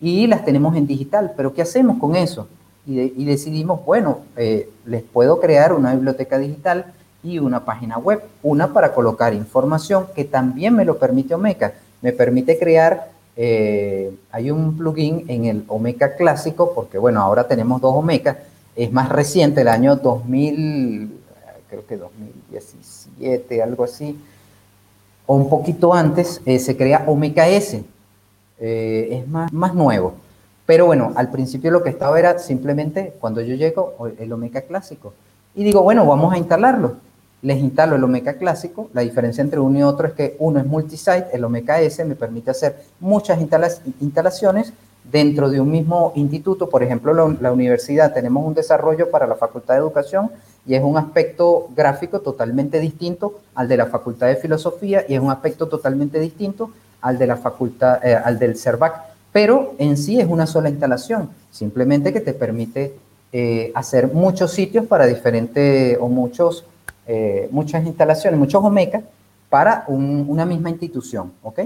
y 0.00 0.26
las 0.26 0.44
tenemos 0.44 0.76
en 0.76 0.86
digital, 0.86 1.32
pero 1.36 1.52
¿qué 1.52 1.62
hacemos 1.62 1.98
con 1.98 2.16
eso? 2.16 2.48
Y, 2.86 3.24
decidimos, 3.26 3.84
bueno, 3.84 4.20
eh, 4.36 4.70
les 4.86 5.02
puedo 5.02 5.40
crear 5.40 5.74
una 5.74 5.92
biblioteca 5.92 6.38
digital 6.38 6.86
y 7.22 7.38
una 7.38 7.64
página 7.66 7.98
web, 7.98 8.22
una 8.42 8.72
para 8.72 8.94
colocar 8.94 9.34
información 9.34 10.06
que 10.14 10.24
también 10.24 10.74
me 10.74 10.86
lo 10.86 10.98
permite 10.98 11.34
Omeca, 11.34 11.74
me 12.00 12.12
permite 12.12 12.58
crear, 12.58 13.10
eh, 13.36 14.16
hay 14.30 14.50
un 14.50 14.78
plugin 14.78 15.26
en 15.28 15.44
el 15.44 15.64
Omeca 15.68 16.16
clásico, 16.16 16.72
porque 16.74 16.96
bueno, 16.96 17.20
ahora 17.20 17.46
tenemos 17.46 17.82
dos 17.82 17.94
Omeca, 17.94 18.38
es 18.74 18.90
más 18.90 19.10
reciente, 19.10 19.60
el 19.60 19.68
año 19.68 19.96
2000, 19.96 21.10
creo 21.68 21.86
que 21.86 21.96
2017, 21.98 23.62
algo 23.62 23.84
así, 23.84 24.18
o 25.26 25.34
un 25.34 25.50
poquito 25.50 25.92
antes, 25.92 26.40
eh, 26.46 26.58
se 26.58 26.74
crea 26.76 27.04
Omega 27.06 27.46
S. 27.48 27.84
Eh, 28.60 29.08
es 29.12 29.28
más, 29.28 29.52
más 29.52 29.74
nuevo. 29.74 30.14
Pero 30.66 30.84
bueno, 30.84 31.12
al 31.16 31.30
principio 31.30 31.70
lo 31.70 31.82
que 31.82 31.88
estaba 31.88 32.18
era 32.18 32.38
simplemente, 32.38 33.14
cuando 33.20 33.40
yo 33.40 33.54
llego, 33.54 33.94
el 34.18 34.32
Omega 34.32 34.60
clásico. 34.62 35.14
Y 35.54 35.64
digo, 35.64 35.82
bueno, 35.82 36.04
vamos 36.04 36.34
a 36.34 36.38
instalarlo. 36.38 36.96
Les 37.40 37.58
instalo 37.58 37.96
el 37.96 38.04
Omega 38.04 38.34
clásico. 38.34 38.90
La 38.92 39.00
diferencia 39.00 39.42
entre 39.42 39.60
uno 39.60 39.78
y 39.78 39.82
otro 39.82 40.08
es 40.08 40.12
que 40.12 40.36
uno 40.38 40.60
es 40.60 40.66
multisite, 40.66 41.28
el 41.32 41.44
Omega 41.44 41.80
S 41.80 42.04
me 42.04 42.16
permite 42.16 42.50
hacer 42.50 42.76
muchas 43.00 43.40
instalaciones 43.40 44.72
dentro 45.10 45.48
de 45.48 45.60
un 45.60 45.70
mismo 45.70 46.12
instituto. 46.16 46.68
Por 46.68 46.82
ejemplo, 46.82 47.14
la, 47.14 47.34
la 47.40 47.52
universidad, 47.52 48.12
tenemos 48.12 48.44
un 48.44 48.54
desarrollo 48.54 49.10
para 49.10 49.26
la 49.26 49.36
Facultad 49.36 49.74
de 49.74 49.80
Educación 49.80 50.30
y 50.66 50.74
es 50.74 50.82
un 50.82 50.98
aspecto 50.98 51.68
gráfico 51.74 52.20
totalmente 52.20 52.78
distinto 52.78 53.40
al 53.54 53.68
de 53.68 53.78
la 53.78 53.86
Facultad 53.86 54.26
de 54.26 54.36
Filosofía 54.36 55.04
y 55.08 55.14
es 55.14 55.20
un 55.20 55.30
aspecto 55.30 55.66
totalmente 55.66 56.20
distinto 56.20 56.70
al 57.00 57.18
de 57.18 57.26
la 57.26 57.36
facultad, 57.36 58.04
eh, 58.04 58.14
al 58.14 58.38
del 58.38 58.56
CERVAC, 58.56 59.02
pero 59.32 59.74
en 59.78 59.96
sí 59.96 60.20
es 60.20 60.26
una 60.26 60.46
sola 60.46 60.68
instalación, 60.68 61.30
simplemente 61.50 62.12
que 62.12 62.20
te 62.20 62.32
permite 62.32 62.94
eh, 63.32 63.72
hacer 63.74 64.12
muchos 64.12 64.52
sitios 64.52 64.86
para 64.86 65.06
diferentes 65.06 65.96
o 66.00 66.08
muchos, 66.08 66.64
eh, 67.06 67.48
muchas 67.50 67.86
instalaciones, 67.86 68.38
muchos 68.38 68.64
OMECA 68.64 69.02
para 69.48 69.84
una 69.88 70.44
misma 70.44 70.68
institución, 70.68 71.32
¿ok? 71.42 71.60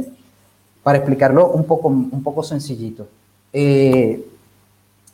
Para 0.82 0.98
explicarlo 0.98 1.50
un 1.50 1.64
poco, 1.64 1.88
un 1.88 2.22
poco 2.22 2.42
sencillito. 2.42 3.08
el 3.52 4.24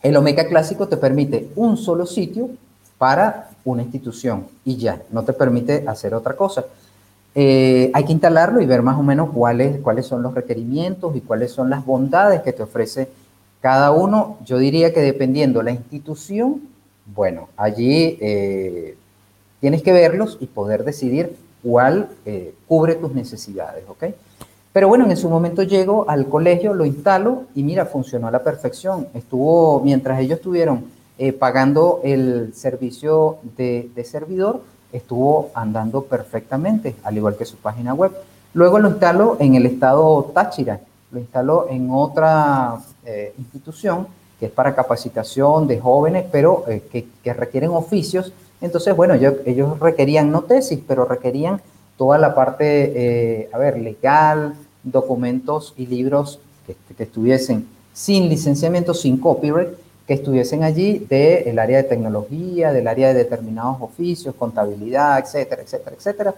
OMECA 0.02 0.48
clásico 0.48 0.86
te 0.86 0.96
permite 0.96 1.48
un 1.56 1.76
solo 1.76 2.04
sitio 2.06 2.50
para 2.98 3.50
una 3.64 3.82
institución 3.82 4.46
y 4.64 4.76
ya, 4.76 5.00
no 5.10 5.24
te 5.24 5.32
permite 5.32 5.84
hacer 5.86 6.14
otra 6.14 6.34
cosa. 6.36 6.64
Eh, 7.34 7.90
hay 7.92 8.04
que 8.04 8.12
instalarlo 8.12 8.60
y 8.60 8.66
ver 8.66 8.82
más 8.82 8.98
o 8.98 9.02
menos 9.02 9.30
cuáles, 9.30 9.80
cuáles 9.80 10.06
son 10.06 10.22
los 10.22 10.34
requerimientos 10.34 11.14
y 11.14 11.20
cuáles 11.20 11.52
son 11.52 11.70
las 11.70 11.84
bondades 11.84 12.42
que 12.42 12.52
te 12.52 12.62
ofrece 12.62 13.08
cada 13.60 13.90
uno. 13.92 14.38
Yo 14.44 14.58
diría 14.58 14.92
que 14.92 15.00
dependiendo 15.00 15.62
la 15.62 15.70
institución, 15.70 16.62
Bueno, 17.14 17.48
allí 17.56 18.18
eh, 18.20 18.96
tienes 19.60 19.82
que 19.82 19.92
verlos 19.92 20.36
y 20.40 20.46
poder 20.46 20.84
decidir 20.84 21.36
cuál 21.62 22.10
eh, 22.26 22.54
cubre 22.66 22.96
tus 22.96 23.14
necesidades, 23.14 23.84
¿ok? 23.88 24.04
Pero 24.72 24.88
bueno, 24.88 25.08
en 25.08 25.16
su 25.16 25.30
momento 25.30 25.62
llego 25.62 26.08
al 26.08 26.26
colegio, 26.28 26.74
lo 26.74 26.84
instalo 26.84 27.44
y 27.54 27.62
mira, 27.62 27.86
funcionó 27.86 28.28
a 28.28 28.30
la 28.30 28.42
perfección. 28.44 29.08
Estuvo, 29.14 29.80
mientras 29.80 30.20
ellos 30.20 30.38
estuvieron 30.38 30.84
pagando 31.38 32.00
el 32.04 32.52
servicio 32.54 33.38
de, 33.56 33.90
servidor, 34.04 34.60
estuvo 34.92 35.50
andando 35.54 36.02
perfectamente, 36.02 36.96
al 37.02 37.16
igual 37.16 37.36
que 37.36 37.44
su 37.44 37.56
página 37.56 37.94
web. 37.94 38.12
Luego 38.54 38.78
lo 38.78 38.88
instalo 38.88 39.36
en 39.40 39.54
el 39.54 39.66
estado 39.66 40.30
Táchira, 40.34 40.80
lo 41.10 41.18
instalo 41.18 41.66
en 41.70 41.88
otra 41.90 42.78
eh, 43.04 43.34
institución 43.38 44.06
que 44.40 44.46
es 44.46 44.52
para 44.52 44.74
capacitación 44.74 45.66
de 45.66 45.80
jóvenes, 45.80 46.24
pero 46.30 46.64
eh, 46.68 46.82
que, 46.90 47.32
requieren 47.32 47.70
oficios. 47.70 48.32
Entonces, 48.60 48.94
bueno, 48.94 49.14
ellos 49.14 49.80
requerían 49.80 50.30
no 50.30 50.42
tesis, 50.42 50.80
pero 50.86 51.04
requerían 51.04 51.60
toda 51.96 52.18
la 52.18 52.34
parte, 52.34 53.48
a 53.52 53.58
ver, 53.58 53.78
legal, 53.78 54.54
documentos 54.82 55.74
y 55.76 55.86
libros 55.86 56.40
que, 56.66 57.02
estuviesen 57.02 57.66
sin 57.92 58.28
licenciamiento, 58.28 58.94
sin 58.94 59.18
copyright, 59.18 59.70
que 60.08 60.14
estuviesen 60.14 60.64
allí 60.64 61.00
del 61.00 61.58
área 61.58 61.76
de 61.76 61.84
tecnología, 61.84 62.72
del 62.72 62.88
área 62.88 63.08
de 63.08 63.14
determinados 63.14 63.76
oficios, 63.82 64.34
contabilidad, 64.34 65.18
etcétera, 65.18 65.60
etcétera, 65.60 65.96
etcétera. 65.96 66.34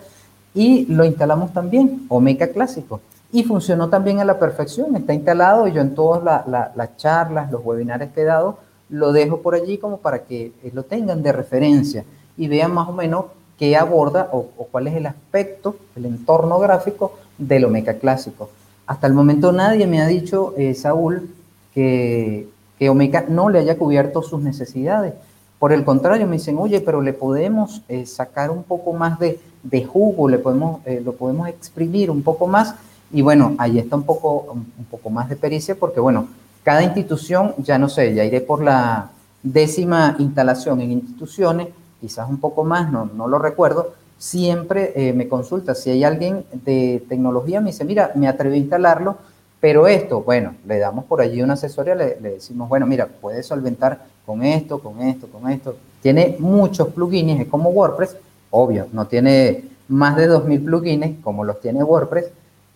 Y 0.53 0.87
lo 0.87 1.05
instalamos 1.05 1.53
también, 1.53 2.05
Omega 2.09 2.49
Clásico. 2.49 3.01
Y 3.31 3.45
funcionó 3.45 3.89
también 3.89 4.19
a 4.19 4.25
la 4.25 4.41
perfección, 4.41 4.97
está 4.97 5.15
instalado 5.15 5.69
y 5.69 5.73
yo 5.73 5.83
en 5.83 5.95
todas 5.95 6.45
las 6.49 6.97
charlas, 6.97 7.53
los 7.53 7.65
webinars 7.65 8.11
que 8.13 8.23
he 8.23 8.25
dado, 8.25 8.59
lo 8.89 9.13
dejo 9.13 9.41
por 9.41 9.55
allí 9.55 9.79
como 9.79 9.99
para 9.99 10.25
que 10.25 10.51
lo 10.73 10.83
tengan 10.83 11.23
de 11.23 11.31
referencia 11.31 12.05
y 12.37 12.49
vean 12.49 12.75
más 12.75 12.89
o 12.89 12.93
menos 12.93 13.27
qué 13.57 13.77
aborda 13.77 14.31
o, 14.33 14.49
o 14.59 14.65
cuál 14.65 14.89
es 14.89 14.97
el 14.97 15.07
aspecto, 15.07 15.77
el 15.95 16.07
entorno 16.07 16.59
gráfico 16.59 17.17
del 17.39 17.67
Omega 17.67 17.95
Clásico. 17.95 18.51
Hasta 18.85 19.07
el 19.07 19.15
momento 19.15 19.53
nadie 19.53 19.87
me 19.87 20.03
ha 20.03 20.09
dicho, 20.09 20.55
eh, 20.57 20.75
Saúl, 20.75 21.31
que, 21.73 22.49
que 22.81 22.89
Omega 22.89 23.27
no 23.29 23.51
le 23.51 23.59
haya 23.59 23.77
cubierto 23.77 24.23
sus 24.23 24.41
necesidades. 24.41 25.13
Por 25.59 25.75
el 25.75 25.85
contrario, 25.85 26.27
me 26.27 26.39
dicen, 26.39 26.57
oye, 26.57 26.81
pero 26.81 27.03
le 27.03 27.13
podemos 27.13 27.83
eh, 27.91 28.07
sacar 28.07 28.51
un 28.51 28.63
poco 28.63 28.95
más 28.95 29.19
de, 29.19 29.39
de 29.63 29.85
jugo, 29.85 30.31
le 30.31 30.39
podemos, 30.39 30.81
eh, 30.87 31.03
lo 31.05 31.13
podemos 31.13 31.47
exprimir 31.47 32.11
un 32.11 32.23
poco 32.23 32.47
más. 32.47 32.75
Y 33.13 33.21
bueno, 33.21 33.55
ahí 33.59 33.79
está 33.79 33.97
un 33.97 34.05
poco, 34.05 34.47
un 34.53 34.85
poco 34.91 35.11
más 35.11 35.29
de 35.29 35.37
pericia 35.37 35.75
porque, 35.75 36.01
bueno, 36.01 36.29
cada 36.65 36.83
institución, 36.83 37.55
ya 37.59 37.79
no 37.79 37.91
sé, 37.91 38.15
ya 38.15 38.25
iré 38.25 38.41
por 38.41 38.63
la 38.63 39.11
décima 39.43 40.17
instalación 40.19 40.81
en 40.81 40.93
instituciones, 40.93 41.69
quizás 42.01 42.31
un 42.31 42.39
poco 42.39 42.65
más, 42.65 42.91
no, 42.91 43.11
no 43.15 43.29
lo 43.29 43.39
recuerdo, 43.39 43.93
siempre 44.17 44.95
eh, 44.97 45.13
me 45.13 45.29
consulta. 45.29 45.75
Si 45.75 45.91
hay 45.91 46.03
alguien 46.03 46.47
de 46.65 47.05
tecnología, 47.11 47.61
me 47.61 47.73
dice, 47.73 47.85
mira, 47.85 48.13
me 48.15 48.27
atreví 48.27 48.55
a 48.55 48.61
instalarlo, 48.61 49.19
pero 49.61 49.87
esto, 49.87 50.23
bueno, 50.23 50.55
le 50.67 50.79
damos 50.79 51.05
por 51.05 51.21
allí 51.21 51.43
una 51.43 51.55
asesoría, 51.55 51.95
le, 51.95 52.15
decimos, 52.17 52.69
bueno, 52.69 52.87
mira, 52.87 53.07
puedes 53.07 53.47
solventar 53.47 54.05
con 54.25 54.43
esto, 54.43 54.79
con 54.79 55.01
esto, 55.03 55.29
con 55.29 55.51
esto. 55.51 55.77
Tiene 56.03 56.37
muchos 56.39 56.89
plugins, 56.89 57.41
es 57.41 57.49
como 57.49 57.71
WordPress, 57.71 58.17
obvio, 58.51 58.87
no 58.93 59.07
tiene 59.07 59.65
más 59.89 60.17
de 60.17 60.31
2.000 60.31 60.65
plugins 60.65 61.21
como 61.23 61.45
los 61.45 61.61
tiene 61.61 61.83
WordPress, 61.83 62.27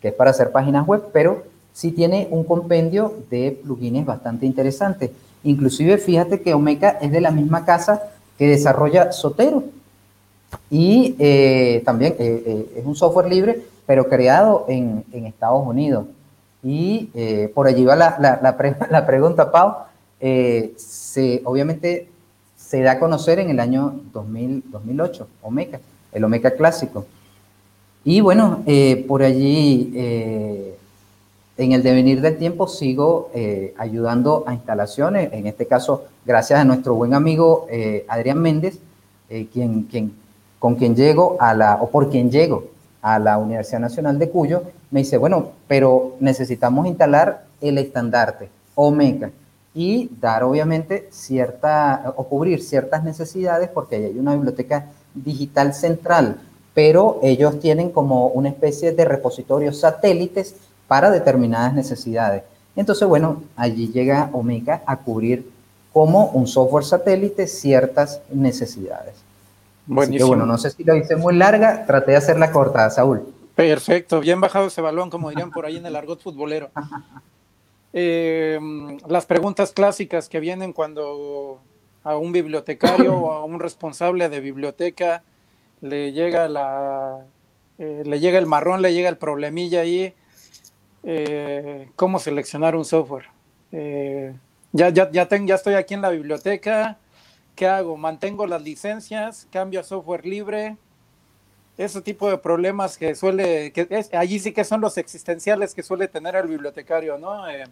que 0.01 0.09
es 0.09 0.15
para 0.15 0.31
hacer 0.31 0.53
páginas 0.53 0.87
web, 0.87 1.05
pero 1.13 1.45
sí 1.73 1.91
tiene 1.91 2.29
un 2.31 2.45
compendio 2.45 3.15
de 3.31 3.59
plugins 3.63 4.05
bastante 4.05 4.47
interesante. 4.47 5.13
Inclusive 5.43 5.99
fíjate 5.99 6.41
que 6.41 6.55
Omeka 6.55 6.99
es 7.01 7.13
de 7.13 7.21
la 7.21 7.31
misma 7.31 7.65
casa 7.65 8.03
que 8.39 8.49
desarrolla 8.49 9.13
Sotero. 9.13 9.65
Y 10.71 11.17
eh, 11.19 11.83
también 11.85 12.15
eh, 12.19 12.43
eh, 12.47 12.73
es 12.77 12.87
un 12.87 12.95
software 12.95 13.29
libre, 13.29 13.63
pero 13.87 14.09
creado 14.09 14.67
en, 14.69 15.05
Estados 15.13 15.67
Unidos. 15.67 16.07
Y 16.65 17.11
por 17.55 17.67
allí 17.67 17.85
va 17.85 17.95
la, 17.95 18.19
la, 18.19 19.07
pregunta, 19.07 19.53
Pau. 19.53 19.75
se, 20.19 21.43
obviamente 21.45 22.09
se 22.57 22.81
da 22.81 22.93
a 22.93 22.99
conocer 22.99 23.39
en 23.39 23.51
el 23.51 23.61
año 23.61 24.01
2000, 24.13 24.65
2008, 24.71 25.29
Omeka, 25.43 25.81
el 26.13 26.25
Omeka 26.25 26.53
clásico. 26.53 27.07
Y 28.03 28.21
bueno, 28.23 28.65
por 29.07 29.23
allí, 29.23 29.93
en 29.95 31.73
el 31.73 31.83
devenir 31.83 32.23
del 32.23 32.39
tiempo, 32.39 32.67
sigo 32.67 33.31
ayudando 33.77 34.45
a 34.47 34.55
instalaciones, 34.55 35.33
en 35.33 35.47
este 35.47 35.67
caso, 35.67 36.05
gracias 36.25 36.61
a 36.61 36.65
nuestro 36.65 36.95
buen 36.95 37.13
amigo 37.13 37.67
Adrián 38.09 38.41
Méndez, 38.41 38.79
quien, 39.53 39.83
quien 39.83 40.25
con 40.65 40.77
quien 40.77 40.97
llego 40.97 41.37
a 41.41 41.53
la, 41.53 41.75
o 41.75 41.91
por 41.91 42.09
quien 42.09 42.31
llego 42.31 42.65
a 43.03 43.19
la 43.19 43.37
Universidad 43.37 43.81
Nacional 43.81 44.19
de 44.19 44.31
Cuyo, 44.31 44.63
me 44.95 45.01
dice, 45.01 45.17
bueno, 45.17 45.51
pero 45.67 46.15
necesitamos 46.21 46.87
instalar 46.87 47.47
el 47.61 47.79
estandarte 47.79 48.49
Omega 48.77 49.33
y 49.75 50.09
dar 50.21 50.45
obviamente 50.45 51.09
cierta, 51.11 52.15
o 52.15 52.23
cubrir 52.29 52.63
ciertas 52.63 53.03
necesidades 53.03 53.69
porque 53.71 53.97
ahí 53.97 54.05
hay 54.05 54.19
una 54.21 54.35
biblioteca 54.35 54.87
digital 55.13 55.75
central, 55.75 56.37
pero 56.75 57.19
ellos 57.25 57.59
tienen 57.59 57.91
como 57.91 58.29
una 58.29 58.51
especie 58.51 58.93
de 58.93 59.05
repositorios 59.05 59.81
satélites 59.81 60.55
para 60.87 61.11
determinadas 61.11 61.75
necesidades. 61.75 62.45
Entonces, 62.77 63.09
bueno, 63.09 63.43
allí 63.57 63.89
llega 63.89 64.31
Omega 64.33 64.83
a 64.87 64.99
cubrir 64.99 65.51
como 65.93 66.27
un 66.27 66.47
software 66.47 66.85
satélite 66.85 67.49
ciertas 67.49 68.21
necesidades. 68.33 69.17
Buenísimo. 69.87 70.29
bueno, 70.29 70.47
no 70.47 70.57
sé 70.57 70.71
si 70.71 70.85
lo 70.85 70.95
hice 70.95 71.17
muy 71.17 71.35
larga, 71.35 71.85
traté 71.85 72.13
de 72.13 72.19
hacerla 72.19 72.53
corta, 72.53 72.89
Saúl. 72.91 73.34
Perfecto, 73.55 74.21
bien 74.21 74.41
bajado 74.41 74.67
ese 74.67 74.81
balón, 74.81 75.11
como 75.11 75.31
dirían 75.31 75.51
por 75.51 75.65
ahí 75.65 75.77
en 75.77 75.87
el 75.87 75.97
argot 75.97 76.21
futbolero. 76.21 76.71
Eh, 77.97 78.59
las 79.07 79.25
preguntas 79.25 79.73
clásicas 79.73 80.29
que 80.29 80.41
vienen 80.41 80.73
cuando 80.73 81.61
a 82.03 82.17
un 82.17 82.33
bibliotecario 82.33 83.15
o 83.15 83.33
a 83.33 83.45
un 83.45 83.61
responsable 83.61 84.29
de 84.29 84.41
biblioteca 84.41 85.23
le 85.81 86.11
llega 86.11 86.49
la 86.49 87.25
eh, 87.79 88.03
le 88.05 88.19
llega 88.19 88.41
el 88.41 88.47
marrón, 88.47 88.83
le 88.83 88.93
llega 88.93 89.09
el 89.09 89.17
problemilla 89.17 89.83
ahí, 89.83 90.13
eh, 91.05 91.89
cómo 91.95 92.19
seleccionar 92.19 92.75
un 92.75 92.85
software. 92.85 93.27
ya, 93.71 94.89
ya, 94.89 95.09
ya, 95.13 95.29
ya 95.29 95.55
estoy 95.55 95.75
aquí 95.75 95.95
en 95.95 96.03
la 96.03 96.11
biblioteca, 96.11 96.99
¿Qué 97.55 97.69
hago? 97.69 97.97
¿Mantengo 97.97 98.49
las 98.49 98.63
licencias? 98.63 99.47
¿Cambio 99.53 99.85
software 99.85 100.27
libre? 100.27 100.77
Ese 101.77 102.01
tipo 102.03 102.31
de 102.31 102.39
problemas 102.39 102.97
que 102.97 103.15
suele, 103.15 103.73
que 103.73 103.87
es, 103.91 104.13
allí 104.15 104.39
sí 104.39 104.53
que 104.53 104.65
son 104.65 104.81
los 104.81 104.97
existenciales 104.97 105.75
que 105.75 105.83
suele 105.83 106.07
tener 106.07 106.37
el 106.37 106.47
bibliotecario, 106.47 107.19
¿no? 107.19 107.49
Eh, 107.49 107.65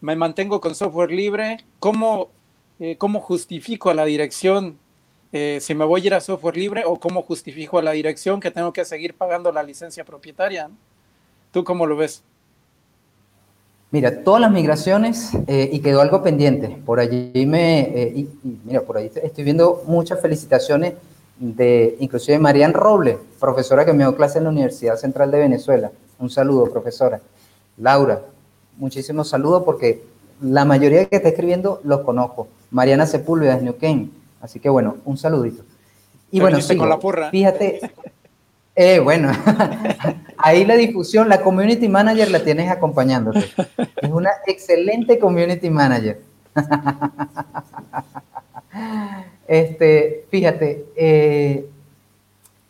me 0.00 0.16
mantengo 0.16 0.60
con 0.60 0.74
software 0.74 1.12
libre. 1.12 1.58
¿Cómo, 1.78 2.28
eh, 2.80 2.96
cómo 2.96 3.20
justifico 3.20 3.90
a 3.90 3.94
la 3.94 4.04
dirección 4.04 4.78
eh, 5.32 5.58
si 5.60 5.74
me 5.74 5.84
voy 5.84 6.02
a 6.02 6.06
ir 6.06 6.14
a 6.14 6.20
software 6.20 6.56
libre 6.56 6.84
o 6.86 6.98
cómo 6.98 7.22
justifico 7.22 7.78
a 7.78 7.82
la 7.82 7.92
dirección 7.92 8.40
que 8.40 8.50
tengo 8.50 8.72
que 8.72 8.84
seguir 8.84 9.14
pagando 9.14 9.52
la 9.52 9.62
licencia 9.62 10.04
propietaria? 10.04 10.70
¿Tú 11.52 11.64
cómo 11.64 11.86
lo 11.86 11.96
ves? 11.96 12.22
Mira, 13.90 14.24
todas 14.24 14.40
las 14.40 14.50
migraciones 14.50 15.30
eh, 15.46 15.70
y 15.72 15.78
quedó 15.78 16.00
algo 16.00 16.22
pendiente. 16.22 16.68
Por 16.84 17.00
allí 17.00 17.46
me, 17.46 17.80
eh, 17.80 18.26
mira, 18.64 18.82
por 18.82 18.98
ahí 18.98 19.10
estoy 19.22 19.44
viendo 19.44 19.82
muchas 19.86 20.20
felicitaciones 20.20 20.94
de 21.38 21.96
inclusive 22.00 22.38
Marian 22.38 22.72
Roble, 22.72 23.18
profesora 23.38 23.84
que 23.84 23.92
me 23.92 24.04
dio 24.04 24.16
clase 24.16 24.38
en 24.38 24.44
la 24.44 24.50
Universidad 24.50 24.96
Central 24.96 25.30
de 25.30 25.38
Venezuela. 25.38 25.90
Un 26.18 26.30
saludo, 26.30 26.70
profesora. 26.70 27.20
Laura, 27.76 28.22
muchísimos 28.76 29.28
saludos 29.28 29.62
porque 29.64 30.02
la 30.40 30.64
mayoría 30.64 31.04
que 31.06 31.16
está 31.16 31.28
escribiendo 31.28 31.80
los 31.84 32.00
conozco. 32.00 32.48
Mariana 32.70 33.06
Sepúlveda 33.06 33.56
es 33.56 33.62
Neuquén. 33.62 34.12
Así 34.40 34.60
que 34.60 34.68
bueno, 34.68 34.96
un 35.04 35.16
saludito. 35.16 35.62
Y 36.30 36.40
bueno, 36.40 36.58
con 36.76 36.88
la 36.88 36.98
porra. 36.98 37.30
fíjate, 37.30 37.80
eh, 38.74 38.98
bueno, 38.98 39.30
ahí 40.38 40.64
la 40.64 40.74
difusión, 40.74 41.28
la 41.28 41.40
community 41.40 41.88
manager 41.88 42.30
la 42.30 42.42
tienes 42.42 42.70
acompañándote. 42.70 43.44
Es 44.02 44.10
una 44.10 44.30
excelente 44.46 45.18
community 45.18 45.70
manager. 45.70 46.20
Este, 49.48 50.26
fíjate, 50.30 50.86
eh, 50.96 51.68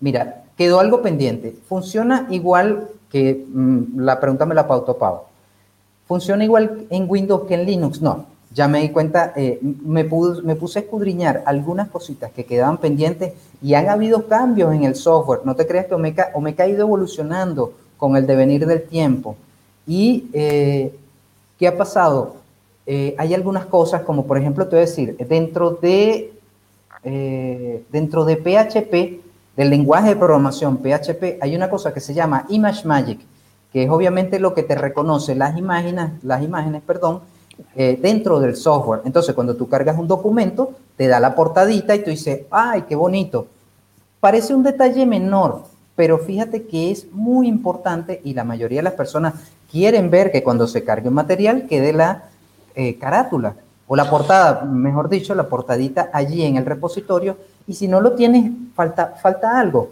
mira, 0.01 0.45
quedó 0.57 0.81
algo 0.81 1.03
pendiente. 1.03 1.55
Funciona 1.69 2.27
igual 2.31 2.89
que 3.11 3.45
mm, 3.49 4.01
la 4.01 4.21
pregunta 4.21 4.47
me 4.47 4.55
la 4.55 4.67
pautó 4.67 4.97
Pau. 4.97 5.23
¿Funciona 6.07 6.45
igual 6.45 6.87
en 6.91 7.07
Windows 7.09 7.47
que 7.47 7.55
en 7.55 7.67
Linux? 7.67 8.01
No 8.01 8.37
ya 8.57 8.69
me 8.69 8.81
di 8.81 8.89
cuenta, 8.89 9.35
eh, 9.37 9.59
me, 9.61 10.05
puse 10.07 10.79
a 10.79 10.83
escudriñar 10.83 11.43
algunas 11.45 11.89
cositas 11.89 12.33
que 12.33 12.47
quedaban 12.47 12.79
pendientes 12.79 13.35
y 13.61 13.75
han 13.75 13.91
habido 13.91 14.29
cambios 14.29 14.75
en 14.75 14.85
el 14.85 14.95
software. 14.95 15.41
No 15.45 15.55
te 15.55 15.67
creas 15.67 15.85
que 15.85 15.95
Omeka, 15.95 16.63
ha 16.63 16.67
ido 16.67 16.81
evolucionando 16.81 17.75
con 17.99 18.17
el 18.17 18.27
devenir 18.27 18.67
del 18.67 18.85
tiempo. 18.85 19.37
¿Y 19.87 20.29
eh, 20.33 20.95
qué 21.59 21.69
ha 21.69 21.77
pasado? 21.77 22.37
Hay 23.19 23.35
algunas 23.35 23.67
cosas, 23.67 24.03
como 24.03 24.27
por 24.27 24.39
ejemplo, 24.39 24.65
te 24.65 24.77
voy 24.77 24.85
a 24.85 24.87
decir, 24.87 25.17
dentro 25.29 25.73
de 25.73 26.33
eh, 27.09 27.85
dentro 27.93 28.25
de 28.25 28.37
PHP, 28.37 29.23
del 29.57 29.71
lenguaje 29.71 30.09
de 30.09 30.17
programación 30.17 30.79
PHP, 30.79 31.39
hay 31.41 31.55
una 31.55 31.71
cosa 31.71 31.95
que 31.95 32.01
se 32.01 32.13
llama 32.13 32.47
Image 32.49 32.85
Magic, 32.85 33.21
que 33.73 33.85
es 33.85 33.91
obviamente 33.91 34.41
lo 34.41 34.55
que 34.55 34.65
te 34.65 34.75
reconoce 34.75 35.37
las 35.37 35.57
imágenes, 35.57 36.11
las 36.25 36.43
imágenes, 36.43 36.83
perdón, 36.83 37.21
eh, 37.77 37.97
dentro 38.03 38.41
del 38.41 38.57
software. 38.57 39.03
Entonces, 39.05 39.37
cuando 39.37 39.55
tú 39.55 39.69
cargas 39.69 39.97
un 39.97 40.09
documento, 40.09 40.73
te 40.97 41.07
da 41.07 41.21
la 41.21 41.37
portadita 41.37 41.95
y 41.95 42.03
tú 42.03 42.11
dices, 42.11 42.41
ay, 42.51 42.83
qué 42.89 42.97
bonito. 42.97 43.47
Parece 44.19 44.53
un 44.53 44.65
detalle 44.65 45.07
menor, 45.07 45.63
pero 45.95 46.19
fíjate 46.19 46.67
que 46.67 46.91
es 46.91 47.07
muy 47.13 47.47
importante 47.47 48.21
y 48.25 48.35
la 48.35 48.43
mayoría 48.43 48.81
de 48.81 48.85
las 48.85 48.95
personas 48.95 49.35
quieren 49.71 50.11
ver 50.11 50.33
que 50.33 50.43
cuando 50.43 50.67
se 50.67 50.83
cargue 50.83 51.09
un 51.09 51.15
material 51.15 51.69
quede 51.69 51.93
la 51.93 52.25
eh, 52.75 52.99
carátula 52.99 53.55
o 53.89 53.97
la 53.97 54.11
portada, 54.11 54.63
mejor 54.65 55.09
dicho, 55.09 55.35
la 55.35 55.49
portadita 55.49 56.11
allí 56.13 56.43
en 56.43 56.57
el 56.57 56.67
repositorio 56.67 57.37
y 57.67 57.75
si 57.75 57.89
no 57.89 58.01
lo 58.01 58.13
tienes, 58.13 58.51
falta, 58.75 59.15
falta 59.21 59.59
algo. 59.59 59.91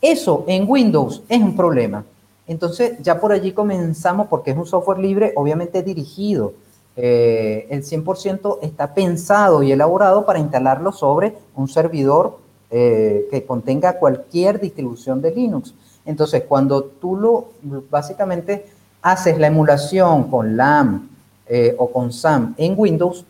Eso 0.00 0.44
en 0.46 0.64
Windows 0.68 1.22
es 1.28 1.40
un 1.40 1.56
problema. 1.56 2.04
Entonces 2.46 2.98
ya 3.00 3.20
por 3.20 3.32
allí 3.32 3.52
comenzamos 3.52 4.26
porque 4.28 4.50
es 4.50 4.56
un 4.56 4.66
software 4.66 4.98
libre, 4.98 5.32
obviamente 5.36 5.82
dirigido. 5.82 6.52
Eh, 6.96 7.66
el 7.70 7.84
100% 7.84 8.58
está 8.62 8.92
pensado 8.92 9.62
y 9.62 9.72
elaborado 9.72 10.26
para 10.26 10.38
instalarlo 10.38 10.92
sobre 10.92 11.36
un 11.54 11.68
servidor 11.68 12.38
eh, 12.70 13.26
que 13.30 13.44
contenga 13.44 13.98
cualquier 13.98 14.60
distribución 14.60 15.22
de 15.22 15.30
Linux. 15.32 15.74
Entonces, 16.04 16.44
cuando 16.48 16.82
tú 16.82 17.16
lo 17.16 17.50
básicamente 17.90 18.66
haces 19.02 19.38
la 19.38 19.46
emulación 19.46 20.30
con 20.30 20.56
LAM 20.56 21.09
eh, 21.50 21.74
o 21.78 21.90
con 21.90 22.12
SAM 22.12 22.54
en 22.56 22.74
Windows, 22.76 23.24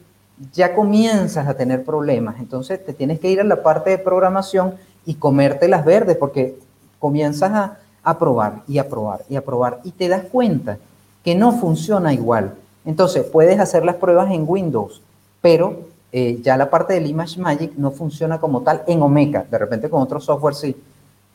ya 0.53 0.75
comienzas 0.75 1.49
a 1.49 1.55
tener 1.55 1.85
problemas. 1.85 2.37
Entonces, 2.39 2.85
te 2.85 2.93
tienes 2.93 3.19
que 3.19 3.31
ir 3.31 3.41
a 3.41 3.45
la 3.45 3.63
parte 3.63 3.91
de 3.91 3.99
programación 3.99 4.75
y 5.05 5.15
comerte 5.15 5.67
las 5.69 5.85
verdes 5.85 6.17
porque 6.17 6.57
comienzas 6.99 7.51
a, 7.53 7.79
a 8.03 8.19
probar 8.19 8.63
y 8.69 8.79
a 8.79 8.89
probar 8.89 9.25
y 9.29 9.37
a 9.37 9.45
probar 9.45 9.81
y 9.85 9.93
te 9.93 10.09
das 10.09 10.25
cuenta 10.31 10.79
que 11.25 11.35
no 11.35 11.53
funciona 11.53 12.13
igual. 12.13 12.55
Entonces, 12.85 13.25
puedes 13.25 13.59
hacer 13.59 13.85
las 13.85 13.97
pruebas 13.97 14.31
en 14.31 14.45
Windows, 14.47 15.03
pero 15.41 15.91
eh, 16.13 16.41
ya 16.43 16.57
la 16.57 16.69
parte 16.69 16.95
del 16.95 17.07
Image 17.07 17.39
Magic 17.41 17.73
no 17.77 17.91
funciona 17.91 18.41
como 18.41 18.63
tal 18.63 18.83
en 18.87 19.01
Omeka, 19.01 19.47
de 19.49 19.59
repente 19.59 19.89
con 19.89 20.03
otro 20.03 20.21
software 20.21 20.55
sí, 20.55 20.77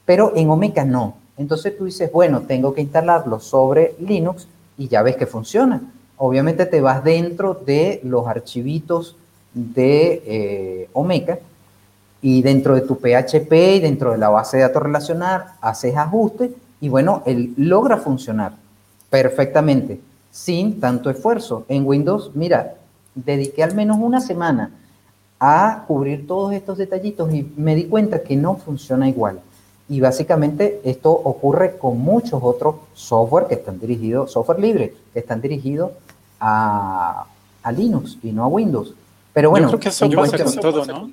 pero 0.05 0.33
en 0.35 0.49
Omeka 0.49 0.83
no. 0.83 1.15
Entonces 1.37 1.77
tú 1.77 1.85
dices, 1.85 2.11
bueno, 2.11 2.41
tengo 2.41 2.73
que 2.73 2.81
instalarlo 2.81 3.39
sobre 3.39 3.95
Linux 3.99 4.47
y 4.77 4.87
ya 4.87 5.01
ves 5.01 5.15
que 5.15 5.25
funciona. 5.25 5.81
Obviamente 6.17 6.65
te 6.65 6.81
vas 6.81 7.03
dentro 7.03 7.53
de 7.53 7.99
los 8.03 8.27
archivitos 8.27 9.15
de 9.53 10.23
eh, 10.25 10.89
Omeka 10.93 11.39
y 12.21 12.41
dentro 12.41 12.75
de 12.75 12.81
tu 12.81 12.95
PHP 12.95 13.51
y 13.75 13.79
dentro 13.79 14.11
de 14.11 14.17
la 14.17 14.29
base 14.29 14.57
de 14.57 14.63
datos 14.63 14.83
relacional 14.83 15.45
haces 15.61 15.95
ajustes 15.95 16.51
y 16.81 16.89
bueno, 16.89 17.23
él 17.25 17.53
logra 17.57 17.97
funcionar 17.97 18.53
perfectamente 19.09 19.99
sin 20.31 20.79
tanto 20.79 21.09
esfuerzo. 21.09 21.65
En 21.69 21.85
Windows, 21.85 22.31
mira, 22.33 22.75
dediqué 23.13 23.63
al 23.63 23.73
menos 23.73 23.97
una 23.99 24.19
semana 24.19 24.71
a 25.39 25.85
cubrir 25.87 26.27
todos 26.27 26.53
estos 26.53 26.77
detallitos 26.77 27.33
y 27.33 27.49
me 27.55 27.75
di 27.75 27.85
cuenta 27.85 28.21
que 28.21 28.35
no 28.35 28.55
funciona 28.55 29.07
igual. 29.07 29.39
Y 29.87 29.99
básicamente 29.99 30.81
esto 30.83 31.11
ocurre 31.11 31.77
con 31.77 31.99
muchos 31.99 32.41
otros 32.41 32.75
software 32.93 33.47
que 33.47 33.55
están 33.55 33.79
dirigidos, 33.79 34.31
software 34.31 34.59
libre, 34.59 34.95
que 35.13 35.19
están 35.19 35.41
dirigidos 35.41 35.91
a, 36.39 37.25
Linux 37.75 38.17
y 38.23 38.31
no 38.31 38.43
a 38.43 38.47
Windows. 38.47 38.93
Pero 39.33 39.49
bueno, 39.49 39.67
Yo 39.67 39.71
creo 39.71 39.79
que 39.79 39.89
eso 39.89 40.09
pasa 40.11 40.43
con 40.43 40.55
todo, 40.55 40.85
¿no? 40.85 41.11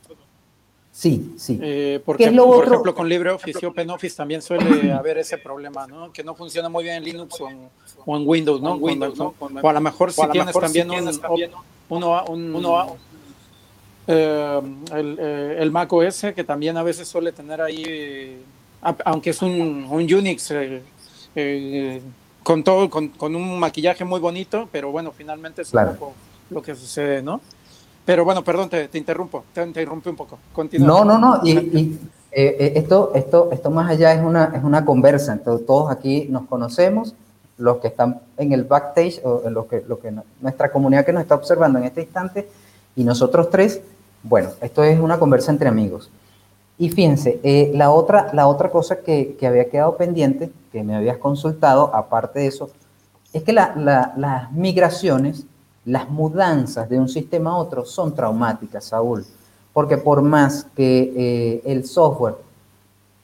Sí, 0.93 1.35
sí. 1.39 1.59
Eh, 1.63 2.03
porque, 2.05 2.31
por 2.31 2.67
ejemplo, 2.67 2.95
con 2.95 3.09
LibreOffice 3.09 3.61
y 3.63 3.65
OpenOffice 3.65 4.15
también 4.15 4.43
suele 4.43 4.93
haber 4.93 5.17
ese 5.19 5.39
problema, 5.39 5.87
¿no? 5.87 6.13
Que 6.13 6.23
no 6.23 6.35
funciona 6.35 6.69
muy 6.69 6.85
bien 6.85 6.97
en 6.97 7.05
Linux 7.05 7.41
o 7.41 7.49
en, 7.49 8.29
Windows, 8.29 8.61
¿no? 8.61 8.75
O 8.75 9.69
a 9.69 9.73
lo 9.73 9.81
mejor 9.81 10.13
si 10.13 10.21
tienes 10.29 10.59
también 10.59 10.91
un, 10.91 11.09
uno, 11.89 12.25
un, 12.27 12.55
uno 12.55 12.97
eh, 14.07 14.61
el, 14.93 15.19
el, 15.19 15.71
Mac 15.71 15.91
OS, 15.93 16.27
que 16.35 16.45
también 16.45 16.77
a 16.77 16.83
veces 16.83 17.09
suele 17.09 17.33
tener 17.33 17.63
ahí, 17.63 18.43
aunque 18.83 19.31
es 19.31 19.41
un, 19.43 19.87
un 19.89 20.15
Unix 20.15 20.53
con 22.43 22.65
todo, 22.65 22.91
con, 22.91 23.09
con, 23.09 23.37
un 23.37 23.59
maquillaje 23.59 24.05
muy 24.05 24.21
bonito, 24.21 24.69
pero 24.71 24.91
bueno, 24.91 25.13
finalmente 25.17 25.63
es 25.63 25.73
un 25.73 25.87
poco 25.87 26.13
lo 26.51 26.61
que 26.61 26.75
sucede, 26.75 27.23
¿no? 27.23 27.41
Pero 28.05 28.25
bueno, 28.25 28.43
perdón, 28.43 28.69
te, 28.69 28.89
te 28.89 28.99
interrumpo, 28.99 29.45
te, 29.55 29.61
te 29.63 29.67
interrumpí 29.69 30.09
un 30.11 30.17
poco. 30.17 30.39
Continúa. 30.53 30.89
No, 30.89 31.05
no, 31.05 31.19
no, 31.19 31.41
y, 31.45 31.53
y 31.53 32.01
esto, 32.33 33.13
esto, 33.15 33.51
esto 33.53 33.71
más 33.71 33.91
allá 33.91 34.13
es 34.15 34.23
una, 34.23 34.53
es 34.57 34.65
una 34.65 34.85
conversa, 34.85 35.33
entonces 35.33 35.67
todos 35.67 35.91
aquí 35.91 36.27
nos 36.31 36.47
conocemos, 36.47 37.15
los 37.59 37.77
que 37.79 37.89
están 37.89 38.21
en 38.39 38.53
el 38.53 38.65
backstage 38.65 39.21
o 39.23 39.43
en 39.45 39.55
lo 39.55 39.69
que, 39.69 39.85
lo 39.87 40.01
que 40.01 40.13
nuestra 40.41 40.73
comunidad 40.73 41.05
que 41.05 41.13
nos 41.13 41.23
está 41.23 41.35
observando 41.35 41.79
en 41.79 41.85
este 41.85 42.03
instante 42.03 42.49
y 42.97 43.05
nosotros 43.05 43.51
tres, 43.51 43.81
bueno, 44.23 44.51
esto 44.61 44.83
es 44.83 44.99
una 44.99 45.19
conversa 45.19 45.53
entre 45.53 45.69
amigos. 45.69 46.11
Y 46.79 46.91
fíjense, 46.91 47.41
eh, 47.43 47.71
la, 47.75 47.91
otra, 47.91 48.31
la 48.33 48.49
otra 48.49 48.71
cosa 48.71 49.01
que, 49.01 49.37
que, 49.39 49.47
había 49.47 49.69
quedado 49.69 49.97
pendiente, 49.97 50.51
que 50.73 50.83
me 50.83 50.97
habías 50.97 51.19
consultado, 51.19 51.95
aparte 51.95 52.41
de 52.41 52.47
eso, 52.47 52.71
es 53.33 53.43
que 53.43 53.53
la, 53.53 53.75
la, 53.77 54.15
las 54.17 54.53
migraciones, 54.53 55.45
las 55.85 56.09
mudanzas 56.09 56.89
de 56.89 56.99
un 56.99 57.09
sistema 57.09 57.51
a 57.51 57.57
otro 57.57 57.85
son 57.85 58.15
traumáticas, 58.15 58.85
Saúl, 58.85 59.25
porque 59.73 59.99
por 59.99 60.23
más 60.23 60.67
que 60.75 61.13
eh, 61.17 61.63
el 61.65 61.85
software 61.85 62.37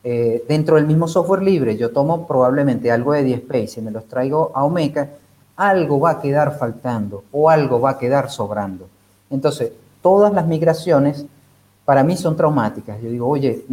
eh, 0.05 0.45
dentro 0.49 0.77
del 0.77 0.87
mismo 0.87 1.09
software 1.09 1.43
libre, 1.43 1.77
yo 1.77 1.91
tomo 1.91 2.27
probablemente 2.27 2.91
algo 2.91 3.13
de 3.13 3.25
DSpace 3.25 3.81
y 3.81 3.83
me 3.83 3.91
los 3.91 4.07
traigo 4.07 4.53
a 4.55 4.65
Omeka, 4.65 5.11
algo 5.57 5.99
va 5.99 6.11
a 6.11 6.21
quedar 6.21 6.57
faltando 6.57 7.25
o 7.33 7.51
algo 7.51 7.81
va 7.81 7.91
a 7.91 7.99
quedar 7.99 8.31
sobrando. 8.31 8.89
Entonces, 9.29 9.73
todas 10.01 10.33
las 10.33 10.47
migraciones 10.47 11.27
para 11.89 12.05
mí 12.05 12.19
son 12.19 12.37
traumáticas. 12.37 13.01
Yo 13.01 13.09
digo, 13.09 13.27
oye, 13.27 13.65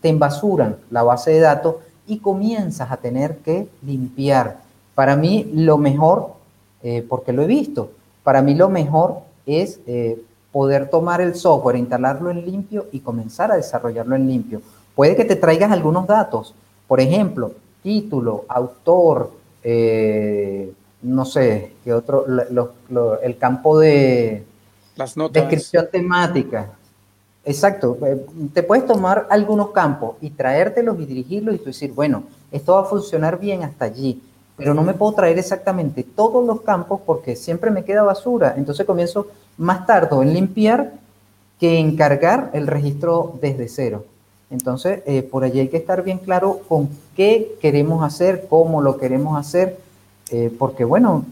te 0.00 0.08
embasuran 0.08 0.74
la 0.90 1.04
base 1.04 1.30
de 1.30 1.38
datos 1.38 1.76
y 2.08 2.18
comienzas 2.18 2.90
a 2.90 2.96
tener 2.96 3.36
que 3.36 3.68
limpiar. 3.86 4.58
Para 4.96 5.14
mí 5.14 5.48
lo 5.54 5.78
mejor, 5.78 6.32
eh, 6.82 7.06
porque 7.08 7.32
lo 7.32 7.42
he 7.42 7.46
visto, 7.46 7.92
para 8.24 8.42
mí 8.42 8.56
lo 8.56 8.68
mejor 8.70 9.20
es 9.46 9.78
eh, 9.86 10.20
poder 10.50 10.90
tomar 10.90 11.20
el 11.20 11.36
software, 11.36 11.76
instalarlo 11.76 12.32
en 12.32 12.44
limpio 12.44 12.86
y 12.90 12.98
comenzar 12.98 13.52
a 13.52 13.56
desarrollarlo 13.56 14.16
en 14.16 14.26
limpio 14.26 14.62
puede 14.96 15.14
que 15.14 15.24
te 15.24 15.36
traigas 15.36 15.70
algunos 15.70 16.08
datos. 16.08 16.54
Por 16.88 17.00
ejemplo, 17.00 17.52
título, 17.84 18.46
autor, 18.48 19.30
eh, 19.62 20.72
no 21.02 21.24
sé, 21.24 21.74
qué 21.84 21.94
otro, 21.94 22.26
el 23.22 23.38
campo 23.38 23.78
de 23.78 24.44
Las 24.96 25.16
notas. 25.16 25.40
descripción 25.40 25.86
temática. 25.90 26.72
Exacto, 27.44 27.96
eh, 28.04 28.26
te 28.52 28.62
puedes 28.62 28.86
tomar 28.86 29.26
algunos 29.30 29.70
campos 29.70 30.16
y 30.20 30.30
traértelos 30.30 30.98
y 31.00 31.06
dirigirlos 31.06 31.54
y 31.54 31.58
tú 31.58 31.64
decir, 31.66 31.92
bueno, 31.92 32.24
esto 32.52 32.74
va 32.74 32.82
a 32.82 32.84
funcionar 32.84 33.38
bien 33.38 33.62
hasta 33.62 33.86
allí, 33.86 34.22
pero 34.56 34.74
no 34.74 34.82
me 34.82 34.92
puedo 34.92 35.14
traer 35.14 35.38
exactamente 35.38 36.02
todos 36.02 36.44
los 36.46 36.60
campos 36.60 37.00
porque 37.06 37.36
siempre 37.36 37.70
me 37.70 37.84
queda 37.84 38.02
basura. 38.02 38.54
Entonces 38.58 38.84
comienzo 38.84 39.28
más 39.56 39.86
tarde 39.86 40.14
en 40.22 40.34
limpiar 40.34 40.92
que 41.58 41.78
en 41.78 41.96
cargar 41.96 42.50
el 42.52 42.66
registro 42.66 43.34
desde 43.40 43.68
cero. 43.68 44.04
Entonces, 44.50 45.02
eh, 45.06 45.22
por 45.22 45.44
allí 45.44 45.60
hay 45.60 45.68
que 45.68 45.76
estar 45.76 46.02
bien 46.02 46.18
claro 46.18 46.60
con 46.68 46.88
qué 47.16 47.56
queremos 47.60 48.04
hacer, 48.04 48.46
cómo 48.50 48.82
lo 48.82 48.98
queremos 48.98 49.38
hacer, 49.38 49.78
eh, 50.30 50.52
porque 50.58 50.84
bueno, 50.84 51.24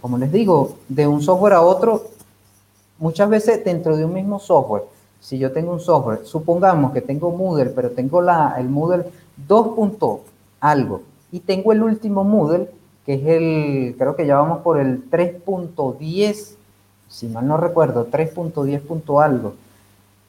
como 0.00 0.18
les 0.18 0.32
digo, 0.32 0.78
de 0.88 1.06
un 1.06 1.22
software 1.22 1.52
a 1.52 1.62
otro, 1.62 2.02
muchas 2.98 3.28
veces 3.28 3.64
dentro 3.64 3.96
de 3.96 4.04
un 4.04 4.12
mismo 4.12 4.40
software, 4.40 4.82
si 5.20 5.38
yo 5.38 5.52
tengo 5.52 5.72
un 5.72 5.80
software, 5.80 6.20
supongamos 6.24 6.92
que 6.92 7.02
tengo 7.02 7.30
Moodle, 7.30 7.70
pero 7.70 7.90
tengo 7.90 8.22
la, 8.22 8.54
el 8.58 8.68
Moodle 8.68 9.04
2. 9.46 10.20
algo, 10.60 11.02
y 11.30 11.40
tengo 11.40 11.72
el 11.72 11.82
último 11.82 12.24
Moodle, 12.24 12.68
que 13.06 13.14
es 13.14 13.26
el, 13.26 13.94
creo 13.98 14.16
que 14.16 14.26
ya 14.26 14.36
vamos 14.36 14.58
por 14.58 14.80
el 14.80 15.08
3.10, 15.10 16.54
si 17.08 17.26
mal 17.28 17.46
no 17.46 17.56
recuerdo, 17.56 18.08
3.10. 18.10 19.22
algo. 19.22 19.54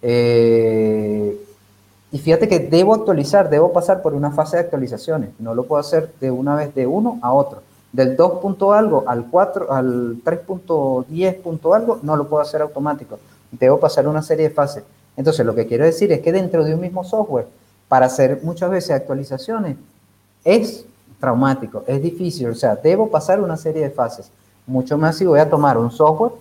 Eh, 0.01 1.39
y 2.11 2.17
fíjate 2.17 2.49
que 2.49 2.59
debo 2.59 2.93
actualizar, 2.93 3.49
debo 3.49 3.71
pasar 3.71 4.01
por 4.01 4.13
una 4.13 4.31
fase 4.31 4.57
de 4.57 4.63
actualizaciones. 4.63 5.29
No 5.39 5.55
lo 5.55 5.63
puedo 5.63 5.79
hacer 5.79 6.11
de 6.19 6.29
una 6.29 6.55
vez 6.55 6.75
de 6.75 6.85
uno 6.85 7.19
a 7.21 7.31
otro. 7.31 7.61
Del 7.93 8.17
2. 8.17 8.41
algo 8.73 9.03
al 9.07 9.25
4, 9.29 9.71
al 9.71 10.23
3.10. 10.23 11.73
algo, 11.73 11.99
no 12.03 12.15
lo 12.17 12.27
puedo 12.27 12.41
hacer 12.41 12.61
automático. 12.61 13.17
Debo 13.51 13.79
pasar 13.79 14.07
una 14.07 14.21
serie 14.21 14.49
de 14.49 14.55
fases. 14.55 14.83
Entonces, 15.17 15.45
lo 15.45 15.53
que 15.53 15.67
quiero 15.67 15.85
decir 15.85 16.11
es 16.11 16.21
que 16.21 16.31
dentro 16.31 16.63
de 16.63 16.73
un 16.73 16.81
mismo 16.81 17.03
software, 17.03 17.47
para 17.87 18.05
hacer 18.05 18.39
muchas 18.43 18.69
veces 18.69 18.91
actualizaciones, 18.91 19.75
es 20.43 20.85
traumático, 21.19 21.83
es 21.87 22.01
difícil. 22.01 22.49
O 22.49 22.55
sea, 22.55 22.75
debo 22.75 23.09
pasar 23.09 23.41
una 23.41 23.57
serie 23.57 23.83
de 23.83 23.89
fases. 23.89 24.31
Mucho 24.65 24.97
más 24.97 25.17
si 25.17 25.25
voy 25.25 25.39
a 25.39 25.49
tomar 25.49 25.77
un 25.77 25.91
software 25.91 26.33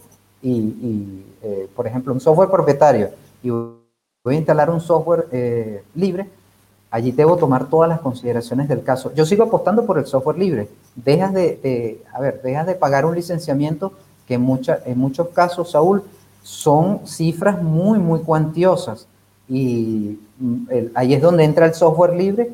y, 0.42 1.24
eh, 1.42 1.68
por 1.74 1.86
ejemplo, 1.86 2.12
un 2.12 2.20
software 2.20 2.48
propietario 2.48 3.10
y 3.42 3.50
voy 3.50 3.74
a 4.26 4.32
instalar 4.34 4.70
un 4.70 4.80
software 4.80 5.26
eh, 5.32 5.82
libre, 5.94 6.28
allí 6.90 7.12
debo 7.12 7.36
tomar 7.36 7.68
todas 7.68 7.88
las 7.88 8.00
consideraciones 8.00 8.68
del 8.68 8.82
caso. 8.82 9.12
Yo 9.14 9.26
sigo 9.26 9.44
apostando 9.44 9.84
por 9.84 9.98
el 9.98 10.06
software 10.06 10.38
libre. 10.38 10.68
Dejas 10.94 11.32
de, 11.34 12.02
a 12.12 12.20
ver, 12.20 12.40
dejas 12.42 12.66
de 12.66 12.74
pagar 12.74 13.04
un 13.04 13.14
licenciamiento 13.14 13.92
que 14.26 14.34
en, 14.34 14.60
en 14.86 14.98
muchos 14.98 15.28
casos, 15.28 15.70
Saúl, 15.70 16.02
son 16.42 17.06
cifras 17.06 17.62
muy, 17.62 17.98
muy 17.98 18.20
cuantiosas. 18.20 19.06
Y 19.48 20.18
mm, 20.38 20.64
ahí 20.94 21.14
es 21.14 21.22
donde 21.22 21.44
entra 21.44 21.66
el 21.66 21.74
software 21.74 22.14
libre 22.14 22.52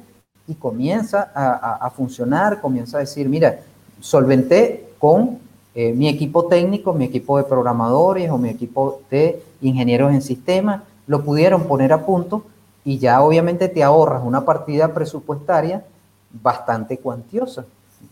y 0.49 0.55
comienza 0.55 1.33
a, 1.35 1.91
funcionar, 1.91 2.61
comienza 2.61 2.99
a 2.99 3.01
decir, 3.01 3.29
mira, 3.29 3.61
solventé 4.01 4.91
con 4.99 5.39
eh, 5.75 5.93
mi 5.93 6.09
equipo 6.09 6.47
técnico, 6.47 6.93
mi 6.93 7.05
equipo 7.05 7.37
de 7.37 7.45
programadores 7.45 8.31
o 8.31 8.39
mi 8.39 8.49
equipo 8.49 9.03
de 9.11 9.43
ingenieros 9.61 10.13
en 10.13 10.23
sistemas, 10.23 10.83
lo 11.07 11.25
pudieron 11.25 11.65
poner 11.65 11.93
a 11.93 12.07
punto 12.07 12.45
y 12.85 12.99
ya 12.99 13.23
obviamente 13.23 13.69
te 13.69 13.83
ahorras 13.83 14.23
una 14.25 14.45
partida 14.45 14.95
presupuestaria 14.95 15.85
bastante 16.31 16.99
cuantiosa 16.99 17.67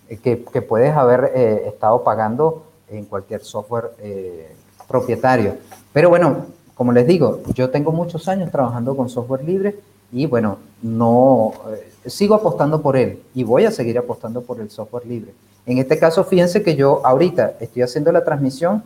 eh, 0.09 0.18
que, 0.18 0.62
puedes 0.62 0.97
haber 0.97 1.31
eh, 1.35 1.68
estado 1.68 2.03
pagando 2.03 2.64
en 2.89 3.05
cualquier 3.05 3.43
software 3.43 3.93
propietario. 4.89 5.57
Pero 5.93 6.09
bueno, 6.09 6.47
como 6.74 6.93
les 6.93 7.07
digo, 7.07 7.41
yo 7.55 7.70
tengo 7.70 7.93
muchos 7.93 8.28
años 8.28 8.51
trabajando 8.51 8.97
con 8.97 9.09
software 9.09 9.45
libre 9.45 9.78
y 10.12 10.26
bueno, 10.26 10.59
no 10.82 11.53
eh, 11.72 12.11
sigo 12.11 12.35
apostando 12.35 12.82
por 12.82 12.97
él 12.97 13.20
y 13.35 13.45
voy 13.45 13.64
a 13.64 13.70
seguir 13.70 13.97
apostando 13.99 14.43
por 14.43 14.61
el 14.61 14.70
software 14.70 15.07
libre. 15.07 15.32
En 15.66 15.78
este 15.78 15.99
caso, 15.99 16.24
fíjense 16.24 16.62
que 16.62 16.76
yo 16.76 17.01
ahorita 17.05 17.55
estoy 17.61 17.82
haciendo 17.82 18.12
la 18.12 18.24
transmisión 18.24 18.82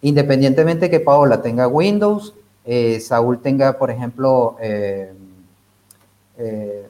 independientemente 0.00 0.90
que 0.90 1.00
Paola 1.00 1.42
tenga 1.42 1.66
Windows, 1.66 2.32
eh, 2.64 3.00
Saúl 3.00 3.40
tenga, 3.40 3.78
por 3.78 3.90
ejemplo, 3.90 4.56
eh, 4.60 5.12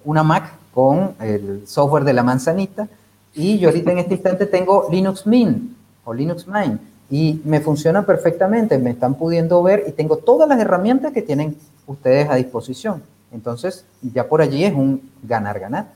una 0.05 0.23
Mac 0.23 0.53
con 0.75 1.15
el 1.21 1.67
software 1.67 2.05
de 2.05 2.13
la 2.13 2.23
manzanita 2.23 2.87
y 3.35 3.59
yo 3.59 3.69
ahorita 3.69 3.93
en 3.93 3.99
este 3.99 4.15
instante 4.15 4.47
tengo 4.47 4.89
Linux 4.91 5.27
Mint 5.27 5.73
o 6.05 6.13
Linux 6.13 6.47
Mint 6.47 6.81
y 7.11 7.41
me 7.45 7.61
funciona 7.61 8.05
perfectamente, 8.05 8.79
me 8.79 8.91
están 8.91 9.15
pudiendo 9.15 9.63
ver 9.63 9.85
y 9.87 9.93
tengo 9.93 10.19
todas 10.19 10.49
las 10.49 10.61
herramientas 10.61 11.13
que 11.13 11.23
tienen 11.23 11.57
ustedes 11.87 12.29
a 12.29 12.35
disposición. 12.35 13.03
Entonces, 13.33 13.85
ya 14.03 14.29
por 14.29 14.43
allí 14.43 14.65
es 14.65 14.75
un 14.75 15.11
ganar-ganar. 15.23 15.87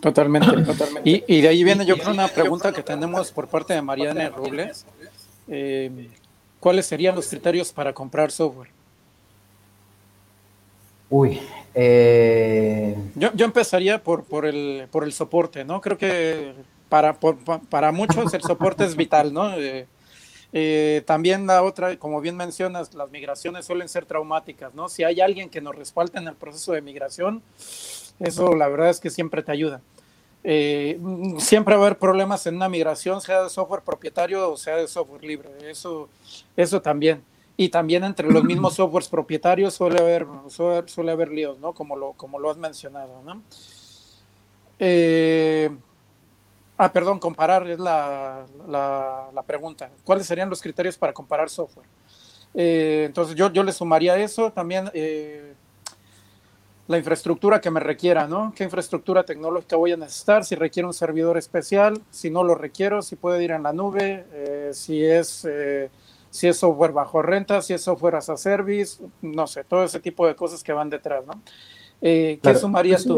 Totalmente, 0.00 0.62
totalmente. 0.64 1.24
Y, 1.26 1.40
de 1.40 1.48
ahí 1.48 1.64
viene 1.64 1.84
yo 1.84 1.96
creo 1.98 2.12
una 2.12 2.28
pregunta 2.28 2.72
que 2.72 2.82
tenemos 2.82 3.30
por 3.30 3.48
parte 3.48 3.74
de 3.74 3.82
Mariana 3.82 4.28
Robles. 4.30 4.86
Eh, 5.48 6.08
¿Cuáles 6.60 6.86
serían 6.86 7.14
los 7.14 7.28
criterios 7.28 7.72
para 7.72 7.92
comprar 7.92 8.30
software? 8.30 8.70
Uy, 11.08 11.40
eh... 11.72 12.96
yo, 13.14 13.32
yo, 13.34 13.44
empezaría 13.44 14.02
por, 14.02 14.24
por, 14.24 14.44
el, 14.44 14.88
por 14.90 15.04
el 15.04 15.12
soporte, 15.12 15.64
¿no? 15.64 15.80
Creo 15.80 15.96
que 15.96 16.52
para, 16.88 17.16
para 17.70 17.92
muchos 17.92 18.34
el 18.34 18.42
soporte 18.42 18.84
es 18.84 18.96
vital, 18.96 19.32
¿no? 19.32 19.54
Eh, 19.54 19.86
eh, 20.52 21.02
también 21.06 21.46
la 21.46 21.62
otra, 21.62 21.98
como 21.98 22.20
bien 22.20 22.36
mencionas, 22.36 22.94
las 22.94 23.10
migraciones 23.10 23.66
suelen 23.66 23.88
ser 23.88 24.06
traumáticas, 24.06 24.74
¿no? 24.74 24.88
Si 24.88 25.04
hay 25.04 25.20
alguien 25.20 25.50
que 25.50 25.60
nos 25.60 25.74
respalde 25.74 26.18
en 26.18 26.28
el 26.28 26.34
proceso 26.34 26.72
de 26.72 26.82
migración, 26.82 27.42
eso 28.20 28.54
la 28.54 28.68
verdad 28.68 28.90
es 28.90 29.00
que 29.00 29.10
siempre 29.10 29.42
te 29.42 29.52
ayuda. 29.52 29.80
Eh, 30.48 31.00
siempre 31.38 31.74
va 31.74 31.82
a 31.82 31.86
haber 31.86 31.98
problemas 31.98 32.46
en 32.46 32.56
una 32.56 32.68
migración, 32.68 33.20
sea 33.20 33.42
de 33.42 33.50
software 33.50 33.82
propietario 33.82 34.52
o 34.52 34.56
sea 34.56 34.76
de 34.76 34.86
software 34.86 35.24
libre, 35.24 35.50
eso, 35.68 36.08
eso 36.56 36.80
también. 36.80 37.22
Y 37.56 37.70
también 37.70 38.04
entre 38.04 38.30
los 38.30 38.44
mismos 38.44 38.74
softwares 38.76 39.08
propietarios 39.08 39.74
suele 39.74 39.98
haber, 39.98 40.26
suele, 40.48 41.10
haber 41.10 41.30
líos, 41.30 41.58
¿no? 41.58 41.72
Como 41.72 41.96
lo, 41.96 42.12
como 42.12 42.38
lo 42.38 42.50
has 42.50 42.58
mencionado, 42.58 43.22
¿no? 43.24 43.42
Eh, 44.78 45.70
Ah, 46.78 46.92
perdón, 46.92 47.18
comparar 47.18 47.66
es 47.68 47.78
la, 47.78 48.44
la, 48.68 49.42
pregunta. 49.46 49.90
¿Cuáles 50.04 50.26
serían 50.26 50.50
los 50.50 50.60
criterios 50.60 50.98
para 50.98 51.12
comparar 51.12 51.48
software? 51.48 51.86
Eh, 52.54 53.04
entonces 53.06 53.34
yo, 53.34 53.50
yo 53.50 53.62
le 53.62 53.72
sumaría 53.72 54.16
eso 54.18 54.50
también 54.50 54.90
eh, 54.92 55.54
la 56.86 56.98
infraestructura 56.98 57.60
que 57.62 57.70
me 57.70 57.80
requiera, 57.80 58.26
¿no? 58.28 58.52
¿Qué 58.54 58.64
infraestructura 58.64 59.24
tecnológica 59.24 59.76
voy 59.76 59.92
a 59.92 59.96
necesitar? 59.96 60.44
Si 60.44 60.54
requiere 60.54 60.86
un 60.86 60.92
servidor 60.92 61.38
especial, 61.38 62.02
si 62.10 62.28
no 62.30 62.44
lo 62.44 62.54
requiero, 62.54 63.00
si 63.00 63.16
puede 63.16 63.42
ir 63.42 63.52
en 63.52 63.62
la 63.62 63.72
nube, 63.72 64.26
eh, 64.32 64.70
si, 64.74 65.02
es, 65.02 65.48
si 66.30 66.46
es 66.46 66.56
software 66.58 66.92
bajo 66.92 67.22
renta, 67.22 67.62
si 67.62 67.72
es 67.72 67.80
software 67.82 68.16
as 68.16 68.28
a 68.28 68.36
service, 68.36 69.02
no 69.22 69.46
sé, 69.46 69.64
todo 69.64 69.84
ese 69.84 69.98
tipo 70.00 70.26
de 70.26 70.36
cosas 70.36 70.62
que 70.62 70.74
van 70.74 70.90
detrás, 70.90 71.24
¿no? 71.26 71.40
¿Qué 72.00 72.38
sumarías 72.60 73.02
tú? 73.02 73.16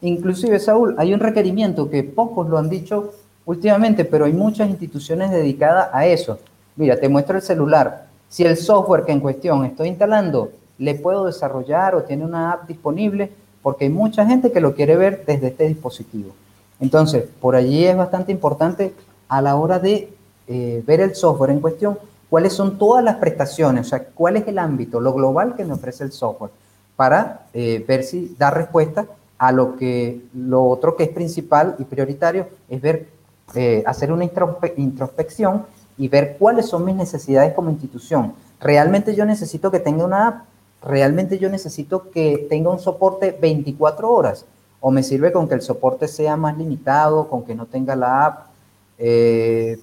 Inclusive, 0.00 0.60
Saúl, 0.60 0.94
hay 0.98 1.12
un 1.12 1.20
requerimiento 1.20 1.90
que 1.90 2.04
pocos 2.04 2.48
lo 2.48 2.58
han 2.58 2.68
dicho 2.68 3.12
últimamente, 3.46 4.04
pero 4.04 4.26
hay 4.26 4.32
muchas 4.32 4.68
instituciones 4.68 5.30
dedicadas 5.30 5.88
a 5.92 6.06
eso. 6.06 6.38
Mira, 6.76 6.98
te 6.98 7.08
muestro 7.08 7.36
el 7.36 7.42
celular. 7.42 8.06
Si 8.28 8.44
el 8.44 8.56
software 8.56 9.04
que 9.04 9.12
en 9.12 9.20
cuestión 9.20 9.64
estoy 9.64 9.88
instalando 9.88 10.52
le 10.78 10.94
puedo 10.94 11.24
desarrollar 11.24 11.94
o 11.94 12.02
tiene 12.02 12.24
una 12.24 12.52
app 12.52 12.68
disponible, 12.68 13.32
porque 13.62 13.86
hay 13.86 13.90
mucha 13.90 14.24
gente 14.24 14.52
que 14.52 14.60
lo 14.60 14.74
quiere 14.74 14.96
ver 14.96 15.24
desde 15.26 15.48
este 15.48 15.66
dispositivo. 15.66 16.30
Entonces, 16.80 17.24
por 17.40 17.56
allí 17.56 17.84
es 17.84 17.96
bastante 17.96 18.30
importante 18.30 18.94
a 19.28 19.42
la 19.42 19.56
hora 19.56 19.78
de 19.78 20.12
eh, 20.46 20.82
ver 20.86 21.00
el 21.00 21.14
software 21.14 21.50
en 21.50 21.60
cuestión, 21.60 21.98
cuáles 22.30 22.52
son 22.52 22.78
todas 22.78 23.02
las 23.02 23.16
prestaciones, 23.16 23.86
o 23.86 23.90
sea, 23.90 24.04
cuál 24.04 24.36
es 24.36 24.46
el 24.46 24.58
ámbito, 24.58 25.00
lo 25.00 25.12
global 25.12 25.56
que 25.56 25.64
me 25.64 25.72
ofrece 25.72 26.04
el 26.04 26.12
software, 26.12 26.52
para 26.94 27.46
eh, 27.52 27.84
ver 27.86 28.04
si 28.04 28.34
da 28.38 28.50
respuesta 28.50 29.06
a 29.38 29.52
lo 29.52 29.76
que 29.76 30.20
lo 30.34 30.64
otro 30.64 30.96
que 30.96 31.04
es 31.04 31.10
principal 31.10 31.76
y 31.78 31.84
prioritario 31.84 32.48
es 32.68 32.80
ver, 32.80 33.08
eh, 33.54 33.82
hacer 33.86 34.12
una 34.12 34.28
introspección 34.76 35.64
y 35.96 36.08
ver 36.08 36.36
cuáles 36.38 36.66
son 36.66 36.84
mis 36.84 36.96
necesidades 36.96 37.54
como 37.54 37.70
institución. 37.70 38.34
Realmente 38.60 39.14
yo 39.14 39.24
necesito 39.24 39.70
que 39.70 39.78
tenga 39.78 40.04
una 40.04 40.28
app, 40.28 40.44
realmente 40.82 41.38
yo 41.38 41.48
necesito 41.48 42.10
que 42.10 42.46
tenga 42.50 42.70
un 42.70 42.78
soporte 42.80 43.36
24 43.40 44.10
horas, 44.10 44.44
o 44.80 44.90
me 44.90 45.02
sirve 45.02 45.32
con 45.32 45.48
que 45.48 45.54
el 45.54 45.62
soporte 45.62 46.08
sea 46.08 46.36
más 46.36 46.56
limitado, 46.56 47.28
con 47.28 47.44
que 47.44 47.54
no 47.54 47.66
tenga 47.66 47.96
la 47.96 48.26
app. 48.26 48.46
Eh, 48.98 49.78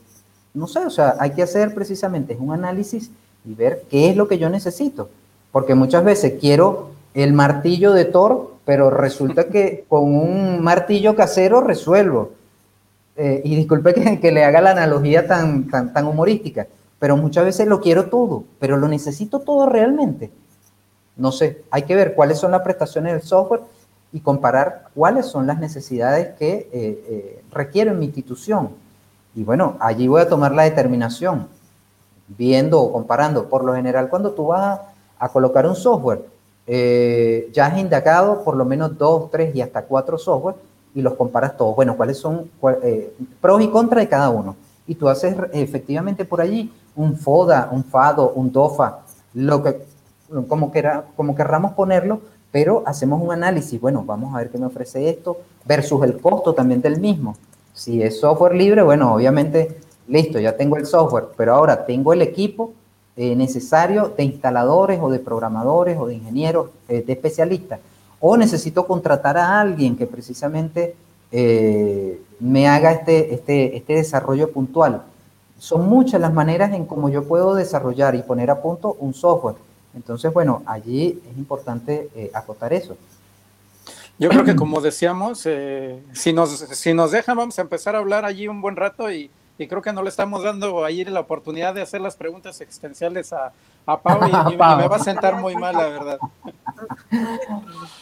no 0.54 0.68
sé, 0.68 0.80
o 0.80 0.90
sea, 0.90 1.16
hay 1.20 1.32
que 1.32 1.44
hacer 1.44 1.74
precisamente 1.74 2.38
un 2.40 2.54
análisis 2.54 3.12
y 3.46 3.54
ver 3.54 3.84
qué 3.90 4.10
es 4.10 4.16
lo 4.16 4.28
que 4.28 4.38
yo 4.38 4.50
necesito. 4.50 5.10
Porque 5.52 5.76
muchas 5.76 6.04
veces 6.04 6.36
quiero 6.40 6.92
el 7.14 7.34
martillo 7.34 7.94
de 7.94 8.06
Thor 8.06 8.55
pero 8.66 8.90
resulta 8.90 9.48
que 9.48 9.86
con 9.88 10.04
un 10.04 10.62
martillo 10.62 11.16
casero 11.16 11.62
resuelvo. 11.62 12.32
Eh, 13.16 13.42
y 13.46 13.56
disculpe 13.56 13.94
que, 14.20 14.32
le 14.32 14.44
haga 14.44 14.60
la 14.60 14.72
analogía 14.72 15.26
tan, 15.26 15.70
tan, 15.70 16.06
humorística, 16.06 16.68
pero 17.00 17.16
muchas 17.16 17.46
veces 17.46 17.66
lo 17.68 17.80
quiero 17.80 18.10
todo, 18.10 18.44
pero 18.60 18.76
lo 18.76 18.90
necesito 18.90 19.40
todo 19.40 19.68
realmente. 19.70 20.32
No 21.16 21.32
sé, 21.32 21.64
hay 21.72 21.84
que 21.84 21.96
ver 21.96 22.14
cuáles 22.14 22.40
son 22.40 22.52
las 22.52 22.62
prestaciones 22.62 23.14
del 23.14 23.22
software 23.22 23.62
y 24.12 24.20
comparar 24.20 24.90
cuáles 24.94 25.28
son 25.28 25.48
las 25.48 25.60
necesidades 25.60 26.36
que 26.38 26.54
eh, 26.54 26.70
eh, 26.74 27.44
requiere 27.52 27.94
mi 27.94 28.06
institución. 28.06 28.72
Y 29.34 29.44
bueno, 29.44 29.78
allí 29.80 30.08
voy 30.08 30.22
a 30.22 30.28
tomar 30.28 30.54
la 30.54 30.64
determinación, 30.64 31.48
viendo 32.28 32.82
o 32.82 32.92
comparando. 32.92 33.48
Por 33.48 33.64
lo 33.64 33.76
general, 33.76 34.10
cuando 34.10 34.32
tú 34.32 34.48
vas 34.48 34.82
a 35.18 35.30
colocar 35.30 35.66
un 35.68 35.76
software, 35.76 36.26
eh, 36.68 37.50
ya 37.54 37.68
has 37.68 37.78
indagado 37.78 38.44
por 38.44 38.56
lo 38.56 38.66
menos 38.66 38.98
dos, 38.98 39.30
tres 39.30 39.56
y 39.56 39.62
hasta 39.62 39.84
cuatro 39.84 40.18
software 40.18 40.56
y 40.94 41.02
los 41.02 41.14
comparas 41.14 41.58
todos. 41.58 41.76
Bueno, 41.76 41.96
cuáles 41.96 42.18
son 42.18 42.50
eh, 42.84 43.14
pros 43.42 43.62
y 43.62 43.68
contras 43.68 44.04
de 44.04 44.10
cada 44.10 44.30
uno. 44.30 44.56
Y 44.88 44.96
tú 44.96 45.10
haces 45.10 45.36
efectivamente 45.54 46.26
por 46.26 46.42
allí 46.42 46.72
un 46.96 47.18
FODA, 47.18 47.70
un 47.72 47.84
FADO, 47.84 48.32
un 48.36 48.52
DOFA, 48.52 49.00
lo 49.34 49.62
que, 49.62 49.82
como, 50.48 50.72
como 51.16 51.36
querramos 51.36 51.74
ponerlo, 51.74 52.22
pero 52.52 52.84
hacemos 52.86 53.22
un 53.22 53.32
análisis. 53.32 53.80
Bueno, 53.82 54.04
vamos 54.06 54.34
a 54.34 54.38
ver 54.38 54.50
qué 54.50 54.58
me 54.58 54.68
ofrece 54.68 55.10
esto 55.10 55.38
versus 55.66 56.04
el 56.04 56.20
costo 56.20 56.54
también 56.54 56.82
del 56.82 57.00
mismo. 57.00 57.36
Si 57.74 58.02
es 58.02 58.20
software 58.20 58.56
libre, 58.56 58.82
bueno, 58.82 59.14
obviamente, 59.14 59.78
listo, 60.08 60.40
ya 60.40 60.56
tengo 60.56 60.78
el 60.78 60.86
software, 60.86 61.26
pero 61.36 61.56
ahora 61.56 61.86
tengo 61.86 62.14
el 62.14 62.22
equipo 62.22 62.72
eh, 63.18 63.34
necesario 63.34 64.14
de 64.18 64.26
instaladores 64.26 65.00
o 65.02 65.10
de 65.10 65.20
programadores 65.20 65.98
o 65.98 66.08
de 66.08 66.16
ingenieros, 66.16 66.70
eh, 66.90 67.02
de 67.02 67.14
especialistas. 67.14 67.80
O 68.20 68.36
necesito 68.36 68.86
contratar 68.86 69.38
a 69.38 69.62
alguien 69.62 69.96
que 69.96 70.06
precisamente 70.06 70.98
eh, 71.32 72.22
me 72.42 72.68
haga 72.68 72.92
este, 72.92 73.34
este, 73.34 73.78
este 73.78 73.94
desarrollo 73.94 74.52
puntual. 74.52 75.04
Son 75.58 75.88
muchas 75.88 76.20
las 76.20 76.34
maneras 76.34 76.74
en 76.74 76.86
cómo 76.86 77.08
yo 77.08 77.24
puedo 77.24 77.56
desarrollar 77.56 78.16
y 78.16 78.22
poner 78.22 78.52
a 78.52 78.62
punto 78.62 78.98
un 79.00 79.14
software. 79.14 79.56
Entonces, 79.96 80.34
bueno, 80.34 80.62
allí 80.66 81.22
es 81.32 81.38
importante 81.38 82.10
acotar 82.34 82.74
eso. 82.74 82.98
Yo 84.20 84.28
creo 84.28 84.44
que 84.44 84.58
como 84.58 84.82
decíamos, 84.82 85.48
si, 86.12 86.34
nos, 86.34 86.50
si 86.52 86.94
nos 86.94 87.12
dejan, 87.12 87.38
vamos 87.38 87.58
a 87.58 87.62
empezar 87.62 87.96
a 87.96 88.00
hablar 88.00 88.26
allí 88.26 88.50
un 88.50 88.62
buen 88.62 88.76
rato 88.76 89.10
y, 89.10 89.32
y 89.58 89.68
creo 89.68 89.82
que 89.82 89.94
no 89.94 90.04
le 90.04 90.10
estamos 90.10 90.44
dando 90.44 90.84
ahí 90.84 91.04
la 91.06 91.22
oportunidad 91.22 91.74
de 91.74 91.82
hacer 91.82 92.02
las 92.02 92.16
preguntas 92.16 92.60
existenciales 92.62 93.32
a, 93.32 93.54
a 93.86 94.02
Pau 94.02 94.28
y, 94.28 94.52
me 94.52 94.58
va 94.58 94.96
a 94.96 95.00
sentar 95.00 95.40
muy 95.40 95.56
mal, 95.56 95.76
la 95.76 95.88
verdad. 95.88 96.20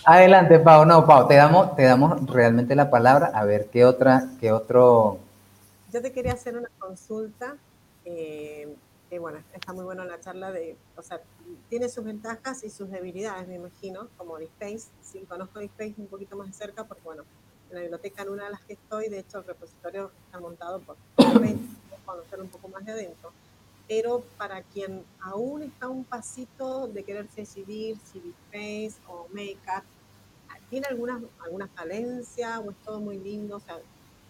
Adelante, 0.06 0.60
Pau. 0.60 0.86
No, 0.86 1.06
Pau, 1.06 1.28
te 1.28 1.36
damos, 1.36 1.76
te 1.76 1.84
damos 1.84 2.26
realmente 2.28 2.76
la 2.76 2.90
palabra. 2.90 3.32
A 3.34 3.46
ver, 3.46 3.68
¿qué 3.72 3.86
otra, 3.86 4.30
qué 4.40 4.52
otro? 4.52 5.20
Yo 5.92 6.02
te 6.02 6.12
quería 6.12 6.34
hacer 6.34 6.58
una 6.58 6.70
consulta. 6.80 7.56
Eh, 8.06 8.76
que 9.10 9.20
bueno, 9.20 9.38
está 9.54 9.74
muy 9.74 9.86
buena 9.86 10.06
la 10.06 10.20
charla 10.20 10.52
de, 10.52 10.76
o 10.98 11.04
sea, 11.04 11.22
tiene 11.70 11.88
sus 11.88 12.04
ventajas 12.04 12.64
y 12.64 12.72
sus 12.72 12.90
debilidades, 12.90 13.48
me 13.48 13.56
imagino, 13.56 14.08
como 14.18 14.40
DeepSpace. 14.40 14.88
Sí, 15.04 15.20
conozco 15.30 15.60
DeepSpace 15.60 15.94
un 16.00 16.08
poquito 16.08 16.36
más 16.36 16.48
de 16.48 16.54
cerca 16.54 16.84
porque, 16.84 17.04
bueno, 17.04 17.22
en 17.22 17.43
la 17.74 17.82
biblioteca 17.82 18.22
en 18.22 18.30
una 18.30 18.46
de 18.46 18.52
las 18.52 18.62
que 18.62 18.74
estoy, 18.74 19.10
de 19.10 19.20
hecho, 19.20 19.40
el 19.40 19.46
repositorio 19.46 20.12
está 20.26 20.40
montado 20.40 20.80
por 20.82 20.96
conocer 22.06 22.42
un 22.42 22.50
poco 22.50 22.68
más 22.68 22.86
de 22.86 22.92
adentro. 22.92 23.32
Pero 23.88 24.24
para 24.38 24.62
quien 24.62 25.04
aún 25.20 25.64
está 25.64 25.90
un 25.90 26.04
pasito 26.04 26.88
de 26.88 27.04
quererse 27.04 27.42
decidir 27.42 27.98
si 28.06 28.20
DeepSpace 28.20 29.02
o 29.08 29.28
Makeup, 29.34 29.84
¿tiene 30.70 30.88
algunas, 30.88 31.22
algunas 31.44 31.70
falencias 31.72 32.62
o 32.64 32.72
es 32.72 32.78
todo 32.86 33.00
muy 33.00 33.18
lindo? 33.18 33.58
O 33.58 33.60
sea, 33.60 33.80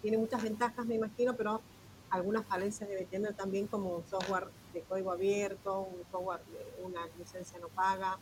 tiene 0.02 0.18
muchas 0.18 0.42
ventajas, 0.42 0.86
me 0.86 0.96
imagino, 0.96 1.36
pero 1.36 1.62
algunas 2.10 2.46
falencias 2.46 2.90
debe 2.90 3.06
tener 3.06 3.34
también 3.34 3.68
como 3.68 3.98
un 3.98 4.04
software 4.10 4.48
de 4.74 4.82
código 4.82 5.12
abierto, 5.12 5.82
un 5.82 6.04
software 6.12 6.42
una 6.84 7.02
licencia 7.18 7.60
no 7.60 7.68
paga. 7.70 8.18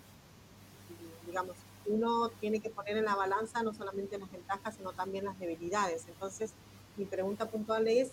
digamos, 1.26 1.55
uno 1.86 2.29
tiene 2.39 2.59
que 2.59 2.69
poner 2.69 2.97
en 2.97 3.05
la 3.05 3.15
balanza 3.15 3.63
no 3.63 3.73
solamente 3.73 4.17
las 4.17 4.32
ventajas, 4.32 4.75
sino 4.75 4.93
también 4.93 5.25
las 5.25 5.39
debilidades. 5.39 6.05
Entonces, 6.07 6.53
mi 6.97 7.05
pregunta 7.05 7.47
puntual 7.49 7.88
es, 7.88 8.11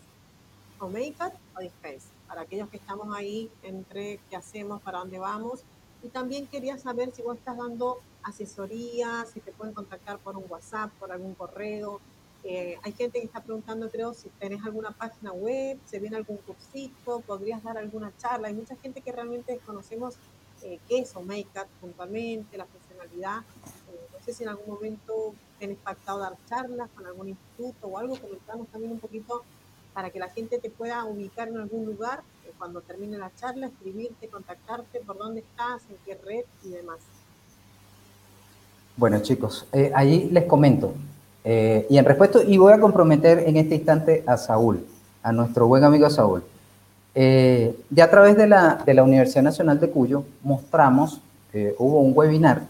¿o 0.78 0.88
Makeup 0.88 1.34
o 1.56 1.60
Dispace? 1.60 2.08
Para 2.26 2.42
aquellos 2.42 2.68
que 2.68 2.76
estamos 2.76 3.14
ahí 3.16 3.50
entre 3.62 4.20
qué 4.30 4.36
hacemos, 4.36 4.80
para 4.82 4.98
dónde 4.98 5.18
vamos. 5.18 5.60
Y 6.02 6.08
también 6.08 6.46
quería 6.46 6.78
saber 6.78 7.10
si 7.12 7.22
vos 7.22 7.36
estás 7.36 7.56
dando 7.56 7.98
asesoría, 8.22 9.26
si 9.32 9.40
te 9.40 9.52
pueden 9.52 9.74
contactar 9.74 10.18
por 10.18 10.36
un 10.36 10.44
WhatsApp, 10.48 10.92
por 10.98 11.10
algún 11.10 11.34
correo, 11.34 12.00
eh, 12.44 12.78
hay 12.82 12.92
gente 12.92 13.18
que 13.18 13.26
está 13.26 13.42
preguntando, 13.42 13.90
creo, 13.90 14.14
si 14.14 14.28
tenés 14.38 14.64
alguna 14.64 14.90
página 14.92 15.32
web, 15.32 15.78
si 15.84 15.98
viene 15.98 16.16
algún 16.16 16.36
cursito, 16.38 17.20
podrías 17.20 17.62
dar 17.62 17.76
alguna 17.76 18.12
charla. 18.16 18.48
Hay 18.48 18.54
mucha 18.54 18.76
gente 18.76 19.00
que 19.00 19.12
realmente 19.12 19.52
desconocemos 19.52 20.14
eh, 20.62 20.78
qué 20.88 21.00
es 21.00 21.14
Omeicat 21.16 21.68
puntualmente, 21.80 22.56
la 22.56 22.66
funcionalidad. 23.09 23.42
Eh, 23.92 24.09
no 24.12 24.24
sé 24.24 24.32
si 24.32 24.42
en 24.42 24.50
algún 24.50 24.74
momento 24.74 25.34
tenés 25.59 25.78
pactado 25.78 26.18
dar 26.20 26.34
charlas 26.48 26.88
con 26.94 27.06
algún 27.06 27.28
instituto 27.28 27.86
o 27.86 27.98
algo. 27.98 28.16
Comentamos 28.18 28.68
también 28.68 28.92
un 28.92 29.00
poquito 29.00 29.42
para 29.94 30.11
que 30.11 30.18
la 30.18 30.28
gente 30.28 30.59
te 30.59 30.70
pueda 30.70 31.04
ubicar 31.04 31.48
en 31.48 31.59
algún 31.59 31.86
lugar 31.86 32.22
cuando 32.56 32.80
termine 32.80 33.18
la 33.18 33.30
charla, 33.36 33.66
escribirte, 33.66 34.28
contactarte, 34.28 35.00
por 35.00 35.16
dónde 35.16 35.40
estás, 35.40 35.82
en 35.90 35.96
qué 36.04 36.18
red 36.24 36.44
y 36.64 36.70
demás. 36.70 36.98
Bueno, 38.96 39.20
chicos, 39.20 39.66
ahí 39.94 40.28
les 40.30 40.44
comento. 40.44 40.92
Eh, 41.44 41.86
y 41.88 41.98
en 41.98 42.04
respuesta, 42.04 42.42
y 42.42 42.59
voy 42.59 42.72
a 42.72 42.80
comprometer 42.80 43.44
en 43.46 43.56
este 43.56 43.76
instante 43.76 44.24
a 44.26 44.36
Saúl, 44.36 44.84
a 45.22 45.32
nuestro 45.32 45.66
buen 45.66 45.84
amigo 45.84 46.11
Saúl. 46.11 46.42
Eh, 47.14 47.74
ya 47.90 48.04
a 48.04 48.11
través 48.11 48.36
de 48.36 48.46
la, 48.46 48.82
de 48.84 48.94
la, 48.94 49.02
Universidad 49.02 49.42
Nacional 49.42 49.80
de 49.80 49.90
Cuyo 49.90 50.24
mostramos, 50.42 51.20
eh, 51.52 51.74
hubo 51.78 52.00
un 52.00 52.12
webinar 52.14 52.62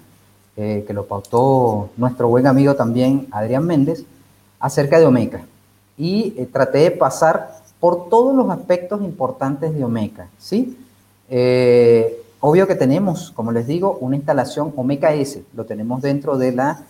que 0.59 0.93
lo 0.93 1.07
pautó 1.07 1.91
nuestro 1.97 2.29
buen 2.29 2.49
amigo 2.49 2.75
también 2.75 3.29
Adrián 3.31 3.65
Méndez 3.65 4.05
acerca 4.59 4.99
de 4.99 5.07
Omeca. 5.07 5.43
Y 5.97 6.31
traté 6.47 6.79
de 6.79 6.91
pasar 6.91 7.59
por 7.79 8.09
todos 8.09 8.35
los 8.35 8.51
aspectos 8.51 9.01
importantes 9.03 9.73
de 9.73 9.85
Omeca, 9.85 10.29
¿sí? 10.39 10.77
obvio 12.41 12.67
que 12.67 12.75
tenemos, 12.75 13.31
como 13.31 13.53
les 13.53 13.69
digo, 13.69 13.99
una 14.01 14.17
instalación 14.17 14.73
Omeca 14.75 15.15
S, 15.15 15.45
lo 15.55 15.65
tenemos 15.65 16.03
dentro 16.03 16.37
de 16.39 16.53
la 16.53 16.83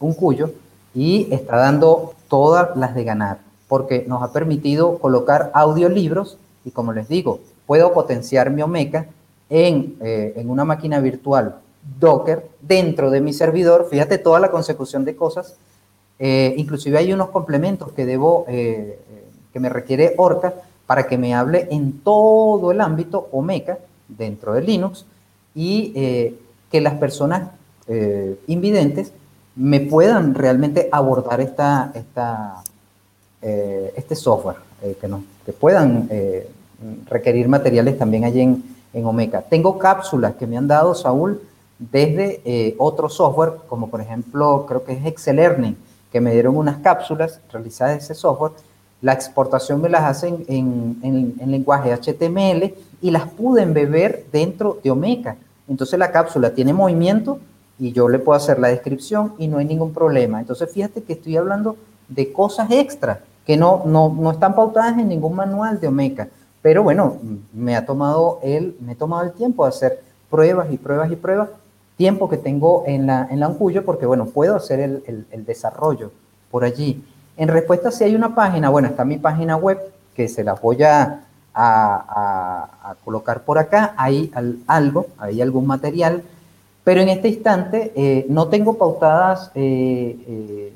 un 0.00 0.14
cuyo, 0.14 0.50
y 0.96 1.28
está 1.30 1.58
dando 1.58 2.14
todas 2.28 2.76
las 2.76 2.94
de 2.94 3.04
ganar, 3.04 3.38
porque 3.68 4.04
nos 4.08 4.22
ha 4.22 4.32
permitido 4.32 4.98
colocar 4.98 5.50
audiolibros 5.52 6.38
y 6.64 6.70
como 6.70 6.92
les 6.92 7.08
digo, 7.08 7.40
puedo 7.66 7.92
potenciar 7.92 8.50
mi 8.50 8.62
Omeca 8.62 9.06
en, 9.50 9.96
eh, 10.00 10.32
en 10.36 10.50
una 10.50 10.64
máquina 10.64 10.98
virtual 11.00 11.56
Docker 11.98 12.48
dentro 12.60 13.10
de 13.10 13.20
mi 13.20 13.32
servidor, 13.32 13.88
fíjate 13.90 14.18
toda 14.18 14.40
la 14.40 14.50
consecución 14.50 15.04
de 15.04 15.16
cosas, 15.16 15.56
eh, 16.18 16.54
inclusive 16.56 16.98
hay 16.98 17.12
unos 17.12 17.30
complementos 17.30 17.92
que 17.92 18.06
debo, 18.06 18.44
eh, 18.48 18.98
que 19.52 19.60
me 19.60 19.68
requiere 19.68 20.14
Orca 20.16 20.54
para 20.86 21.06
que 21.06 21.18
me 21.18 21.34
hable 21.34 21.68
en 21.70 22.00
todo 22.00 22.70
el 22.70 22.80
ámbito 22.80 23.28
Omeca 23.32 23.78
dentro 24.08 24.54
de 24.54 24.62
Linux 24.62 25.04
y 25.54 25.92
que 26.70 26.80
las 26.80 26.94
personas 26.94 27.50
invidentes 28.46 29.12
me 29.56 29.80
puedan 29.80 30.34
realmente 30.34 30.88
abordar 30.92 31.40
esta, 31.40 31.90
esta, 31.94 32.62
eh, 33.40 33.92
este 33.96 34.14
software, 34.14 34.56
eh, 34.82 34.96
que, 35.00 35.08
no, 35.08 35.24
que 35.44 35.52
puedan 35.52 36.06
eh, 36.10 36.48
requerir 37.06 37.48
materiales 37.48 37.98
también 37.98 38.24
allí 38.24 38.42
en, 38.42 38.62
en, 38.92 39.06
Omeca. 39.06 39.40
Tengo 39.40 39.78
cápsulas 39.78 40.36
que 40.36 40.46
me 40.46 40.58
han 40.58 40.68
dado, 40.68 40.94
Saúl, 40.94 41.40
desde 41.78 42.74
otro 42.78 43.08
software, 43.08 43.52
como 43.68 43.90
por 43.90 44.00
ejemplo, 44.00 44.64
creo 44.66 44.84
que 44.84 44.92
es 44.92 45.04
Excel 45.04 45.36
Learning, 45.36 45.76
que 46.10 46.20
me 46.20 46.32
dieron 46.32 46.56
unas 46.56 46.78
cápsulas 46.78 47.40
realizadas 47.52 47.94
de 47.94 47.98
ese 47.98 48.14
software. 48.14 48.52
La 49.02 49.12
exportación 49.12 49.82
me 49.82 49.88
las 49.88 50.02
hacen 50.04 50.44
en, 50.48 50.98
en, 51.02 51.34
en 51.38 51.50
lenguaje 51.50 51.92
HTML 51.92 52.74
y 53.02 53.10
las 53.10 53.28
pude 53.28 53.62
embeber 53.62 54.24
dentro 54.32 54.78
de 54.82 54.90
Omeca. 54.90 55.36
Entonces 55.68 55.98
la 55.98 56.10
cápsula 56.10 56.54
tiene 56.54 56.72
movimiento, 56.72 57.38
y 57.78 57.92
yo 57.92 58.08
le 58.08 58.18
puedo 58.18 58.36
hacer 58.36 58.58
la 58.58 58.68
descripción 58.68 59.34
y 59.38 59.48
no 59.48 59.58
hay 59.58 59.66
ningún 59.66 59.92
problema. 59.92 60.40
Entonces, 60.40 60.70
fíjate 60.72 61.02
que 61.02 61.14
estoy 61.14 61.36
hablando 61.36 61.76
de 62.08 62.32
cosas 62.32 62.70
extra 62.70 63.20
que 63.44 63.56
no, 63.56 63.82
no, 63.84 64.08
no 64.08 64.30
están 64.30 64.54
pautadas 64.54 64.98
en 64.98 65.08
ningún 65.08 65.36
manual 65.36 65.78
de 65.78 65.88
Omeca. 65.88 66.28
Pero 66.62 66.82
bueno, 66.82 67.18
me 67.52 67.76
ha 67.76 67.86
tomado 67.86 68.40
el, 68.42 68.76
me 68.80 68.92
he 68.92 68.96
tomado 68.96 69.24
el 69.24 69.32
tiempo 69.32 69.64
de 69.64 69.68
hacer 69.68 70.02
pruebas 70.30 70.72
y 70.72 70.78
pruebas 70.78 71.12
y 71.12 71.16
pruebas, 71.16 71.50
tiempo 71.96 72.28
que 72.28 72.36
tengo 72.36 72.84
en 72.86 73.06
la, 73.06 73.26
en 73.30 73.40
la 73.40 73.48
Uncuyo, 73.48 73.84
porque 73.84 74.06
bueno, 74.06 74.26
puedo 74.26 74.56
hacer 74.56 74.80
el, 74.80 75.26
el, 75.30 75.44
desarrollo 75.44 76.12
por 76.50 76.64
allí. 76.64 77.02
En 77.36 77.48
respuesta, 77.48 77.90
si 77.90 78.04
hay 78.04 78.14
una 78.14 78.34
página, 78.34 78.68
bueno, 78.68 78.88
está 78.88 79.04
mi 79.04 79.18
página 79.18 79.56
web, 79.56 79.80
que 80.14 80.28
se 80.28 80.44
la 80.44 80.54
voy 80.54 80.82
a, 80.82 81.22
a, 81.54 82.68
a 82.90 82.94
colocar 83.04 83.42
por 83.42 83.58
acá, 83.58 83.94
hay 83.96 84.30
algo, 84.66 85.06
hay 85.18 85.40
algún 85.40 85.66
material. 85.66 86.22
Pero 86.84 87.00
en 87.00 87.08
este 87.08 87.28
instante 87.28 87.92
eh, 87.96 88.26
no 88.28 88.48
tengo 88.48 88.78
pautadas 88.78 89.50
eh, 89.54 90.16
eh, 90.28 90.72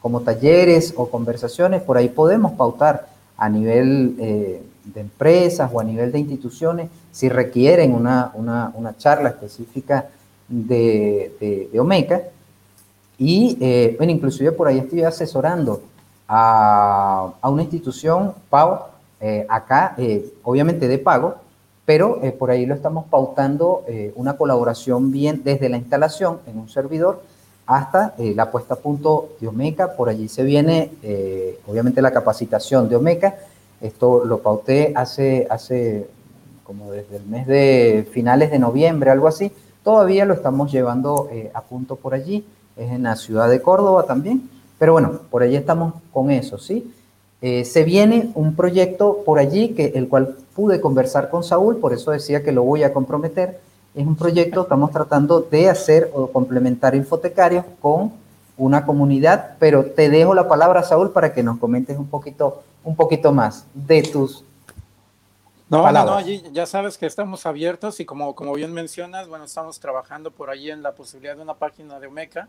como 0.00 0.20
talleres 0.20 0.94
o 0.96 1.10
conversaciones, 1.10 1.82
por 1.82 1.96
ahí 1.96 2.08
podemos 2.08 2.52
pautar 2.52 3.08
a 3.36 3.48
nivel 3.48 4.16
de 4.16 5.00
empresas 5.00 5.68
o 5.72 5.80
a 5.80 5.84
nivel 5.84 6.12
de 6.12 6.20
instituciones 6.20 6.90
si 7.10 7.28
requieren 7.28 7.92
una, 7.92 8.30
una, 8.34 8.70
una 8.74 8.96
charla 8.96 9.30
específica 9.30 10.06
de, 10.48 11.68
de, 11.72 11.80
Omeca. 11.80 12.22
Y 13.18 13.56
bueno, 13.96 14.12
inclusive 14.12 14.52
por 14.52 14.66
ahí 14.66 14.78
estoy 14.78 15.02
asesorando 15.02 15.82
a, 16.26 17.32
a 17.40 17.50
una 17.50 17.62
institución, 17.62 18.34
PAO, 18.50 18.88
acá, 19.48 19.96
obviamente 20.42 20.88
de 20.88 20.98
pago, 20.98 21.36
pero 21.84 22.20
eh, 22.22 22.32
por 22.32 22.50
ahí 22.50 22.64
lo 22.66 22.74
estamos 22.74 23.06
pautando 23.06 23.84
eh, 23.88 24.12
una 24.14 24.36
colaboración 24.36 25.10
bien 25.10 25.42
desde 25.44 25.68
la 25.68 25.76
instalación 25.76 26.38
en 26.46 26.58
un 26.58 26.68
servidor 26.68 27.22
hasta 27.66 28.14
eh, 28.18 28.34
la 28.36 28.50
puesta 28.50 28.74
a 28.74 28.76
punto 28.78 29.30
de 29.40 29.48
Omeca. 29.48 29.96
Por 29.96 30.08
allí 30.08 30.28
se 30.28 30.42
viene, 30.42 30.92
obviamente, 31.66 32.02
la 32.02 32.12
capacitación 32.12 32.88
de 32.88 32.96
Omeca. 32.96 33.36
Esto 33.80 34.24
lo 34.24 34.38
pauté 34.38 34.92
hace, 34.94 35.46
hace 35.50 36.08
como 36.62 36.92
desde 36.92 37.16
el 37.16 37.26
mes 37.26 37.46
de 37.46 38.08
finales 38.12 38.50
de 38.50 38.58
noviembre, 38.58 39.10
algo 39.10 39.26
así. 39.26 39.50
Todavía 39.82 40.24
lo 40.24 40.34
estamos 40.34 40.70
llevando 40.70 41.28
a 41.54 41.60
punto 41.62 41.96
por 41.96 42.14
allí. 42.14 42.44
Es 42.76 42.90
en 42.90 43.02
la 43.02 43.16
ciudad 43.16 43.48
de 43.48 43.60
Córdoba 43.60 44.04
también. 44.04 44.48
Pero 44.78 44.92
bueno, 44.92 45.20
por 45.30 45.42
allí 45.42 45.56
estamos 45.56 45.94
con 46.12 46.30
eso, 46.30 46.58
¿sí? 46.58 46.92
se 47.40 47.82
viene 47.82 48.30
un 48.36 48.54
proyecto 48.54 49.22
por 49.26 49.40
allí 49.40 49.70
que 49.70 49.92
el 49.96 50.08
cual 50.08 50.36
pude 50.54 50.80
conversar 50.80 51.28
con 51.30 51.42
Saúl, 51.42 51.78
por 51.78 51.92
eso 51.92 52.10
decía 52.10 52.42
que 52.42 52.52
lo 52.52 52.62
voy 52.62 52.84
a 52.84 52.92
comprometer. 52.92 53.60
Es 53.94 54.06
un 54.06 54.16
proyecto, 54.16 54.62
estamos 54.62 54.90
tratando 54.90 55.40
de 55.40 55.68
hacer 55.68 56.10
o 56.14 56.28
complementar 56.28 56.94
infotecarios 56.94 57.64
con 57.80 58.12
una 58.56 58.86
comunidad, 58.86 59.56
pero 59.58 59.84
te 59.84 60.08
dejo 60.08 60.34
la 60.34 60.48
palabra, 60.48 60.82
Saúl, 60.82 61.10
para 61.10 61.32
que 61.34 61.42
nos 61.42 61.58
comentes 61.58 61.98
un 61.98 62.06
poquito, 62.06 62.62
un 62.84 62.96
poquito 62.96 63.32
más 63.32 63.66
de 63.74 64.02
tus 64.02 64.44
no, 65.72 65.90
no, 65.90 66.04
no, 66.04 66.14
allí 66.14 66.42
ya 66.52 66.66
sabes 66.66 66.98
que 66.98 67.06
estamos 67.06 67.46
abiertos 67.46 67.98
y 68.00 68.04
como, 68.04 68.34
como 68.34 68.52
bien 68.52 68.72
mencionas, 68.72 69.26
bueno, 69.26 69.46
estamos 69.46 69.80
trabajando 69.80 70.30
por 70.30 70.50
allí 70.50 70.70
en 70.70 70.82
la 70.82 70.94
posibilidad 70.94 71.34
de 71.34 71.42
una 71.42 71.54
página 71.54 71.98
de 71.98 72.08
Omeca 72.08 72.48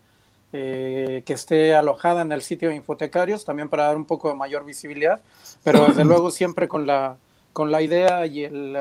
eh, 0.51 1.24
que 1.26 1.34
esté 1.34 1.74
alojada 1.74 2.21
en 2.21 2.32
el 2.32 2.41
sitio 2.41 2.69
de 2.69 2.76
Infotecarios, 2.76 3.45
también 3.45 3.69
para 3.69 3.86
dar 3.86 3.97
un 3.97 4.05
poco 4.05 4.30
de 4.30 4.36
mayor 4.36 4.65
visibilidad, 4.65 5.21
pero 5.63 5.86
desde 5.88 6.05
luego 6.05 6.32
siempre 6.32 6.67
con 6.67 6.86
la, 6.86 7.17
con 7.53 7.71
la 7.71 7.82
idea 7.82 8.26
y, 8.26 8.43
el, 8.43 8.78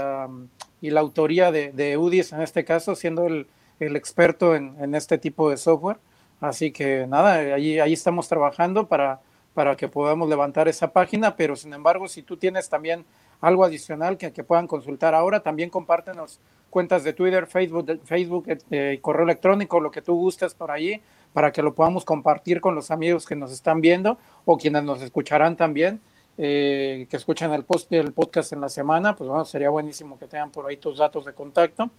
y 0.81 0.91
la 0.91 1.01
autoría 1.01 1.51
de, 1.53 1.73
de, 1.73 1.97
UDIS 1.97 2.33
en 2.33 2.43
este 2.43 2.65
caso, 2.65 2.95
siendo 2.97 3.27
el, 3.27 3.47
el 3.81 3.97
experto 3.97 4.55
en, 4.55 4.77
en, 4.81 4.95
este 4.95 5.19
tipo 5.19 5.49
de 5.51 5.57
software. 5.57 5.99
Así 6.41 6.73
que 6.73 7.07
nada, 7.07 7.37
ahí, 7.55 7.79
ahí 7.79 7.93
estamos 7.93 8.29
trabajando 8.29 8.89
para, 8.89 9.21
para 9.55 9.77
que 9.77 9.89
podamos 9.89 10.29
levantar 10.29 10.69
esa 10.69 10.93
página, 10.93 11.37
pero 11.37 11.57
sin 11.57 11.73
embargo, 11.73 12.09
si 12.09 12.23
tú 12.23 12.37
tienes 12.37 12.69
también 12.69 13.05
algo 13.43 13.65
adicional 13.65 14.17
que, 14.17 14.33
que 14.33 14.45
puedan 14.45 14.67
consultar 14.67 15.15
ahora, 15.15 15.41
también 15.41 15.69
compártenos 15.69 16.41
cuentas 16.73 17.05
de 17.05 17.13
Twitter, 17.13 17.47
Facebook, 17.47 18.01
Facebook 18.05 18.47
eh, 18.71 18.99
correo 19.03 19.25
electrónico, 19.25 19.79
lo 19.79 19.91
que 19.91 20.01
tú 20.01 20.15
gustes 20.15 20.55
por 20.55 20.71
ahí, 20.71 21.03
para 21.35 21.53
que 21.53 21.61
lo 21.61 21.75
podamos 21.75 22.07
compartir 22.07 22.63
con 22.63 22.75
los 22.75 22.91
amigos 22.91 23.27
que 23.27 23.37
nos 23.37 23.53
están 23.53 23.83
viendo 23.83 24.17
o 24.47 24.57
quienes 24.57 24.83
nos 24.83 25.03
escucharán 25.03 25.55
también, 25.57 26.01
eh, 26.39 27.07
que 27.11 27.17
escuchan 27.19 27.53
el, 27.53 27.65
post, 27.65 27.93
el 27.93 28.15
podcast 28.15 28.55
en 28.55 28.63
la 28.63 28.71
semana, 28.71 29.15
pues 29.15 29.29
bueno, 29.29 29.45
sería 29.45 29.69
buenísimo 29.69 30.19
que 30.19 30.27
tengan 30.27 30.51
por 30.51 30.67
ahí 30.67 30.79
tus 30.79 30.97
datos 30.97 31.27
de 31.27 31.35
contacto. 31.35 31.91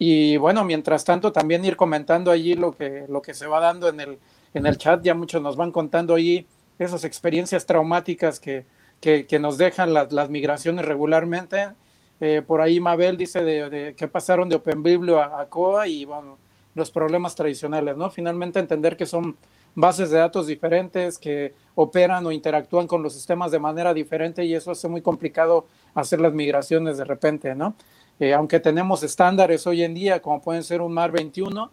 Y 0.00 0.36
bueno, 0.36 0.64
mientras 0.64 1.04
tanto, 1.04 1.30
también 1.30 1.64
ir 1.64 1.76
comentando 1.76 2.32
allí 2.32 2.54
lo 2.54 2.72
que, 2.72 3.04
lo 3.08 3.22
que 3.22 3.34
se 3.34 3.46
va 3.46 3.60
dando 3.60 3.88
en 3.88 4.00
el, 4.00 4.18
en 4.52 4.66
el 4.66 4.78
chat, 4.78 5.00
ya 5.00 5.14
muchos 5.14 5.40
nos 5.42 5.54
van 5.54 5.70
contando 5.70 6.16
allí 6.16 6.44
esas 6.80 7.04
experiencias 7.04 7.66
traumáticas 7.66 8.40
que, 8.40 8.66
que, 9.00 9.38
nos 9.38 9.58
dejan 9.58 9.94
las, 9.94 10.30
migraciones 10.30 10.84
regularmente. 10.84 11.68
Eh, 12.20 12.42
por 12.46 12.60
ahí 12.60 12.80
Mabel 12.80 13.16
dice 13.16 13.42
de, 13.44 13.94
que 13.96 14.08
pasaron 14.08 14.48
de 14.48 14.56
OpenBiblio 14.56 15.20
a, 15.20 15.40
a 15.40 15.46
COA 15.46 15.86
y 15.86 16.04
bueno, 16.04 16.36
los 16.74 16.90
problemas 16.90 17.34
tradicionales, 17.34 17.96
¿no? 17.96 18.10
Finalmente 18.10 18.58
entender 18.58 18.96
que 18.96 19.06
son 19.06 19.36
bases 19.74 20.10
de 20.10 20.18
datos 20.18 20.46
diferentes 20.46 21.18
que 21.18 21.54
operan 21.74 22.26
o 22.26 22.32
interactúan 22.32 22.86
con 22.86 23.02
los 23.02 23.12
sistemas 23.12 23.52
de 23.52 23.60
manera 23.60 23.94
diferente 23.94 24.44
y 24.44 24.54
eso 24.54 24.72
hace 24.72 24.88
muy 24.88 25.02
complicado 25.02 25.66
hacer 25.94 26.20
las 26.20 26.32
migraciones 26.32 26.98
de 26.98 27.04
repente, 27.04 27.54
¿no? 27.54 27.74
Eh, 28.18 28.34
aunque 28.34 28.58
tenemos 28.58 29.04
estándares 29.04 29.66
hoy 29.66 29.84
en 29.84 29.94
día, 29.94 30.20
como 30.20 30.42
pueden 30.42 30.64
ser 30.64 30.80
un 30.80 30.92
MAR 30.92 31.12
21, 31.12 31.70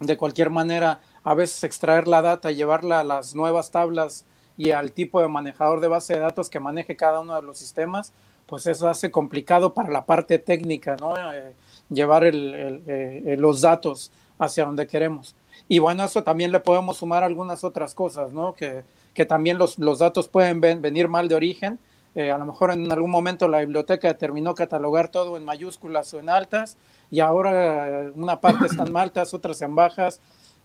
de 0.00 0.16
cualquier 0.16 0.50
manera, 0.50 1.00
a 1.22 1.34
veces 1.34 1.62
extraer 1.62 2.08
la 2.08 2.22
data, 2.22 2.50
llevarla 2.50 3.00
a 3.00 3.04
las 3.04 3.34
nuevas 3.34 3.70
tablas 3.70 4.24
y 4.60 4.72
al 4.72 4.92
tipo 4.92 5.22
de 5.22 5.28
manejador 5.28 5.80
de 5.80 5.88
base 5.88 6.12
de 6.12 6.20
datos 6.20 6.50
que 6.50 6.60
maneje 6.60 6.94
cada 6.94 7.20
uno 7.20 7.34
de 7.34 7.40
los 7.40 7.56
sistemas, 7.56 8.12
pues 8.44 8.66
eso 8.66 8.90
hace 8.90 9.10
complicado 9.10 9.72
para 9.72 9.88
la 9.88 10.04
parte 10.04 10.38
técnica, 10.38 10.96
¿no? 11.00 11.16
Eh, 11.16 11.54
llevar 11.88 12.24
eh, 12.26 13.36
los 13.38 13.62
datos 13.62 14.12
hacia 14.38 14.66
donde 14.66 14.86
queremos. 14.86 15.34
Y 15.66 15.78
bueno, 15.78 16.04
eso 16.04 16.22
también 16.24 16.52
le 16.52 16.60
podemos 16.60 16.98
sumar 16.98 17.24
algunas 17.24 17.64
otras 17.64 17.94
cosas, 17.94 18.34
¿no? 18.34 18.52
Que, 18.52 18.84
que 19.14 19.24
también 19.24 19.56
los, 19.56 19.78
los 19.78 20.00
datos 20.00 20.28
pueden 20.28 20.60
ven, 20.60 20.82
venir 20.82 21.08
mal 21.08 21.26
de 21.26 21.36
origen. 21.36 21.78
Eh, 22.14 22.30
a 22.30 22.36
lo 22.36 22.44
mejor 22.44 22.70
en 22.70 22.92
algún 22.92 23.10
momento 23.10 23.48
la 23.48 23.60
biblioteca 23.60 24.08
determinó 24.08 24.54
catalogar 24.54 25.08
todo 25.08 25.38
en 25.38 25.44
mayúsculas 25.46 26.12
o 26.12 26.18
en 26.18 26.28
altas 26.28 26.76
y 27.10 27.20
ahora 27.20 28.10
una 28.14 28.42
parte 28.42 28.66
están 28.66 28.88
en 28.88 28.96
altas, 28.98 29.32
otras 29.32 29.62
en 29.62 29.74
bajas. 29.74 30.20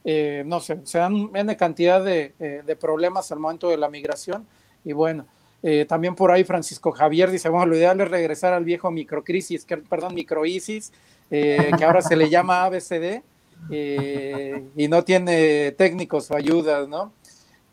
Eh, 0.08 0.44
no 0.46 0.60
sé, 0.60 0.80
se 0.84 1.00
dan 1.00 1.32
N 1.34 1.58
cantidad 1.58 2.04
de, 2.04 2.34
eh, 2.40 2.62
de, 2.64 2.76
problemas 2.76 3.32
al 3.32 3.40
momento 3.40 3.70
de 3.70 3.78
la 3.78 3.90
migración. 3.90 4.46
Y 4.84 4.94
bueno, 4.94 5.26
eh, 5.64 5.86
también 5.86 6.14
por 6.14 6.32
ahí 6.32 6.44
Francisco 6.44 6.92
Javier 6.92 7.32
dice, 7.32 7.50
bueno, 7.50 7.66
lo 7.66 7.76
ideal 7.76 8.00
es 8.00 8.10
regresar 8.10 8.54
al 8.54 8.64
viejo 8.64 8.92
microcrisis, 8.92 9.66
que, 9.66 9.78
perdón, 9.78 10.14
microisis, 10.14 10.94
que 11.28 11.84
ahora 11.84 12.04
se 12.04 12.16
le 12.16 12.30
llama 12.30 12.66
ABCD 12.66 13.24
y 13.72 14.88
no 14.88 15.04
tiene 15.04 15.72
técnicos 15.72 16.30
o 16.30 16.36
ayudas, 16.36 16.88
¿no? 16.88 17.12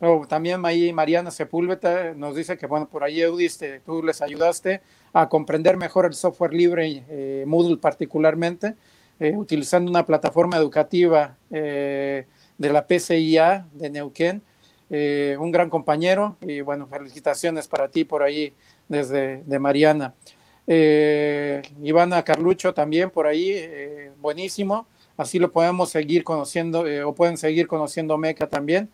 O 0.01 0.27
también 0.27 0.65
ahí 0.65 0.93
Mariana 0.93 1.31
Sepúlveda 1.31 2.15
nos 2.15 2.35
dice 2.35 2.57
que, 2.57 2.67
bueno, 2.67 2.89
por 2.89 3.05
ahí 3.05 3.21
Eudis, 3.21 3.61
tú 3.87 4.03
les 4.03 4.21
ayudaste 4.23 4.81
a 5.13 5.29
comprender 5.29 5.77
mejor 5.77 6.07
el 6.07 6.15
software 6.15 6.55
libre, 6.55 7.05
eh, 7.09 7.45
Moodle 7.47 7.77
particularmente, 7.77 8.75
eh, 9.23 9.37
utilizando 9.37 9.91
una 9.91 10.07
plataforma 10.07 10.57
educativa 10.57 11.37
eh, 11.51 12.27
de 12.59 12.73
la 12.73 12.87
PCIA 12.87 13.67
de 13.73 13.91
Neuquén. 13.91 14.43
un 15.39 15.51
gran 15.51 15.71
compañero 15.71 16.37
y, 16.43 16.61
bueno, 16.61 16.87
felicitaciones 16.87 17.67
para 17.67 17.89
ti 17.89 18.05
por 18.05 18.23
ahí 18.23 18.53
desde 18.89 19.43
de 19.45 19.59
Mariana. 19.59 20.15
Ivana 21.83 22.23
Carlucho 22.23 22.75
también 22.75 23.11
por 23.11 23.27
ahí, 23.27 24.11
buenísimo 24.21 24.87
así 25.17 25.39
lo 25.39 25.53
podemos 25.53 25.91
seguir 25.91 26.25
conociendo 26.25 26.87
eh, 26.87 27.05
o 27.05 27.15
pueden 27.15 27.37
seguir 27.37 27.67
conociendo 27.67 28.19
Meca 28.19 28.49
también. 28.49 28.91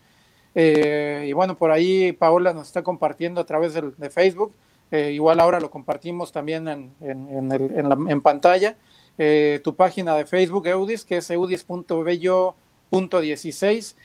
Eh, 0.55 1.25
y 1.27 1.33
bueno, 1.33 1.57
por 1.57 1.71
ahí 1.71 2.11
Paola 2.13 2.53
nos 2.53 2.67
está 2.67 2.81
compartiendo 2.83 3.41
a 3.41 3.45
través 3.45 3.73
de, 3.73 4.09
Facebook. 4.09 4.53
Eh, 4.91 5.11
igual 5.11 5.39
ahora 5.39 5.59
lo 5.59 5.69
compartimos 5.69 6.31
también 6.31 6.67
en, 6.67 6.91
en 7.01 8.21
pantalla. 8.21 8.75
Eh, 9.21 9.59
tu 9.63 9.75
página 9.75 10.15
de 10.15 10.25
Facebook, 10.25 10.65
Eudis, 10.65 11.05
que 11.05 11.17
es 11.17 11.29
eudis.bello.16. 11.29 13.95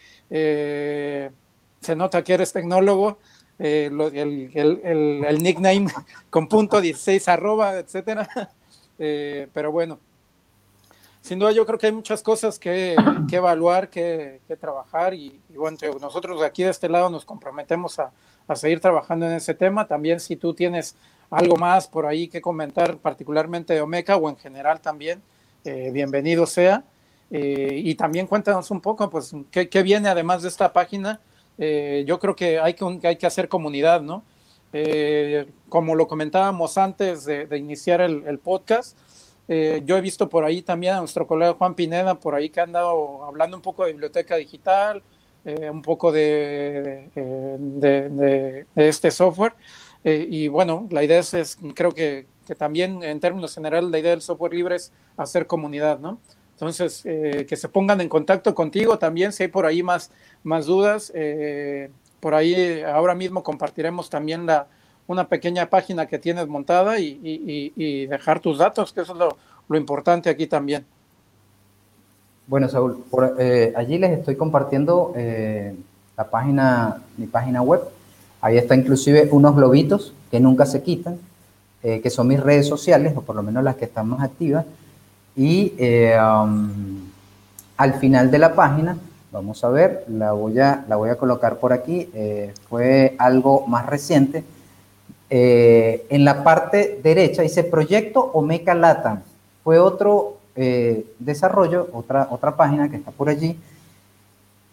se 1.80 1.96
nota 1.96 2.24
que 2.24 2.34
eres 2.34 2.52
tecnólogo. 2.52 3.18
Lo, 3.56 4.08
el, 4.08 4.50
el, 4.54 5.24
el, 5.24 5.42
nickname 5.42 5.86
con 6.30 6.48
punto 6.48 6.80
16 6.80 7.28
arroba, 7.28 7.78
etcétera. 7.78 8.28
pero 8.98 9.70
bueno, 9.70 10.00
sin 11.24 11.38
duda 11.38 11.52
yo 11.52 11.64
creo 11.64 11.78
que 11.78 11.86
hay 11.86 11.92
muchas 11.92 12.22
cosas 12.22 12.58
que, 12.58 12.94
que 13.30 13.36
evaluar, 13.36 13.88
que, 13.88 14.42
que 14.46 14.56
trabajar 14.56 15.14
y, 15.14 15.40
y, 15.48 15.56
bueno, 15.56 15.78
nosotros 15.98 16.42
aquí 16.42 16.64
de 16.64 16.68
este 16.68 16.86
lado 16.86 17.08
nos 17.08 17.24
comprometemos 17.24 17.98
a, 17.98 18.12
a, 18.46 18.54
seguir 18.54 18.78
trabajando 18.78 19.24
en 19.24 19.32
ese 19.32 19.54
tema. 19.54 19.88
También 19.88 20.20
si 20.20 20.36
tú 20.36 20.52
tienes 20.52 20.96
algo 21.35 21.57
más 21.57 21.89
por 21.89 22.07
ahí 22.07 22.28
que 22.28 22.41
comentar, 22.41 22.97
particularmente 22.99 23.74
de 23.74 23.80
Omeca 23.80 24.16
o 24.16 24.28
en 24.28 24.37
general 24.37 24.80
también, 24.80 25.22
eh, 25.64 25.91
bienvenido 25.93 26.47
sea. 26.47 26.85
Eh, 27.30 27.80
y 27.82 27.95
también 27.95 28.26
cuéntanos 28.26 28.70
un 28.70 28.80
poco, 28.80 29.09
pues, 29.11 29.35
qué, 29.51 29.68
qué 29.68 29.82
viene 29.82 30.09
además 30.09 30.43
de 30.43 30.49
esta 30.49 30.72
página. 30.72 31.20
Eh, 31.59 32.05
yo 32.07 32.18
creo 32.18 32.37
que 32.37 32.59
hay 32.61 32.74
que, 32.74 33.01
hay 33.07 33.16
que 33.16 33.26
hacer 33.26 33.49
comunidad, 33.49 34.03
¿no? 34.03 34.22
Eh, 34.72 35.47
como 35.68 35.95
lo 35.95 36.07
comentábamos 36.09 36.76
antes 36.78 37.24
de, 37.24 37.47
de 37.47 37.59
iniciar 37.59 38.01
el, 38.01 38.24
el 38.26 38.39
podcast, 38.39 38.99
eh, 39.47 39.82
yo 39.85 39.97
he 39.97 40.01
visto 40.01 40.28
por 40.28 40.45
ahí 40.45 40.62
también 40.62 40.95
a 40.95 40.99
nuestro 40.99 41.26
colega 41.26 41.55
Juan 41.55 41.74
Pineda, 41.74 42.16
por 42.16 42.35
ahí 42.35 42.51
que 42.51 42.61
ha 42.61 42.64
andado 42.64 43.24
hablando 43.24 43.57
un 43.57 43.62
poco 43.62 43.85
de 43.85 43.93
biblioteca 43.93 44.37
digital, 44.37 45.03
eh, 45.45 45.70
un 45.70 45.82
poco 45.82 46.11
de, 46.11 47.09
de, 47.14 48.64
de 48.74 48.89
este 48.89 49.11
software. 49.11 49.55
Eh, 50.05 50.26
y 50.30 50.48
bueno, 50.48 50.86
la 50.90 51.02
idea 51.02 51.18
es, 51.18 51.59
creo 51.74 51.92
que, 51.92 52.26
también 52.59 53.02
en 53.02 53.20
términos 53.20 53.55
generales, 53.55 53.90
la 53.90 53.98
idea 53.98 54.11
del 54.11 54.20
software 54.20 54.52
libre 54.52 54.76
es 54.76 54.92
hacer 55.16 55.46
comunidad, 55.46 55.98
¿no? 55.98 56.18
Entonces, 56.52 57.00
eh, 57.05 57.46
que 57.48 57.57
se 57.57 57.70
pongan 57.70 58.02
en 58.02 58.09
contacto 58.11 58.55
contigo 58.55 58.98
también, 58.98 59.32
si 59.32 59.44
hay 59.44 59.48
por 59.48 59.64
ahí 59.64 59.82
más, 59.82 60.11
más 60.42 60.66
dudas. 60.66 61.11
Eh, 61.14 61.90
por 62.20 62.34
ahí 62.34 62.82
ahora 62.82 63.14
mismo 63.14 63.42
compartiremos 63.42 64.11
también 64.11 64.44
la, 64.46 64.66
una 65.07 65.26
pequeña 65.26 65.68
página 65.70 66.07
que 66.07 66.18
tienes 66.18 66.46
montada 66.48 66.98
y, 66.98 68.07
dejar 68.07 68.40
tus 68.40 68.59
datos, 68.59 68.92
que 68.92 69.00
eso 69.00 69.12
es 69.14 69.18
lo, 69.68 69.76
importante 69.76 70.28
aquí 70.28 70.46
también. 70.46 70.84
Bueno, 72.46 72.68
Saúl, 72.68 73.02
por, 73.11 73.36
allí 73.74 73.98
les 73.98 74.18
estoy 74.18 74.36
compartiendo 74.36 75.12
la 76.16 76.30
página, 76.30 77.02
mi 77.16 77.26
página 77.26 77.62
web. 77.62 77.80
Ahí 78.45 78.59
está 78.59 78.74
inclusive 78.74 79.28
unos 79.32 79.57
globitos 79.57 80.12
que 80.30 80.38
nunca 80.38 80.66
se 80.66 80.82
quitan, 80.82 81.18
eh, 81.82 82.01
que 82.03 82.11
son 82.11 82.28
mis 82.28 82.40
redes 82.40 82.68
sociales, 82.68 83.14
o 83.16 83.22
por 83.22 83.36
lo 83.36 83.42
menos 83.42 83.64
las 83.64 83.76
que 83.76 83.86
están 83.86 84.09
más 84.09 84.22
activas. 84.22 84.66
Y 85.34 85.72
um, 86.18 86.70
al 87.78 87.95
final 87.95 88.30
de 88.30 88.38
la 88.38 88.55
página, 88.55 88.99
vamos 89.32 89.64
a 89.64 89.68
ver, 89.70 90.05
la 90.09 90.32
voy 90.32 90.61
a, 90.61 90.84
la 90.88 90.97
voy 90.97 91.09
a 91.09 91.16
colocar 91.16 91.57
por 91.57 91.72
aquí, 91.72 92.09
fue 92.68 93.16
algo 93.18 93.66
más 93.66 93.86
reciente, 93.86 94.45
eh, 95.30 96.07
en 96.11 96.24
la 96.24 96.45
parte 96.45 97.01
derecha 97.03 97.42
dice 97.42 97.64
Proyecto 97.64 98.20
Omeca 98.20 98.74
Latam. 98.74 99.22
Fue 99.62 99.78
otro 99.78 100.38
eh, 100.55 101.07
desarrollo, 101.18 101.88
otra, 101.92 102.28
otra 102.30 102.55
página 102.57 102.88
que 102.88 102.97
está 102.97 103.11
por 103.11 103.28
allí, 103.28 103.59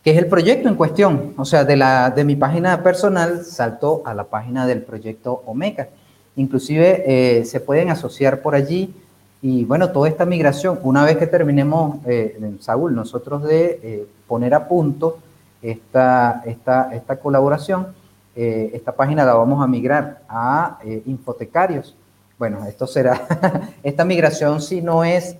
que 0.03 0.11
es 0.11 0.17
el 0.17 0.27
proyecto 0.27 0.67
en 0.67 0.75
cuestión. 0.75 1.33
O 1.37 1.45
sea, 1.45 1.63
de, 1.63 1.75
la, 1.75 2.09
de 2.09 2.23
mi 2.23 2.35
página 2.35 2.83
personal 2.83 3.45
saltó 3.45 4.01
a 4.05 4.13
la 4.13 4.25
página 4.25 4.65
del 4.67 4.81
proyecto 4.81 5.43
Omeca. 5.45 5.89
Inclusive 6.35 7.03
eh, 7.05 7.45
se 7.45 7.59
pueden 7.59 7.89
asociar 7.89 8.41
por 8.41 8.55
allí 8.55 8.93
y 9.41 9.65
bueno, 9.65 9.91
toda 9.91 10.07
esta 10.07 10.25
migración, 10.25 10.79
una 10.83 11.03
vez 11.03 11.17
que 11.17 11.25
terminemos, 11.25 11.97
eh, 12.05 12.39
Saúl, 12.59 12.93
nosotros 12.93 13.43
de 13.43 13.79
eh, 13.81 14.07
poner 14.27 14.53
a 14.53 14.67
punto 14.67 15.17
esta, 15.63 16.43
esta, 16.45 16.93
esta 16.93 17.15
colaboración, 17.15 17.87
eh, 18.35 18.69
esta 18.73 18.91
página 18.91 19.25
la 19.25 19.33
vamos 19.33 19.63
a 19.63 19.67
migrar 19.67 20.21
a 20.29 20.77
infotecarios. 21.05 21.95
Bueno, 22.37 22.65
esto 22.65 22.85
será, 22.85 23.19
esta 23.83 24.05
migración 24.05 24.61
si 24.61 24.81
no 24.81 25.03
es 25.03 25.37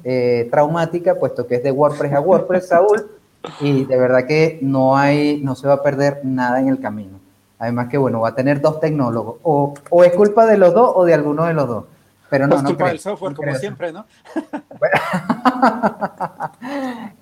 traumática, 0.50 1.16
puesto 1.16 1.46
que 1.46 1.56
es 1.56 1.64
de 1.64 1.72
WordPress 1.72 2.14
a 2.14 2.22
WordPress, 2.22 2.68
Saúl, 2.70 3.12
y 3.60 3.86
de 3.86 3.98
verdad 3.98 4.26
que 4.28 4.60
no 4.62 4.98
hay, 4.98 5.42
no 5.44 5.56
se 5.56 5.68
va 5.68 5.76
a 5.76 5.84
perder 5.84 6.22
nada 6.24 6.60
en 6.60 6.68
el 6.68 6.80
camino. 6.80 7.20
Además 7.60 7.90
que, 7.90 7.98
bueno, 7.98 8.22
va 8.22 8.30
a 8.30 8.36
tener 8.36 8.62
dos 8.62 8.80
tecnólogos. 8.80 9.36
O, 9.44 9.74
o 9.90 10.04
es 10.04 10.14
culpa 10.14 10.46
de 10.46 10.58
los 10.58 10.74
dos 10.74 10.92
o 10.96 11.06
de 11.06 11.14
alguno 11.14 11.46
de 11.46 11.54
los 11.54 11.68
dos. 11.68 11.86
Pero 12.30 12.48
no, 12.48 12.56
es 12.56 12.64
no 12.64 12.70
culpa 12.70 12.86
creo, 12.86 12.94
del 12.94 13.00
software, 13.00 13.32
no 13.32 13.36
como 13.36 13.50
creo. 13.50 13.60
siempre, 13.60 13.92
¿no? 13.92 14.06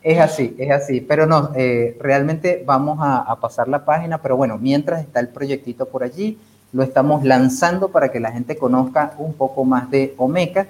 es 0.04 0.20
así, 0.20 0.56
es 0.58 0.72
así. 0.72 1.02
Pero 1.02 1.26
no, 1.26 1.52
eh, 1.56 1.98
realmente 2.00 2.64
vamos 2.66 3.00
a, 3.02 3.18
a 3.18 3.36
pasar 3.38 3.68
la 3.68 3.84
página. 3.84 4.20
Pero 4.20 4.38
bueno, 4.38 4.58
mientras 4.58 5.02
está 5.02 5.20
el 5.20 5.30
proyectito 5.30 5.88
por 5.88 6.04
allí, 6.04 6.38
lo 6.72 6.84
estamos 6.84 7.24
lanzando 7.24 7.90
para 7.90 8.12
que 8.12 8.20
la 8.20 8.32
gente 8.32 8.58
conozca 8.58 9.14
un 9.18 9.34
poco 9.34 9.66
más 9.66 9.90
de 9.90 10.14
Omeca, 10.18 10.68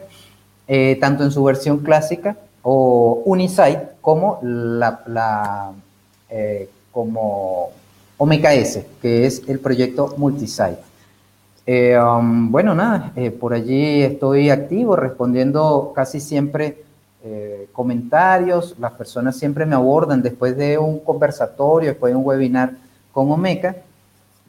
eh, 0.68 0.98
tanto 1.02 1.24
en 1.24 1.32
su 1.32 1.44
versión 1.44 1.80
clásica 1.80 2.38
o 2.64 3.24
Unisite 3.26 3.90
como 4.02 4.40
la, 4.42 5.02
la, 5.08 5.72
eh, 6.30 6.70
como 6.92 7.70
Omeca 8.18 8.54
S, 8.54 8.86
que 9.02 9.26
es 9.26 9.44
el 9.48 9.60
proyecto 9.60 10.16
multisite. 10.18 10.80
Eh, 11.66 11.98
um, 12.00 12.52
bueno, 12.52 12.74
nada, 12.74 13.14
eh, 13.16 13.32
por 13.32 13.54
allí 13.54 14.02
estoy 14.02 14.50
activo 14.50 14.96
respondiendo 14.96 15.92
casi 15.96 16.20
siempre 16.20 16.84
comentarios. 17.74 18.76
Las 18.80 18.94
personas 18.94 19.36
siempre 19.36 19.66
me 19.66 19.76
abordan 19.76 20.22
después 20.22 20.56
de 20.56 20.78
un 20.78 21.00
conversatorio, 21.00 21.90
después 21.90 22.14
de 22.14 22.18
un 22.18 22.26
webinar 22.26 22.72
con 23.12 23.30
Omeca. 23.30 23.76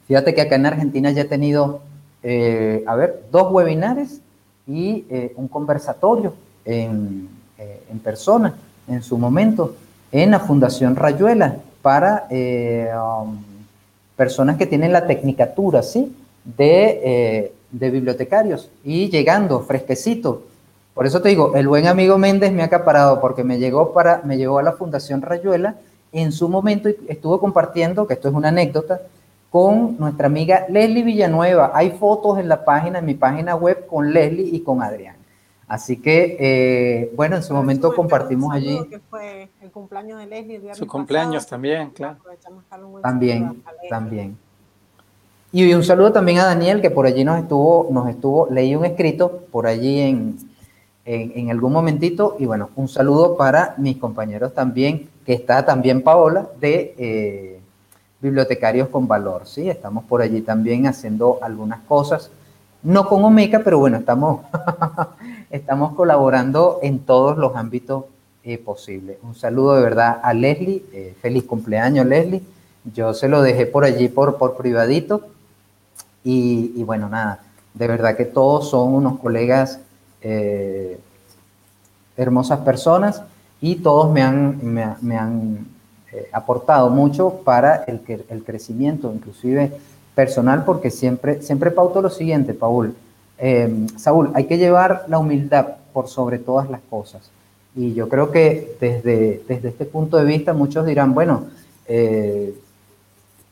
Fíjate 0.07 0.33
que 0.33 0.39
acá 0.39 0.55
en 0.55 0.65
Argentina 0.65 1.11
ya 1.11 1.23
he 1.23 1.25
tenido, 1.25 1.81
a 2.23 2.95
ver, 2.95 3.25
dos 3.29 3.51
webinares 3.51 4.21
y 4.65 5.05
un 5.35 5.49
conversatorio 5.49 6.33
en, 6.63 7.27
eh, 7.61 7.83
en 7.91 7.99
persona 7.99 8.55
en 8.87 9.03
su 9.03 9.17
momento 9.17 9.75
en 10.11 10.31
la 10.31 10.39
Fundación 10.39 10.95
Rayuela 10.95 11.57
para 11.81 12.25
eh, 12.29 12.89
um, 12.93 13.37
personas 14.15 14.57
que 14.57 14.65
tienen 14.65 14.91
la 14.91 15.05
tecnicatura, 15.05 15.83
¿sí? 15.83 16.15
De, 16.43 16.99
eh, 17.03 17.53
de 17.71 17.89
bibliotecarios 17.91 18.69
y 18.83 19.09
llegando 19.09 19.61
fresquecito. 19.61 20.41
Por 20.95 21.05
eso 21.05 21.21
te 21.21 21.29
digo, 21.29 21.55
el 21.55 21.67
buen 21.67 21.87
amigo 21.87 22.17
Méndez 22.17 22.51
me 22.51 22.63
ha 22.63 22.65
acaparado 22.65 23.21
porque 23.21 23.43
me 23.43 23.59
llegó, 23.59 23.93
para, 23.93 24.21
me 24.25 24.37
llegó 24.37 24.59
a 24.59 24.63
la 24.63 24.73
Fundación 24.73 25.21
Rayuela 25.21 25.75
en 26.11 26.31
su 26.31 26.49
momento 26.49 26.89
estuvo 27.07 27.39
compartiendo, 27.39 28.05
que 28.05 28.15
esto 28.15 28.27
es 28.27 28.33
una 28.33 28.49
anécdota, 28.49 29.01
con 29.49 29.97
nuestra 29.97 30.27
amiga 30.27 30.65
Leslie 30.69 31.03
Villanueva. 31.03 31.71
Hay 31.73 31.91
fotos 31.91 32.39
en 32.39 32.49
la 32.49 32.65
página, 32.65 32.99
en 32.99 33.05
mi 33.05 33.13
página 33.13 33.55
web, 33.55 33.85
con 33.87 34.11
Leslie 34.11 34.49
y 34.51 34.61
con 34.61 34.81
Adrián. 34.81 35.15
Así 35.71 35.95
que, 35.95 36.35
eh, 36.37 37.13
bueno, 37.15 37.37
en 37.37 37.43
su 37.43 37.53
momento 37.53 37.95
compartimos 37.95 38.53
allí. 38.53 38.77
Que 38.89 38.99
fue 38.99 39.49
el 39.61 39.71
cumpleaños 39.71 40.19
de 40.19 40.25
Leslie 40.25 40.57
el 40.57 40.75
Su 40.75 40.85
cumpleaños 40.85 41.45
pasado. 41.45 41.49
también, 41.51 41.89
claro. 41.91 42.17
También, 43.01 43.63
también. 43.89 44.37
Y 45.53 45.73
un 45.73 45.81
saludo 45.81 46.11
también 46.11 46.39
a 46.39 46.43
Daniel, 46.43 46.81
que 46.81 46.91
por 46.91 47.05
allí 47.05 47.23
nos 47.23 47.39
estuvo, 47.39 47.87
nos 47.89 48.09
estuvo, 48.09 48.49
leí 48.51 48.75
un 48.75 48.83
escrito 48.83 49.45
por 49.49 49.65
allí 49.65 50.01
en, 50.01 50.39
en, 51.05 51.31
en 51.35 51.51
algún 51.51 51.71
momentito. 51.71 52.35
Y 52.37 52.47
bueno, 52.47 52.69
un 52.75 52.89
saludo 52.89 53.37
para 53.37 53.73
mis 53.77 53.95
compañeros 53.95 54.53
también, 54.53 55.07
que 55.25 55.31
está 55.31 55.65
también 55.65 56.01
Paola, 56.01 56.49
de 56.59 56.93
eh, 56.97 57.61
Bibliotecarios 58.19 58.89
con 58.89 59.07
Valor. 59.07 59.47
Sí, 59.47 59.69
estamos 59.69 60.03
por 60.03 60.21
allí 60.21 60.41
también 60.41 60.85
haciendo 60.85 61.39
algunas 61.41 61.79
cosas, 61.83 62.29
no 62.83 63.07
con 63.07 63.23
Omeca, 63.23 63.61
pero 63.63 63.79
bueno, 63.79 63.97
estamos, 63.97 64.41
estamos 65.51 65.93
colaborando 65.95 66.79
en 66.81 66.99
todos 66.99 67.37
los 67.37 67.55
ámbitos 67.55 68.05
eh, 68.43 68.57
posibles. 68.57 69.17
Un 69.23 69.35
saludo 69.35 69.75
de 69.75 69.83
verdad 69.83 70.19
a 70.23 70.33
Leslie, 70.33 70.83
eh, 70.93 71.15
feliz 71.21 71.43
cumpleaños 71.43 72.05
Leslie. 72.05 72.41
Yo 72.93 73.13
se 73.13 73.27
lo 73.27 73.41
dejé 73.41 73.65
por 73.67 73.83
allí 73.83 74.07
por, 74.07 74.37
por 74.37 74.55
privadito. 74.55 75.21
Y, 76.23 76.73
y 76.75 76.83
bueno, 76.83 77.09
nada, 77.09 77.39
de 77.73 77.87
verdad 77.87 78.15
que 78.15 78.25
todos 78.25 78.69
son 78.69 78.93
unos 78.93 79.19
colegas, 79.19 79.79
eh, 80.21 80.99
hermosas 82.17 82.59
personas 82.59 83.23
y 83.59 83.77
todos 83.77 84.11
me 84.11 84.21
han, 84.21 84.59
me, 84.61 84.95
me 85.01 85.17
han 85.17 85.67
eh, 86.11 86.29
aportado 86.33 86.89
mucho 86.89 87.41
para 87.43 87.83
el, 87.85 88.01
el 88.29 88.43
crecimiento, 88.43 89.11
inclusive 89.13 89.71
personal, 90.13 90.65
porque 90.65 90.91
siempre, 90.91 91.41
siempre 91.41 91.71
pauto 91.71 92.01
lo 92.01 92.09
siguiente, 92.09 92.53
Paul. 92.53 92.95
Eh, 93.43 93.87
Saúl, 93.97 94.29
hay 94.35 94.45
que 94.45 94.59
llevar 94.59 95.05
la 95.07 95.17
humildad 95.17 95.65
por 95.91 96.07
sobre 96.07 96.37
todas 96.37 96.69
las 96.69 96.79
cosas. 96.81 97.31
Y 97.75 97.95
yo 97.95 98.07
creo 98.07 98.29
que 98.29 98.77
desde, 98.79 99.41
desde 99.47 99.69
este 99.69 99.85
punto 99.85 100.17
de 100.17 100.25
vista 100.25 100.53
muchos 100.53 100.85
dirán, 100.85 101.15
bueno, 101.15 101.47
eh, 101.87 102.53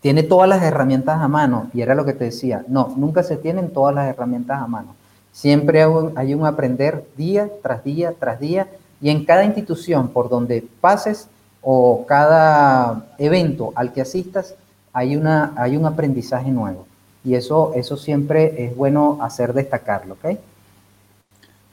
tiene 0.01 0.21
todas 0.21 0.47
las 0.47 0.61
herramientas 0.61 1.19
a 1.19 1.27
mano, 1.27 1.71
y 1.73 1.81
era 1.81 1.95
lo 1.95 2.05
que 2.05 2.13
te 2.13 2.25
decía, 2.25 2.63
no, 2.67 2.93
nunca 2.95 3.23
se 3.23 3.35
tienen 3.35 3.71
todas 3.71 3.95
las 3.95 4.07
herramientas 4.07 4.61
a 4.61 4.67
mano. 4.67 4.95
Siempre 5.31 5.83
hay 6.15 6.33
un, 6.33 6.45
aprender 6.45 7.05
día 7.17 7.49
tras 7.63 7.83
día 7.83 8.13
tras 8.17 8.39
día, 8.39 8.67
y 9.01 9.09
en 9.09 9.25
cada 9.25 9.43
institución 9.43 10.09
por 10.09 10.29
donde 10.29 10.65
pases 10.81 11.27
o 11.61 12.05
cada 12.05 13.07
evento 13.17 13.73
al 13.75 13.91
que 13.91 14.01
asistas, 14.01 14.55
hay, 14.93 15.15
una, 15.15 15.53
hay 15.55 15.75
un 15.77 15.85
aprendizaje 15.85 16.51
nuevo. 16.51 16.85
Y 17.23 17.35
eso, 17.35 17.73
eso 17.75 17.97
siempre 17.97 18.65
es 18.65 18.75
bueno 18.75 19.19
hacer 19.21 19.53
destacarlo, 19.53 20.15
¿ok? 20.15 20.37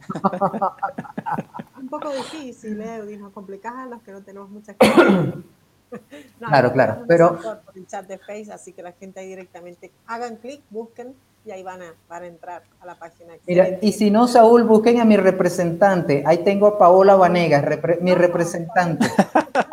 Un 1.79 1.89
poco 1.89 2.09
difícil, 2.11 2.81
Eudis, 2.81 3.19
nos 3.19 3.31
complicás 3.33 3.73
a 3.75 3.85
los 3.85 4.01
que 4.01 4.11
no 4.11 4.21
tenemos 4.21 4.49
mucha 4.49 4.73
gente. 4.81 5.37
No, 6.39 6.47
Claro, 6.47 6.71
claro, 6.73 7.03
pero- 7.07 7.37
Por, 7.39 7.61
el 7.75 7.87
chat 7.87 8.05
de 8.07 8.17
Face, 8.17 8.51
así 8.51 8.73
que 8.73 8.81
la 8.81 8.91
gente 8.93 9.19
ahí 9.19 9.27
directamente 9.27 9.91
hagan 10.07 10.35
clic, 10.37 10.61
busquen 10.69 11.13
y 11.45 11.51
ahí 11.51 11.61
van 11.63 11.81
a, 11.83 11.93
van 12.09 12.23
a 12.23 12.25
entrar 12.27 12.63
a 12.81 12.85
la 12.87 12.95
página. 12.95 13.33
Mira, 13.45 13.67
y 13.81 13.91
si 13.91 14.09
no, 14.09 14.27
Saúl, 14.27 14.63
busquen 14.63 14.99
a 14.99 15.05
mi 15.05 15.15
representante. 15.15 16.23
Ahí 16.25 16.39
tengo 16.43 16.65
a 16.67 16.77
Paola 16.79 17.15
Vanegas, 17.15 17.63
repre- 17.63 17.99
mi 18.01 18.15
representante 18.15 19.07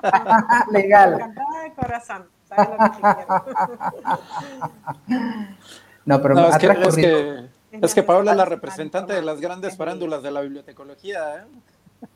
legal. 0.71 1.15
Encantada 1.15 1.63
de 1.63 1.73
corazón. 1.73 2.25
¿sabes 2.47 2.69
lo 2.69 2.77
que 2.77 2.91
te 2.97 3.01
quiero? 3.01 3.45
No, 6.05 6.21
pero 6.21 6.35
No, 6.35 6.49
es 6.49 6.55
ha 6.55 6.59
que, 6.59 6.67
es 6.67 6.73
transcurrido. 6.73 7.09
que, 7.19 7.49
Es 7.81 7.95
que 7.95 8.01
la 8.03 8.07
Paola 8.07 8.31
es 8.33 8.37
la 8.37 8.45
representante 8.45 9.13
de 9.15 9.23
las 9.23 9.41
grandes 9.41 9.73
Es 9.73 9.79
farándulas 9.79 10.23
de 10.23 10.31
la 10.31 10.41
bibliotecología. 10.43 11.37
¿eh? 11.37 11.45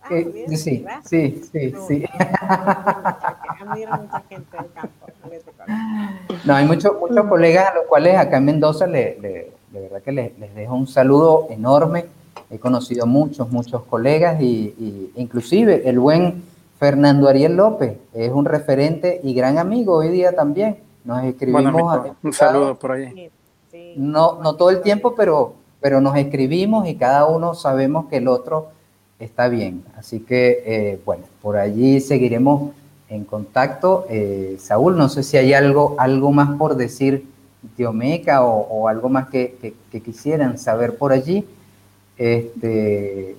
Ah, 0.02 0.08
Eh, 0.10 0.24
bien, 0.24 0.58
sí, 0.58 0.84
sí, 1.04 1.42
sí, 1.52 1.72
Me 1.72 1.80
sí. 1.86 2.00
gusta. 2.00 3.46
Admiro 3.60 3.92
mucha 3.96 4.22
gente 4.28 4.56
del 4.56 4.72
campo. 4.72 5.06
de 5.30 5.40
tu 5.40 5.50
campo. 5.52 6.34
No, 6.44 6.54
hay 6.54 6.66
muchos 6.66 6.92
muchos 7.00 7.26
colegas 7.26 7.70
a 7.70 7.74
los 7.76 7.84
cuales 7.86 8.16
acá 8.16 8.36
en 8.38 8.44
Mendoza 8.44 8.86
le, 8.86 9.18
le- 9.20 9.52
de 9.70 9.80
verdad 9.80 10.02
que 10.02 10.12
les, 10.12 10.38
les 10.38 10.54
dejo 10.54 10.74
un 10.74 10.86
saludo 10.86 11.46
enorme. 11.50 12.06
He 12.50 12.58
conocido 12.58 13.06
muchos, 13.06 13.50
muchos 13.50 13.82
colegas 13.84 14.40
y, 14.40 14.74
y 14.78 15.12
inclusive 15.16 15.88
el 15.88 15.98
buen 15.98 16.44
Fernando 16.78 17.28
Ariel 17.28 17.56
López 17.56 17.96
es 18.12 18.30
un 18.30 18.44
referente 18.44 19.20
y 19.22 19.34
gran 19.34 19.58
amigo 19.58 19.96
hoy 19.96 20.08
día 20.10 20.34
también. 20.34 20.78
Nos 21.04 21.24
escribimos. 21.24 21.62
Bueno, 21.72 21.90
amigo, 21.90 22.16
un 22.22 22.32
saludo 22.32 22.78
por 22.78 22.92
ahí. 22.92 23.30
No, 23.96 24.40
no 24.42 24.54
todo 24.56 24.70
el 24.70 24.82
tiempo, 24.82 25.14
pero, 25.14 25.54
pero 25.80 26.00
nos 26.00 26.16
escribimos 26.16 26.86
y 26.88 26.94
cada 26.96 27.26
uno 27.26 27.54
sabemos 27.54 28.06
que 28.06 28.18
el 28.18 28.28
otro 28.28 28.68
está 29.18 29.48
bien. 29.48 29.84
Así 29.96 30.20
que, 30.20 30.62
eh, 30.66 31.00
bueno, 31.04 31.24
por 31.42 31.56
allí 31.56 32.00
seguiremos 32.00 32.72
en 33.08 33.24
contacto. 33.24 34.06
Eh, 34.08 34.56
Saúl, 34.60 34.96
no 34.96 35.08
sé 35.08 35.22
si 35.22 35.36
hay 35.36 35.54
algo, 35.54 35.96
algo 35.98 36.32
más 36.32 36.56
por 36.56 36.76
decir 36.76 37.26
de 37.76 37.86
Omeca 37.86 38.44
o, 38.44 38.88
algo 38.88 39.08
más 39.08 39.28
que, 39.28 39.74
quisieran 40.04 40.58
saber 40.58 40.96
por 40.96 41.12
allí. 41.12 41.44
Este, 42.18 43.36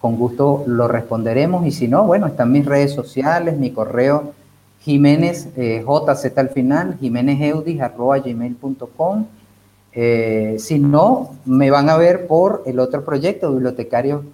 con 0.00 0.16
gusto 0.16 0.64
lo 0.66 0.88
responderemos 0.88 1.66
y 1.66 1.70
si 1.70 1.86
no, 1.86 2.04
bueno, 2.04 2.26
están 2.26 2.50
mis 2.50 2.64
redes 2.64 2.92
sociales, 2.92 3.56
mi 3.56 3.70
correo 3.70 4.32
Jiménez, 4.80 5.48
eh, 5.56 5.84
JZ 5.86 6.36
al 6.38 6.48
final, 6.48 6.96
jiménezeudis 6.98 7.80
arroba 7.80 8.18
gmail.com. 8.18 9.26
Eh, 9.94 10.56
si 10.58 10.78
no, 10.78 11.36
me 11.44 11.70
van 11.70 11.90
a 11.90 11.96
ver 11.96 12.26
por 12.26 12.62
el 12.66 12.78
otro 12.78 13.04
proyecto, 13.04 13.52
Bibliotecarios 13.52 14.24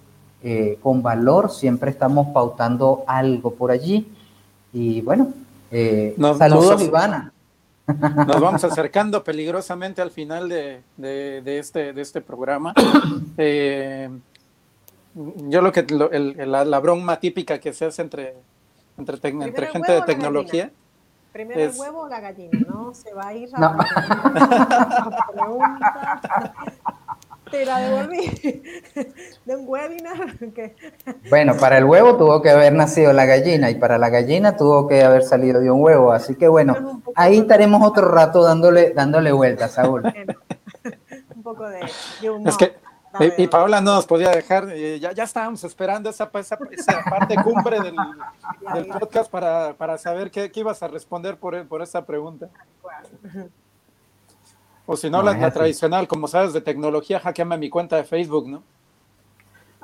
eh, 0.43 0.77
con 0.81 1.01
Valor. 1.01 1.51
Siempre 1.51 1.91
estamos 1.91 2.27
pautando 2.33 3.03
algo 3.07 3.53
por 3.53 3.71
allí. 3.71 4.07
Y 4.71 5.01
bueno, 5.01 5.33
eh, 5.71 6.15
saludos, 6.17 6.49
nosotros- 6.49 6.81
Ivana. 6.83 7.33
Nos 7.87 8.39
vamos 8.39 8.63
acercando 8.63 9.23
peligrosamente 9.23 10.01
al 10.01 10.11
final 10.11 10.47
de, 10.47 10.81
de, 10.97 11.57
este, 11.57 11.93
de 11.93 12.01
este 12.01 12.21
programa. 12.21 12.73
Eh, 13.41 14.09
yo 15.47 15.61
lo 15.61 15.71
que 15.71 15.85
la, 15.87 16.79
broma 16.79 17.19
típica 17.21 17.57
que 17.59 17.71
se 17.73 17.85
hace 17.85 18.01
entre, 18.01 18.35
entre, 18.97 19.17
entre 19.29 19.67
gente 19.67 19.91
de 19.93 20.01
tecnología. 20.01 20.71
Primero 21.31 21.61
el 21.61 21.71
huevo 21.77 22.01
o 22.01 22.09
la 22.09 22.19
gallina, 22.19 22.59
¿no? 22.67 22.93
Se 22.93 23.13
va 23.13 23.27
a 23.27 23.33
ir 23.33 23.49
a 23.53 23.59
la 23.59 25.27
pregunta. 25.33 26.53
Te 27.51 27.65
la 27.65 27.79
devolví 27.79 28.61
de 29.45 29.55
un 29.55 29.67
webinar. 29.67 30.37
Bueno, 31.29 31.57
para 31.57 31.77
el 31.77 31.85
huevo 31.85 32.15
tuvo 32.17 32.41
que 32.41 32.49
haber 32.49 32.73
nacido 32.73 33.13
la 33.13 33.25
gallina 33.25 33.69
y 33.69 33.75
para 33.75 33.97
la 33.97 34.09
gallina 34.09 34.55
tuvo 34.55 34.87
que 34.87 35.03
haber 35.03 35.23
salido 35.23 35.59
de 35.59 35.71
un 35.71 35.81
huevo. 35.81 36.11
Así 36.11 36.35
que 36.35 36.47
bueno, 36.47 37.01
ahí 37.15 37.39
estaremos 37.39 37.81
otro 37.85 38.09
rato 38.09 38.43
dándole, 38.43 38.93
dándole 38.93 39.31
vueltas, 39.31 39.71
Saúl. 39.71 40.03
un 41.35 41.43
poco 41.43 41.67
de, 41.67 41.79
Es 42.45 42.57
que 42.57 42.73
y, 43.37 43.47
Paola 43.47 43.81
no 43.81 43.95
nos 43.95 44.05
podía 44.05 44.29
dejar, 44.29 44.69
eh, 44.71 44.99
ya, 44.99 45.11
ya 45.13 45.23
estábamos 45.23 45.63
esperando 45.63 46.09
esa, 46.09 46.29
esa, 46.33 46.57
parte 47.09 47.35
cumbre 47.43 47.79
del, 47.81 47.95
podcast 48.87 49.31
para, 49.31 49.73
para 49.73 49.97
saber 49.97 50.29
qué, 50.29 50.51
qué, 50.51 50.59
ibas 50.59 50.83
a 50.83 50.87
responder 50.87 51.37
por, 51.37 51.67
por 51.67 51.81
esa 51.81 52.05
pregunta. 52.05 52.49
O 54.85 54.95
si 54.95 55.09
no, 55.09 55.23
la, 55.23 55.51
tradicional, 55.51 56.07
como 56.07 56.27
sabes, 56.27 56.53
de 56.53 56.61
tecnología, 56.61 57.19
hackeame 57.19 57.57
mi 57.57 57.69
cuenta 57.69 57.95
de 57.95 58.03
Facebook, 58.03 58.47
¿no? 58.47 58.63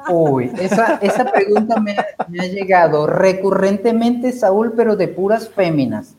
Uy, 0.09 0.51
esa, 0.59 0.95
esa 0.95 1.31
pregunta 1.31 1.79
me 1.79 1.93
ha, 1.93 2.05
me 2.27 2.41
ha, 2.41 2.47
llegado 2.47 3.07
recurrentemente, 3.07 4.31
Saúl, 4.31 4.73
pero 4.75 4.95
de 4.95 5.07
puras 5.07 5.49
féminas. 5.49 6.15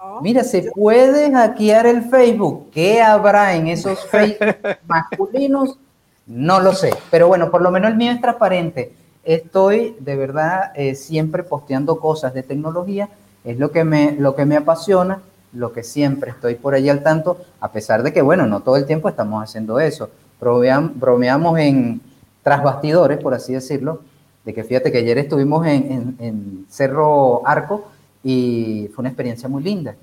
Oh, 0.00 0.20
Mira, 0.20 0.42
¿se 0.42 0.70
puede 0.72 1.30
hackear 1.32 1.86
el 1.86 2.02
Facebook? 2.02 2.70
¿Qué 2.72 3.00
habrá 3.00 3.54
en 3.54 3.68
esos 3.68 4.04
Facebook 4.10 4.56
masculinos? 4.86 5.78
No 6.26 6.60
lo 6.60 6.72
sé, 6.72 6.90
pero 7.10 7.28
bueno, 7.28 7.50
por 7.50 7.60
lo 7.60 7.70
menos 7.70 7.90
el 7.90 7.96
mío 7.96 8.12
es 8.12 8.20
transparente. 8.20 8.94
Estoy 9.24 9.96
de 10.00 10.16
verdad 10.16 10.72
eh, 10.74 10.94
siempre 10.94 11.42
posteando 11.42 12.00
cosas 12.00 12.32
de 12.34 12.42
tecnología, 12.42 13.08
es 13.44 13.58
lo 13.58 13.70
que, 13.70 13.84
me, 13.84 14.12
lo 14.12 14.34
que 14.34 14.46
me 14.46 14.56
apasiona, 14.56 15.20
lo 15.52 15.72
que 15.72 15.82
siempre 15.82 16.30
estoy 16.30 16.54
por 16.54 16.74
ahí 16.74 16.88
al 16.88 17.02
tanto, 17.02 17.38
a 17.60 17.70
pesar 17.72 18.02
de 18.02 18.12
que, 18.12 18.22
bueno, 18.22 18.46
no 18.46 18.60
todo 18.60 18.76
el 18.76 18.86
tiempo 18.86 19.08
estamos 19.08 19.42
haciendo 19.42 19.78
eso. 19.80 20.10
bromeamos 20.40 21.58
en 21.58 22.00
tras 22.42 22.62
bastidores, 22.62 23.18
por 23.18 23.34
así 23.34 23.52
decirlo, 23.52 24.00
de 24.44 24.52
que 24.52 24.64
fíjate 24.64 24.92
que 24.92 24.98
ayer 24.98 25.18
estuvimos 25.18 25.66
en, 25.66 26.66
Cerro 26.68 27.46
Arco 27.46 27.86
y 28.22 28.90
fue 28.94 29.02
una 29.02 29.08
experiencia 29.10 29.48
muy 29.48 29.62
linda, 29.62 29.94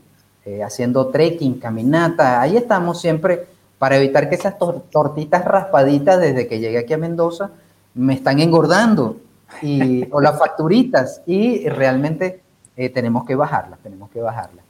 eh, 0.45 0.63
haciendo 0.63 1.07
trekking, 1.07 1.59
caminata, 1.59 2.41
ahí 2.41 2.57
estamos 2.57 2.99
siempre 2.99 3.45
para 3.81 3.97
evitar 3.97 4.29
que 4.29 4.35
esas 4.35 4.59
tortitas 4.59 5.43
raspaditas 5.43 6.21
desde 6.21 6.47
que 6.47 6.59
llegué 6.59 6.77
aquí 6.77 6.93
a 6.93 6.99
Mendoza 6.99 7.49
me 7.95 8.13
están 8.13 8.39
engordando 8.39 9.17
y, 9.59 10.07
o 10.11 10.21
las 10.21 10.37
facturitas 10.37 11.23
y 11.25 11.67
realmente 11.67 12.43
eh, 12.77 12.89
tenemos 12.89 13.25
que 13.25 13.33
bajarlas, 13.33 13.79
tenemos 13.79 14.11
que 14.11 14.21
bajarlas. 14.21 14.63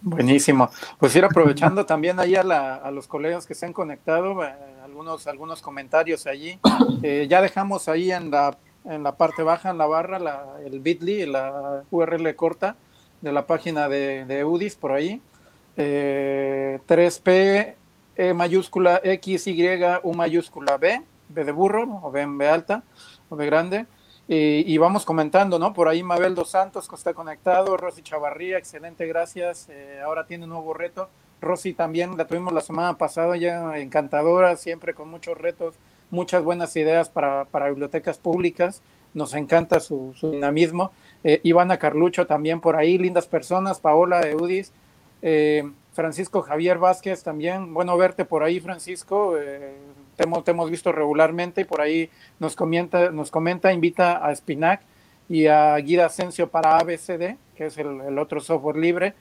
Buenísimo. 0.00 0.70
Pues 0.98 1.14
ir 1.14 1.26
aprovechando 1.26 1.84
también 1.84 2.18
ahí 2.18 2.36
a, 2.36 2.90
los 2.90 3.06
colegas 3.06 3.46
que 3.46 3.54
se 3.54 3.66
han 3.66 3.74
conectado, 3.74 4.42
eh, 4.44 4.54
algunos, 4.82 5.26
algunos 5.26 5.60
comentarios 5.60 6.26
allí. 6.26 6.58
Eh, 7.02 7.26
ya 7.28 7.42
dejamos 7.42 7.86
ahí 7.86 8.10
en 8.12 8.30
la, 8.30 8.56
en 8.86 9.02
la 9.02 9.12
parte 9.12 9.42
baja, 9.42 9.68
en 9.68 9.76
la 9.76 9.84
barra, 9.84 10.18
la, 10.18 10.56
el 10.64 10.80
bit.ly, 10.80 11.26
la 11.26 11.82
URL 11.90 12.34
corta 12.34 12.76
de 13.20 13.30
la 13.30 13.46
página 13.46 13.90
de, 13.90 14.24
de 14.24 14.42
UDIS 14.42 14.76
por 14.76 14.92
ahí. 14.92 15.20
3P 15.76 17.74
e 18.20 18.34
mayúscula 18.34 19.00
X, 19.02 19.46
Y, 19.46 19.80
U 20.02 20.12
mayúscula 20.12 20.76
B, 20.76 21.00
B 21.30 21.44
de 21.44 21.52
burro, 21.52 22.00
o 22.02 22.10
B, 22.10 22.26
B 22.26 22.46
alta, 22.46 22.82
o 23.30 23.36
B 23.36 23.46
grande. 23.46 23.86
Y, 24.28 24.76
vamos 24.76 25.06
comentando, 25.06 25.58
¿no? 25.58 25.72
Por 25.72 25.88
ahí 25.88 26.02
Mabel 26.02 26.34
Dos 26.34 26.50
Santos, 26.50 26.86
que 26.86 26.96
está 26.96 27.14
conectado, 27.14 27.78
Rosy 27.78 28.02
Chavarría, 28.02 28.58
excelente, 28.58 29.06
gracias. 29.06 29.68
Eh, 29.70 30.00
ahora 30.04 30.26
tiene 30.26 30.44
un 30.44 30.50
nuevo 30.50 30.74
reto. 30.74 31.08
Rosy 31.40 31.72
también 31.72 32.18
la 32.18 32.26
tuvimos 32.26 32.52
la 32.52 32.60
semana 32.60 32.98
pasada, 32.98 33.38
ya 33.38 33.78
encantadora, 33.78 34.54
siempre 34.56 34.92
con 34.92 35.08
muchos 35.08 35.38
retos, 35.38 35.74
muchas 36.10 36.44
buenas 36.44 36.76
ideas 36.76 37.08
para, 37.08 37.46
para 37.46 37.70
bibliotecas 37.70 38.18
públicas. 38.18 38.82
Nos 39.14 39.32
encanta 39.32 39.80
su, 39.80 40.14
dinamismo. 40.20 40.92
Eh, 41.24 41.40
Ivana 41.42 41.78
Carlucho 41.78 42.26
también 42.26 42.60
por 42.60 42.76
ahí, 42.76 42.98
lindas 42.98 43.26
personas, 43.26 43.80
Paola 43.80 44.20
Eudis. 44.28 44.72
Eh, 45.22 45.64
Francisco 45.92 46.42
Javier 46.42 46.78
Vázquez 46.78 47.22
también, 47.22 47.74
bueno 47.74 47.96
verte 47.96 48.24
por 48.24 48.42
ahí, 48.42 48.60
Francisco. 48.60 49.36
Eh, 49.38 49.74
te, 50.16 50.50
hemos, 50.50 50.70
visto 50.70 50.92
regularmente 50.92 51.62
y 51.62 51.64
por 51.64 51.80
ahí 51.80 52.10
nos 52.38 52.54
comenta, 52.54 53.10
nos 53.10 53.30
comenta, 53.30 53.72
invita 53.72 54.24
a 54.24 54.34
Spinac 54.34 54.82
y 55.28 55.46
a 55.46 55.76
Guida 55.76 56.06
Asensio 56.06 56.48
para 56.48 56.78
ABCD, 56.78 57.36
que 57.56 57.66
es 57.66 57.78
el, 57.78 58.18
otro 58.18 58.40
software 58.40 58.76
libre. 58.76 59.14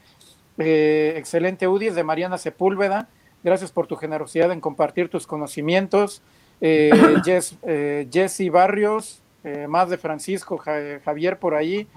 Eh, 0.57 1.13
excelente 1.17 1.67
UDIs 1.67 1.95
de 1.95 2.03
Mariana 2.03 2.37
Sepúlveda. 2.37 3.07
Gracias 3.43 3.71
por 3.71 3.87
tu 3.87 3.95
generosidad 3.95 4.51
en 4.51 4.61
compartir 4.61 5.09
tus 5.09 5.25
conocimientos. 5.25 6.21
Eh, 6.61 6.91
Jesse 8.11 8.51
Barrios, 8.51 9.21
más 9.67 9.89
de 9.89 9.97
Francisco 9.97 10.57
Javier 10.57 11.39
por 11.39 11.55
ahí. 11.55 11.87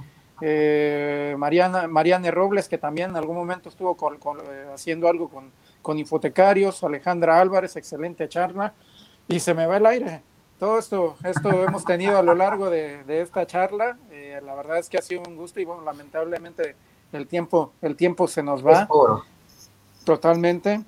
Eh, 0.45 1.37
Mariana, 1.39 1.87
Mariane 1.87 2.33
Robles, 2.33 2.69
que 2.69 2.77
también 2.77 3.11
en 3.11 3.17
algún 3.17 3.37
momento 3.37 3.69
estuvo 3.69 3.97
eh, 4.51 4.67
haciendo 4.75 5.07
algo 5.07 5.29
con, 5.29 5.53
con, 5.81 6.01
Infotecarios, 6.01 6.83
Alejandra 6.83 7.41
Álvarez, 7.41 7.77
excelente 7.77 8.29
charla, 8.29 8.75
y 9.29 9.39
se 9.39 9.55
me 9.55 9.67
va 9.67 9.77
el 9.77 9.87
aire. 9.87 10.23
Todo 10.59 10.81
esto, 10.81 11.17
esto 11.23 11.63
hemos 11.63 11.85
tenido 11.85 12.19
a 12.19 12.23
lo 12.23 12.35
largo 12.35 12.71
de, 12.71 13.05
esta 13.23 13.47
charla. 13.47 13.97
Eh, 14.11 14.41
la 14.45 14.57
verdad 14.57 14.79
es 14.79 14.89
que 14.89 14.99
ha 14.99 15.03
sido 15.03 15.23
un 15.29 15.37
gusto 15.37 15.61
y 15.61 15.65
bueno, 15.65 15.83
lamentablemente 15.83 16.75
el 17.13 17.29
tiempo, 17.29 17.73
el 17.81 17.95
tiempo 17.95 18.27
se 18.27 18.43
nos 18.43 18.67
va. 18.67 18.89
Totalmente. 20.05 20.83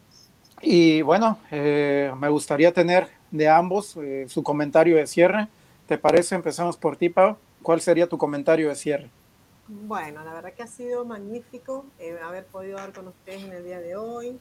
Y 0.62 1.02
bueno, 1.02 1.38
me 1.50 2.28
gustaría 2.28 2.72
tener 2.72 3.08
de 3.30 3.48
ambos 3.48 3.96
su 4.26 4.42
comentario 4.42 4.96
de 4.96 5.06
cierre. 5.06 5.46
¿Te 5.86 5.96
parece? 5.96 6.34
Empezamos 6.34 6.76
por 6.76 6.96
ti, 6.96 7.08
Pau. 7.08 7.36
¿Cuál 7.62 7.80
sería 7.80 8.08
tu 8.08 8.18
comentario 8.18 8.68
de 8.68 8.74
cierre? 8.74 9.10
Bueno, 9.66 10.22
la 10.24 10.34
verdad 10.34 10.52
que 10.52 10.62
ha 10.62 10.66
sido 10.66 11.06
magnífico 11.06 11.86
eh, 11.98 12.18
haber 12.22 12.44
podido 12.44 12.76
hablar 12.76 12.94
con 12.94 13.08
ustedes 13.08 13.44
en 13.44 13.52
el 13.52 13.64
día 13.64 13.80
de 13.80 13.96
hoy. 13.96 14.38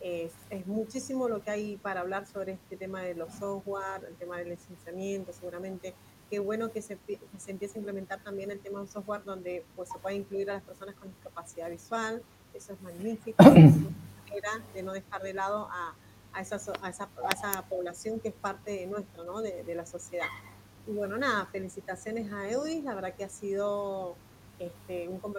Es, 0.00 0.32
muchísimo 0.66 1.28
lo 1.28 1.42
que 1.42 1.50
hay 1.50 1.76
para 1.76 2.00
hablar 2.00 2.26
sobre 2.26 2.52
este 2.52 2.76
tema 2.76 3.00
de 3.02 3.14
los 3.14 3.32
software, 3.34 4.04
el 4.06 4.16
tema 4.16 4.36
del 4.38 4.50
licenciamiento, 4.50 5.32
seguramente. 5.32 5.94
Qué 6.28 6.40
bueno 6.40 6.72
que 6.72 6.82
se, 6.82 6.98
se 7.38 7.50
empiece 7.52 7.78
a 7.78 7.80
implementar 7.80 8.22
también 8.22 8.50
el 8.50 8.58
tema 8.58 8.80
de 8.80 8.82
un 8.82 8.88
software 8.90 9.22
donde 9.24 9.64
pues, 9.76 9.88
se 9.90 9.98
pueda 9.98 10.14
incluir 10.14 10.50
a 10.50 10.54
las 10.54 10.62
personas 10.62 10.96
con 10.96 11.08
discapacidad 11.08 11.70
visual. 11.70 12.22
Eso 12.52 12.72
es 12.72 12.82
magnífico. 12.82 13.42
Era 14.34 14.60
de 14.74 14.82
no 14.82 14.92
dejar 14.92 15.22
de 15.22 15.34
lado 15.34 15.68
a, 15.70 15.94
a, 16.32 16.40
esa, 16.40 16.56
a, 16.82 16.88
esa, 16.90 17.08
a 17.24 17.32
esa, 17.32 17.62
población 17.68 18.18
que 18.18 18.28
es 18.28 18.34
parte 18.34 18.72
de 18.72 18.86
nuestra, 18.86 19.22
¿no? 19.22 19.40
de, 19.40 19.62
de 19.62 19.74
la 19.76 19.86
sociedad. 19.86 20.26
Y 20.88 20.90
bueno, 20.90 21.16
nada, 21.16 21.46
felicitaciones 21.46 22.32
a 22.32 22.50
Eudis. 22.50 22.82
La 22.82 22.94
verdad 22.94 23.14
que 23.14 23.24
ha 23.24 23.30
sido 23.30 24.16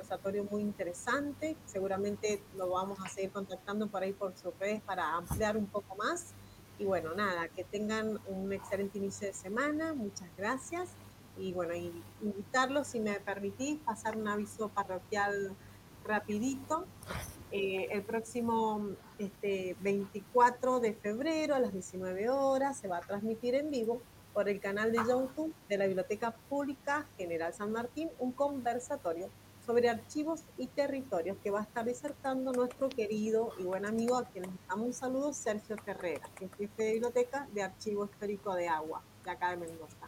conversatorio 0.06 0.44
muy 0.52 0.62
interesante. 0.62 1.56
Seguramente 1.66 2.40
lo 2.56 2.70
vamos 2.70 3.00
a 3.04 3.10
seguir 3.10 3.32
contactando 3.32 3.88
por 3.88 4.04
ahí 4.04 4.14
por 4.14 4.38
sus 4.38 4.58
redes 4.60 4.82
para 4.82 5.16
ampliar 5.16 5.58
un 5.58 5.66
poco 5.66 5.96
más. 5.96 6.34
Y 6.78 6.86
bueno, 6.86 7.16
nada, 7.16 7.48
que 7.48 7.64
tengan 7.64 8.20
un 8.28 8.54
excelente 8.54 9.00
inicio 9.00 9.28
de 9.28 9.34
semana. 9.34 9.94
Muchas 9.94 10.30
gracias. 10.38 10.90
Y 11.38 11.54
bueno, 11.54 11.74
invitarlos, 12.22 12.88
si 12.88 13.00
me 13.00 13.20
permitís, 13.20 13.80
pasar 13.80 14.16
un 14.16 14.28
aviso 14.28 14.70
parroquial 14.70 15.56
rapidito. 16.06 16.86
Eh, 17.52 17.88
el 17.92 18.04
próximo 18.04 18.90
este, 19.18 19.76
24 19.82 20.82
de 20.82 20.94
febrero 20.94 21.56
a 21.56 21.60
las 21.60 21.74
19 21.74 22.30
horas 22.30 22.78
se 22.78 22.88
va 22.88 22.98
a 22.98 23.02
transmitir 23.02 23.56
en 23.56 23.72
vivo 23.72 24.02
por 24.34 24.50
el 24.50 24.60
canal 24.60 24.92
de 24.92 25.00
YouTube 25.00 25.54
de 25.68 25.78
la 25.78 25.88
Biblioteca 25.88 26.32
Pública 26.50 27.08
General 27.18 27.54
San 27.54 27.72
Martín 27.72 28.10
un 28.20 28.34
conversatorio 28.34 29.30
sobre 29.66 29.90
archivos 29.90 30.44
y 30.58 30.68
territorios 30.68 31.38
que 31.44 31.50
va 31.50 31.60
a 31.60 31.64
estar 31.64 31.86
disertando 31.86 32.52
nuestro 32.54 32.88
querido 32.90 33.54
y 33.58 33.64
buen 33.64 33.86
amigo, 33.86 34.18
a 34.18 34.26
quien 34.26 34.44
les 34.44 34.68
damos 34.68 34.86
un 34.86 34.94
saludo, 34.94 35.34
Sergio 35.34 35.76
Ferreira, 35.78 36.28
que 36.38 36.46
es 36.46 36.52
jefe 36.56 36.84
de 36.84 36.94
biblioteca 36.94 37.48
de 37.54 37.64
Archivo 37.64 38.06
Histórico 38.06 38.54
de 38.54 38.68
Agua, 38.68 39.02
de 39.24 39.32
acá 39.32 39.50
de 39.52 39.58
Mendoza. 39.58 40.08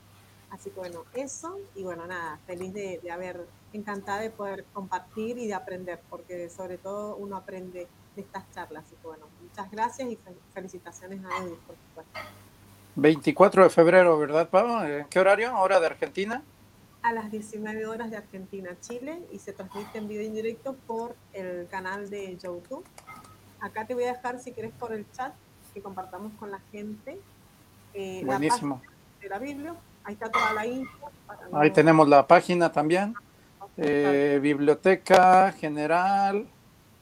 Así 0.50 0.70
que 0.70 0.80
bueno, 0.80 1.04
eso, 1.14 1.58
y 1.76 1.84
bueno, 1.84 2.06
nada, 2.06 2.40
feliz 2.46 2.74
de, 2.74 3.02
haber, 3.12 3.46
encantada 3.74 4.22
de 4.22 4.30
poder 4.30 4.64
compartir 4.74 5.38
y 5.38 5.48
de 5.48 5.54
aprender, 5.54 6.00
porque 6.10 6.50
sobre 6.50 6.78
todo 6.78 7.16
uno 7.18 7.36
aprende 7.36 7.88
de 8.16 8.22
estas 8.22 8.50
charlas. 8.52 8.86
Así 8.86 8.96
que 8.96 9.08
bueno, 9.08 9.26
muchas 9.42 9.70
gracias 9.72 10.10
y 10.10 10.18
felicitaciones 10.54 11.20
a 11.26 11.44
Edith, 11.44 11.60
por 11.60 11.76
supuesto. 11.76 12.20
24 12.96 13.64
de 13.64 13.70
febrero, 13.70 14.18
¿verdad, 14.18 14.50
Pablo? 14.50 14.84
¿En 14.86 15.06
qué 15.08 15.20
horario? 15.20 15.56
¿Hora 15.60 15.80
de 15.80 15.88
Argentina? 15.88 16.44
A 17.02 17.14
las 17.14 17.32
19 17.32 17.86
horas 17.86 18.12
de 18.12 18.18
Argentina, 18.18 18.72
Chile 18.82 19.20
y 19.32 19.40
se 19.40 19.54
transmite 19.54 19.98
en 19.98 20.08
vivo 20.08 20.24
en 20.24 20.34
directo 20.34 20.76
por 20.86 21.16
el 21.34 21.68
canal 21.68 22.10
de 22.10 22.38
YouTube. 22.38 22.84
Acá 23.60 23.86
te 23.86 23.94
voy 23.94 24.04
a 24.04 24.14
dejar, 24.14 24.40
si 24.40 24.52
quieres, 24.52 24.72
por 24.78 24.94
el 24.94 25.10
chat 25.12 25.34
que 25.74 25.82
compartamos 25.82 26.34
con 26.40 26.52
la 26.52 26.60
gente. 26.72 27.20
Eh, 27.94 28.24
Buenísimo. 28.26 28.82
de 29.22 29.30
la 29.30 29.40
Biblia. 29.40 29.76
Ahí 30.04 30.14
está 30.14 30.30
toda 30.30 30.54
la 30.54 30.66
info. 30.66 31.12
Ahí 31.54 31.72
tenemos 31.72 32.08
la 32.08 32.28
página 32.28 32.72
también. 32.72 33.14
Eh, 33.78 34.40
biblioteca 34.42 35.52
General 35.52 36.46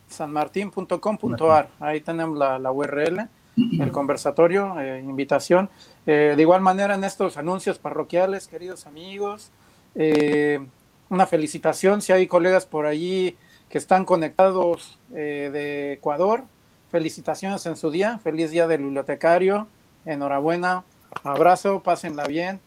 sanmartin.com.ar. 0.07 1.69
Ahí 1.79 2.01
tenemos 2.01 2.37
la, 2.37 2.59
la, 2.59 2.71
URL, 2.71 3.27
el 3.57 3.91
conversatorio, 3.91 4.79
eh, 4.79 4.99
invitación. 4.99 5.69
de 6.05 6.35
igual 6.37 6.61
manera, 6.61 6.95
en 6.95 7.03
estos 7.03 7.37
anuncios 7.37 7.79
parroquiales, 7.79 8.47
queridos 8.47 8.85
amigos, 8.85 9.51
una 9.95 11.25
felicitación 11.25 12.01
si 12.01 12.11
hay 12.11 12.27
colegas 12.27 12.65
por 12.65 12.85
allí 12.85 13.37
que 13.69 13.77
están 13.77 14.05
conectados 14.05 14.99
eh, 15.13 15.49
de 15.51 15.93
Ecuador. 15.93 16.43
Felicitaciones 16.91 17.65
en 17.65 17.75
su 17.75 17.91
día, 17.91 18.19
feliz 18.19 18.51
día 18.51 18.67
del 18.67 18.83
bibliotecario, 18.83 19.67
enhorabuena, 20.05 20.83
abrazo, 21.23 21.81
pásenla 21.83 22.25
bien 22.25 22.59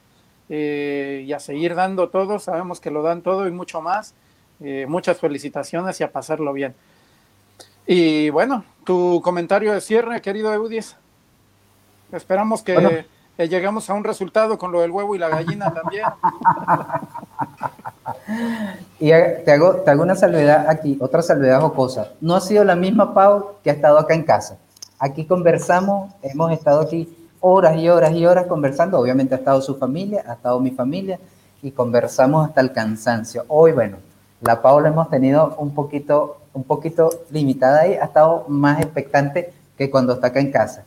eh, 0.48 1.24
y 1.26 1.32
a 1.32 1.40
seguir 1.40 1.74
dando 1.74 2.10
todo, 2.10 2.38
sabemos 2.38 2.80
que 2.80 2.90
lo 2.90 3.02
dan 3.02 3.22
todo 3.22 3.46
y 3.48 3.50
mucho 3.50 3.80
más. 3.80 4.14
Eh, 4.60 4.86
muchas 4.88 5.18
felicitaciones 5.18 6.00
y 6.00 6.04
a 6.04 6.10
pasarlo 6.10 6.52
bien. 6.52 6.74
Y 7.86 8.28
bueno, 8.30 8.64
tu 8.84 9.22
comentario 9.22 9.72
de 9.72 9.80
cierre, 9.80 10.20
querido 10.20 10.52
Eudis. 10.52 10.96
Esperamos 12.12 12.62
que 12.62 13.06
lleguemos 13.46 13.88
a 13.88 13.94
un 13.94 14.02
resultado 14.02 14.58
con 14.58 14.72
lo 14.72 14.80
del 14.80 14.90
huevo 14.90 15.14
y 15.14 15.18
la 15.18 15.28
gallina 15.28 15.72
también. 15.72 16.04
Y 19.00 19.10
te 19.10 19.52
hago, 19.52 19.76
te 19.76 19.90
hago 19.90 20.02
una 20.02 20.16
salvedad 20.16 20.68
aquí, 20.68 20.98
otra 21.00 21.22
salvedad 21.22 21.62
o 21.62 21.72
cosa. 21.72 22.12
No 22.20 22.34
ha 22.34 22.40
sido 22.40 22.64
la 22.64 22.74
misma 22.74 23.14
Pau 23.14 23.52
que 23.62 23.70
ha 23.70 23.74
estado 23.74 23.98
acá 23.98 24.14
en 24.14 24.24
casa. 24.24 24.58
Aquí 24.98 25.24
conversamos, 25.24 26.12
hemos 26.22 26.50
estado 26.50 26.80
aquí 26.80 27.08
horas 27.40 27.76
y 27.76 27.88
horas 27.88 28.12
y 28.12 28.26
horas 28.26 28.46
conversando. 28.46 28.98
Obviamente 28.98 29.34
ha 29.34 29.38
estado 29.38 29.62
su 29.62 29.76
familia, 29.76 30.24
ha 30.26 30.32
estado 30.34 30.58
mi 30.58 30.72
familia 30.72 31.20
y 31.62 31.70
conversamos 31.70 32.48
hasta 32.48 32.60
el 32.60 32.72
cansancio. 32.72 33.44
Hoy, 33.48 33.72
bueno, 33.72 33.98
la 34.40 34.60
Paula 34.60 34.88
hemos 34.88 35.08
tenido 35.10 35.54
un 35.58 35.74
poquito, 35.74 36.38
un 36.52 36.64
poquito 36.64 37.10
limitada 37.30 37.82
ahí, 37.82 37.94
ha 37.94 38.04
estado 38.04 38.44
más 38.48 38.80
expectante 38.80 39.52
que 39.76 39.90
cuando 39.90 40.14
está 40.14 40.28
acá 40.28 40.40
en 40.40 40.50
casa. 40.50 40.84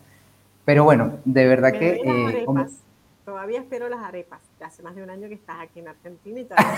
Pero 0.66 0.84
bueno, 0.84 1.14
de 1.26 1.48
verdad 1.48 1.72
que... 1.72 2.02
Eh, 2.04 2.46
todavía 3.26 3.60
espero 3.60 3.90
las 3.90 4.02
arepas. 4.02 4.40
Hace 4.64 4.84
más 4.84 4.96
de 4.96 5.04
un 5.04 5.10
año 5.10 5.28
que 5.28 5.34
estás 5.34 5.58
aquí 5.62 5.80
en 5.80 5.88
Argentina 5.88 6.40
y 6.40 6.46
todavía 6.46 6.72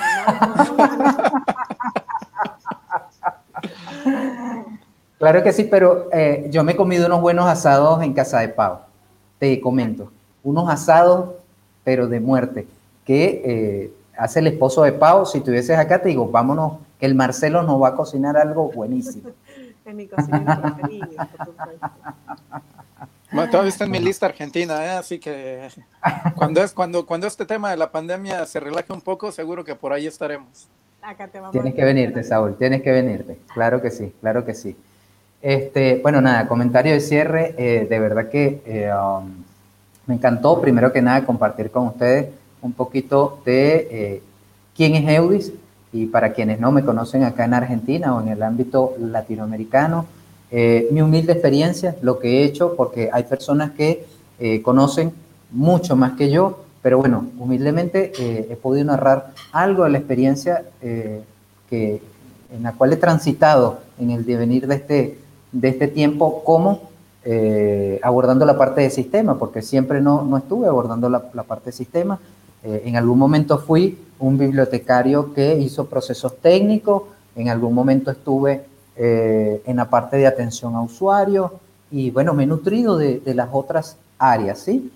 Claro 5.18 5.44
que 5.44 5.54
sí, 5.54 5.64
pero 5.66 6.10
eh, 6.12 6.48
yo 6.50 6.64
me 6.64 6.74
he 6.74 6.76
comido 6.76 7.06
unos 7.08 7.22
buenos 7.22 7.46
asados 7.46 8.04
en 8.04 8.14
casa 8.14 8.40
de 8.40 8.50
Pau. 8.50 8.80
Te 9.40 9.60
comento, 9.62 10.12
unos 10.44 10.70
asados, 10.70 11.32
pero 11.84 12.08
de 12.08 12.20
muerte, 12.20 12.68
que 13.06 13.42
eh, 13.46 13.94
hace 14.18 14.40
el 14.40 14.48
esposo 14.48 14.84
de 14.84 14.92
Pau. 14.92 15.26
Si 15.26 15.38
estuvieses 15.38 15.78
acá, 15.78 16.02
te 16.02 16.10
digo, 16.10 16.28
vámonos, 16.30 16.74
que 17.00 17.06
el 17.06 17.16
Marcelo 17.16 17.64
nos 17.64 17.82
va 17.82 17.90
a 17.90 17.96
cocinar 17.96 18.38
algo 18.38 18.70
buenísimo. 18.72 19.30
en 19.86 19.96
mi 19.96 20.08
cocina 20.08 20.78
preferido, 23.34 23.52
todavía 23.52 23.70
está 23.70 23.84
en 23.86 23.92
mi 23.92 24.00
lista 24.00 24.26
argentina, 24.26 24.86
¿eh? 24.86 24.90
así 24.92 25.20
que 25.20 25.68
cuando, 26.36 26.64
es, 26.64 26.74
cuando, 26.74 27.06
cuando 27.06 27.28
este 27.28 27.46
tema 27.46 27.72
de 27.72 27.78
la 27.78 27.92
pandemia 27.92 28.46
se 28.46 28.60
relaje 28.60 28.94
un 28.94 29.02
poco, 29.02 29.32
seguro 29.32 29.64
que 29.64 29.76
por 29.76 29.94
ahí 29.94 30.08
estaremos. 30.08 30.68
tienes 31.52 31.74
que 31.74 31.84
venirte, 31.84 32.24
Saúl, 32.24 32.56
tienes 32.58 32.82
que 32.82 32.92
venirte. 32.92 33.38
Claro 33.54 33.82
que 33.82 33.92
sí, 33.92 34.14
claro 34.22 34.46
que 34.46 34.54
sí. 34.54 34.76
Este, 35.42 36.00
bueno, 36.02 36.22
nada, 36.22 36.48
comentario 36.48 36.94
de 36.94 37.02
cierre. 37.02 37.54
Eh, 37.58 37.88
de 37.90 38.00
verdad 38.00 38.30
que 38.30 38.62
eh, 38.66 38.90
um, 38.94 39.44
me 40.08 40.16
encantó, 40.16 40.62
primero 40.62 40.94
que 40.94 41.02
nada, 41.02 41.26
compartir 41.26 41.72
con 41.72 41.88
ustedes 41.88 42.28
un 42.62 42.72
poquito 42.72 43.42
de 43.46 44.22
quién 44.74 44.96
es 44.96 45.18
Eudis 45.18 45.52
y 45.92 46.06
para 46.06 46.32
quienes 46.32 46.60
no 46.60 46.72
me 46.72 46.84
conocen 46.84 47.24
acá 47.24 47.46
en 47.46 47.54
Argentina 47.54 48.16
o 48.16 48.22
en 48.22 48.30
el 48.30 48.42
ámbito 48.42 48.96
latinoamericano. 48.98 50.06
Eh, 50.56 50.88
mi 50.92 51.02
humilde 51.02 51.34
experiencia, 51.34 51.96
lo 52.04 52.20
que 52.20 52.30
he 52.30 52.44
hecho, 52.44 52.76
porque 52.76 53.10
hay 53.12 53.24
personas 53.24 53.72
que 53.72 54.06
eh, 54.38 54.62
conocen 54.62 55.12
mucho 55.50 55.96
más 55.96 56.12
que 56.14 56.30
yo, 56.30 56.60
pero 56.84 57.00
bueno, 57.00 57.26
humildemente 57.40 58.12
eh, 58.20 58.50
he 58.52 58.56
podido 58.56 58.86
narrar 58.86 59.34
algo 59.52 59.84
de 59.84 59.90
la 59.90 59.98
experiencia 59.98 60.64
que, 60.80 62.04
en 62.56 62.62
la 62.62 62.74
cual 62.74 62.94
he 62.94 62.98
transitado 62.98 63.80
en 63.98 64.12
el 64.12 64.28
devenir 64.28 64.68
de 64.68 64.76
este, 64.76 65.18
de 65.52 65.70
este 65.70 65.88
tiempo 65.88 66.44
como 66.44 66.92
abordando 68.04 68.46
la 68.46 68.56
parte 68.56 68.82
de 68.82 68.92
sistema, 68.92 69.40
porque 69.40 69.64
siempre 69.64 70.02
no, 70.02 70.24
no 70.24 70.38
estuve 70.38 70.68
abordando 70.68 71.10
la, 71.10 71.32
la 71.34 71.44
parte 71.44 71.68
de 71.68 71.72
sistema. 71.72 72.20
en 72.64 72.96
algún 72.96 73.18
momento 73.18 73.58
fui 73.58 73.98
un 74.20 74.38
bibliotecario 74.38 75.34
que 75.34 75.58
hizo 75.58 75.86
procesos 75.86 76.38
técnicos, 76.38 77.04
en 77.36 77.50
algún 77.50 77.74
momento 77.74 78.12
estuve 78.12 78.66
eh, 78.96 79.64
en 79.66 79.78
la 79.78 79.86
parte 79.86 80.18
de 80.18 80.28
atención 80.28 80.76
a 80.76 80.82
usuarios 80.82 81.52
y 81.90 82.12
bueno, 82.12 82.36
me 82.36 82.44
he 82.44 82.46
nutrido 82.46 82.96
de, 82.96 83.22
las 83.34 83.50
otras 83.52 83.98
áreas, 84.20 84.60
¿sí? 84.60 84.92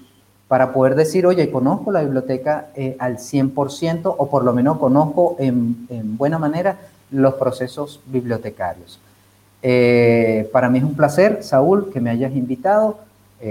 Para 0.48 0.72
poder 0.72 0.94
decir, 0.94 1.26
oye, 1.26 1.50
conozco 1.50 1.92
la 1.92 2.02
biblioteca 2.02 2.68
eh, 2.76 2.96
al 3.00 3.18
100% 3.18 4.14
o 4.16 4.30
por 4.30 4.44
lo 4.44 4.54
menos 4.54 4.78
conozco 4.78 5.36
en, 5.40 5.88
buena 6.16 6.38
manera 6.38 6.78
los 7.10 7.34
procesos 7.36 8.00
bibliotecarios. 8.06 9.00
Eh, 9.64 10.48
para 10.54 10.70
mí 10.70 10.78
es 10.78 10.84
un 10.84 10.94
placer, 10.94 11.40
Saúl, 11.42 11.90
que 11.92 12.00
me 12.00 12.12
hayas 12.12 12.34
invitado 12.34 13.00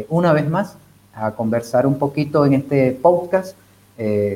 una 0.08 0.32
vez 0.32 0.48
más 0.48 0.76
a 1.14 1.32
conversar 1.32 1.86
un 1.86 1.98
poquito 1.98 2.46
en 2.46 2.54
este 2.54 2.92
podcast. 2.92 3.56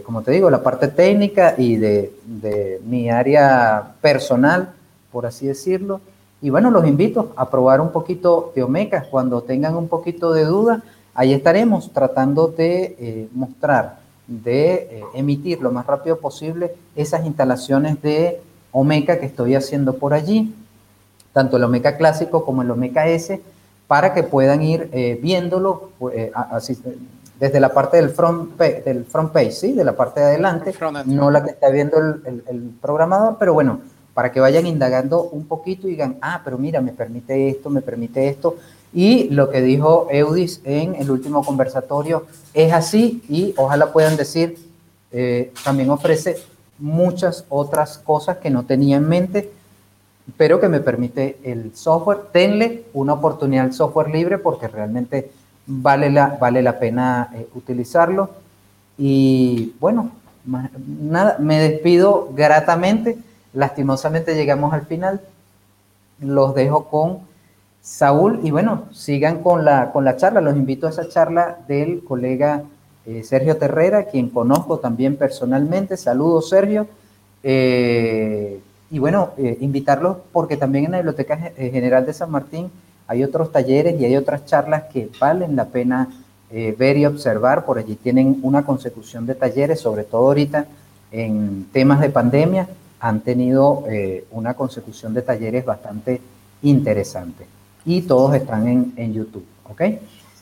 como 0.04 0.22
te 0.22 0.32
digo, 0.32 0.50
la 0.50 0.62
parte 0.62 0.88
técnica 0.88 1.54
y 1.56 1.76
de, 1.76 2.12
de 2.24 2.80
mi 2.84 3.10
área 3.10 3.92
personal 4.00 4.74
por 5.12 5.26
así 5.26 5.46
decirlo. 5.46 6.00
Y 6.42 6.50
bueno, 6.50 6.70
los 6.70 6.86
invito 6.86 7.32
a 7.36 7.50
probar 7.50 7.80
un 7.80 7.92
poquito 7.92 8.52
de 8.54 8.62
Omecas. 8.62 9.06
Cuando 9.08 9.42
tengan 9.42 9.76
un 9.76 9.88
poquito 9.88 10.32
de 10.32 10.44
duda, 10.44 10.82
ahí 11.14 11.34
estaremos 11.34 11.92
tratando 11.92 12.48
de 12.48 12.96
eh, 12.98 13.28
mostrar, 13.32 13.98
de 14.26 14.72
eh, 14.72 15.04
emitir 15.14 15.60
lo 15.60 15.70
más 15.70 15.86
rápido 15.86 16.18
posible 16.18 16.74
esas 16.96 17.26
instalaciones 17.26 18.00
de 18.00 18.40
Omeca 18.72 19.18
que 19.18 19.26
estoy 19.26 19.54
haciendo 19.54 19.96
por 19.96 20.14
allí, 20.14 20.54
tanto 21.32 21.56
el 21.56 21.64
Omeca 21.64 21.96
clásico 21.96 22.44
como 22.44 22.62
el 22.62 22.70
Omeca 22.70 23.06
S, 23.08 23.42
para 23.86 24.14
que 24.14 24.22
puedan 24.22 24.62
ir 24.62 24.88
eh, 24.92 25.18
viéndolo 25.20 25.90
desde 27.40 27.58
la 27.58 27.70
parte 27.70 27.96
del 27.96 28.10
front, 28.10 28.56
del 28.56 29.04
front 29.04 29.32
page, 29.32 29.50
¿sí? 29.50 29.72
de 29.72 29.84
la 29.84 29.96
parte 29.96 30.20
de 30.20 30.26
adelante, 30.26 30.72
no 31.06 31.30
la 31.30 31.42
que 31.42 31.50
está 31.50 31.70
viendo 31.70 31.98
el 31.98 32.72
programador, 32.80 33.36
pero 33.38 33.52
bueno, 33.52 33.80
para 34.14 34.32
que 34.32 34.40
vayan 34.40 34.66
indagando 34.66 35.22
un 35.22 35.46
poquito 35.46 35.86
y 35.86 35.92
digan, 35.92 36.18
ah, 36.20 36.40
pero 36.44 36.58
mira, 36.58 36.80
me 36.80 36.92
permite 36.92 37.48
esto, 37.48 37.70
me 37.70 37.82
permite 37.82 38.28
esto. 38.28 38.56
Y 38.92 39.28
lo 39.30 39.50
que 39.50 39.60
dijo 39.60 40.08
Eudis 40.10 40.60
en 40.64 40.96
el 40.96 41.10
último 41.10 41.44
conversatorio 41.44 42.26
es 42.54 42.72
así 42.72 43.22
y 43.28 43.54
ojalá 43.56 43.92
puedan 43.92 44.16
decir, 44.16 44.58
eh, 45.12 45.52
también 45.64 45.90
ofrece 45.90 46.36
muchas 46.78 47.44
otras 47.48 47.98
cosas 47.98 48.38
que 48.38 48.50
no 48.50 48.64
tenía 48.64 48.96
en 48.96 49.08
mente, 49.08 49.52
pero 50.36 50.60
que 50.60 50.68
me 50.68 50.80
permite 50.80 51.38
el 51.44 51.74
software. 51.74 52.18
Tenle 52.32 52.84
una 52.92 53.14
oportunidad 53.14 53.66
al 53.66 53.74
software 53.74 54.10
libre 54.10 54.38
porque 54.38 54.66
realmente 54.66 55.30
vale 55.66 56.10
la, 56.10 56.36
vale 56.40 56.62
la 56.62 56.78
pena 56.78 57.30
eh, 57.34 57.48
utilizarlo. 57.54 58.30
Y 58.98 59.74
bueno, 59.78 60.10
nada, 60.44 61.36
me 61.38 61.60
despido 61.60 62.30
gratamente 62.34 63.18
Lastimosamente 63.52 64.34
llegamos 64.34 64.72
al 64.72 64.86
final. 64.86 65.20
Los 66.20 66.54
dejo 66.54 66.84
con 66.84 67.20
Saúl 67.82 68.40
y 68.42 68.50
bueno, 68.50 68.84
sigan 68.92 69.42
con 69.42 69.64
la, 69.64 69.90
con 69.92 70.04
la 70.04 70.16
charla. 70.16 70.40
Los 70.40 70.56
invito 70.56 70.86
a 70.86 70.90
esa 70.90 71.08
charla 71.08 71.58
del 71.66 72.04
colega 72.04 72.64
eh, 73.06 73.24
Sergio 73.24 73.56
Terrera, 73.56 74.04
quien 74.04 74.28
conozco 74.28 74.78
también 74.78 75.16
personalmente. 75.16 75.96
Saludos, 75.96 76.50
Sergio. 76.50 76.86
Eh, 77.42 78.60
y 78.90 78.98
bueno, 78.98 79.30
eh, 79.38 79.56
invitarlos 79.60 80.18
porque 80.32 80.56
también 80.56 80.84
en 80.86 80.92
la 80.92 80.98
Biblioteca 80.98 81.36
General 81.56 82.04
de 82.04 82.12
San 82.12 82.30
Martín 82.30 82.70
hay 83.06 83.24
otros 83.24 83.50
talleres 83.50 84.00
y 84.00 84.04
hay 84.04 84.16
otras 84.16 84.44
charlas 84.46 84.84
que 84.92 85.08
valen 85.18 85.56
la 85.56 85.66
pena 85.66 86.08
ver 86.50 86.96
y 86.96 87.06
observar. 87.06 87.64
Por 87.64 87.78
allí 87.78 87.94
tienen 87.94 88.40
una 88.42 88.64
consecución 88.64 89.24
de 89.26 89.36
talleres, 89.36 89.80
sobre 89.80 90.02
todo 90.04 90.26
ahorita 90.26 90.66
en 91.12 91.68
temas 91.72 92.00
de 92.00 92.10
pandemia 92.10 92.68
han 93.00 93.20
tenido 93.20 93.84
eh, 93.88 94.26
una 94.30 94.54
consecución 94.54 95.14
de 95.14 95.22
talleres 95.22 95.64
bastante 95.64 96.20
interesante 96.62 97.46
y 97.84 98.02
todos 98.02 98.34
están 98.34 98.68
en, 98.68 98.92
en, 98.96 99.14
YouTube, 99.14 99.46
¿ok? 99.64 99.82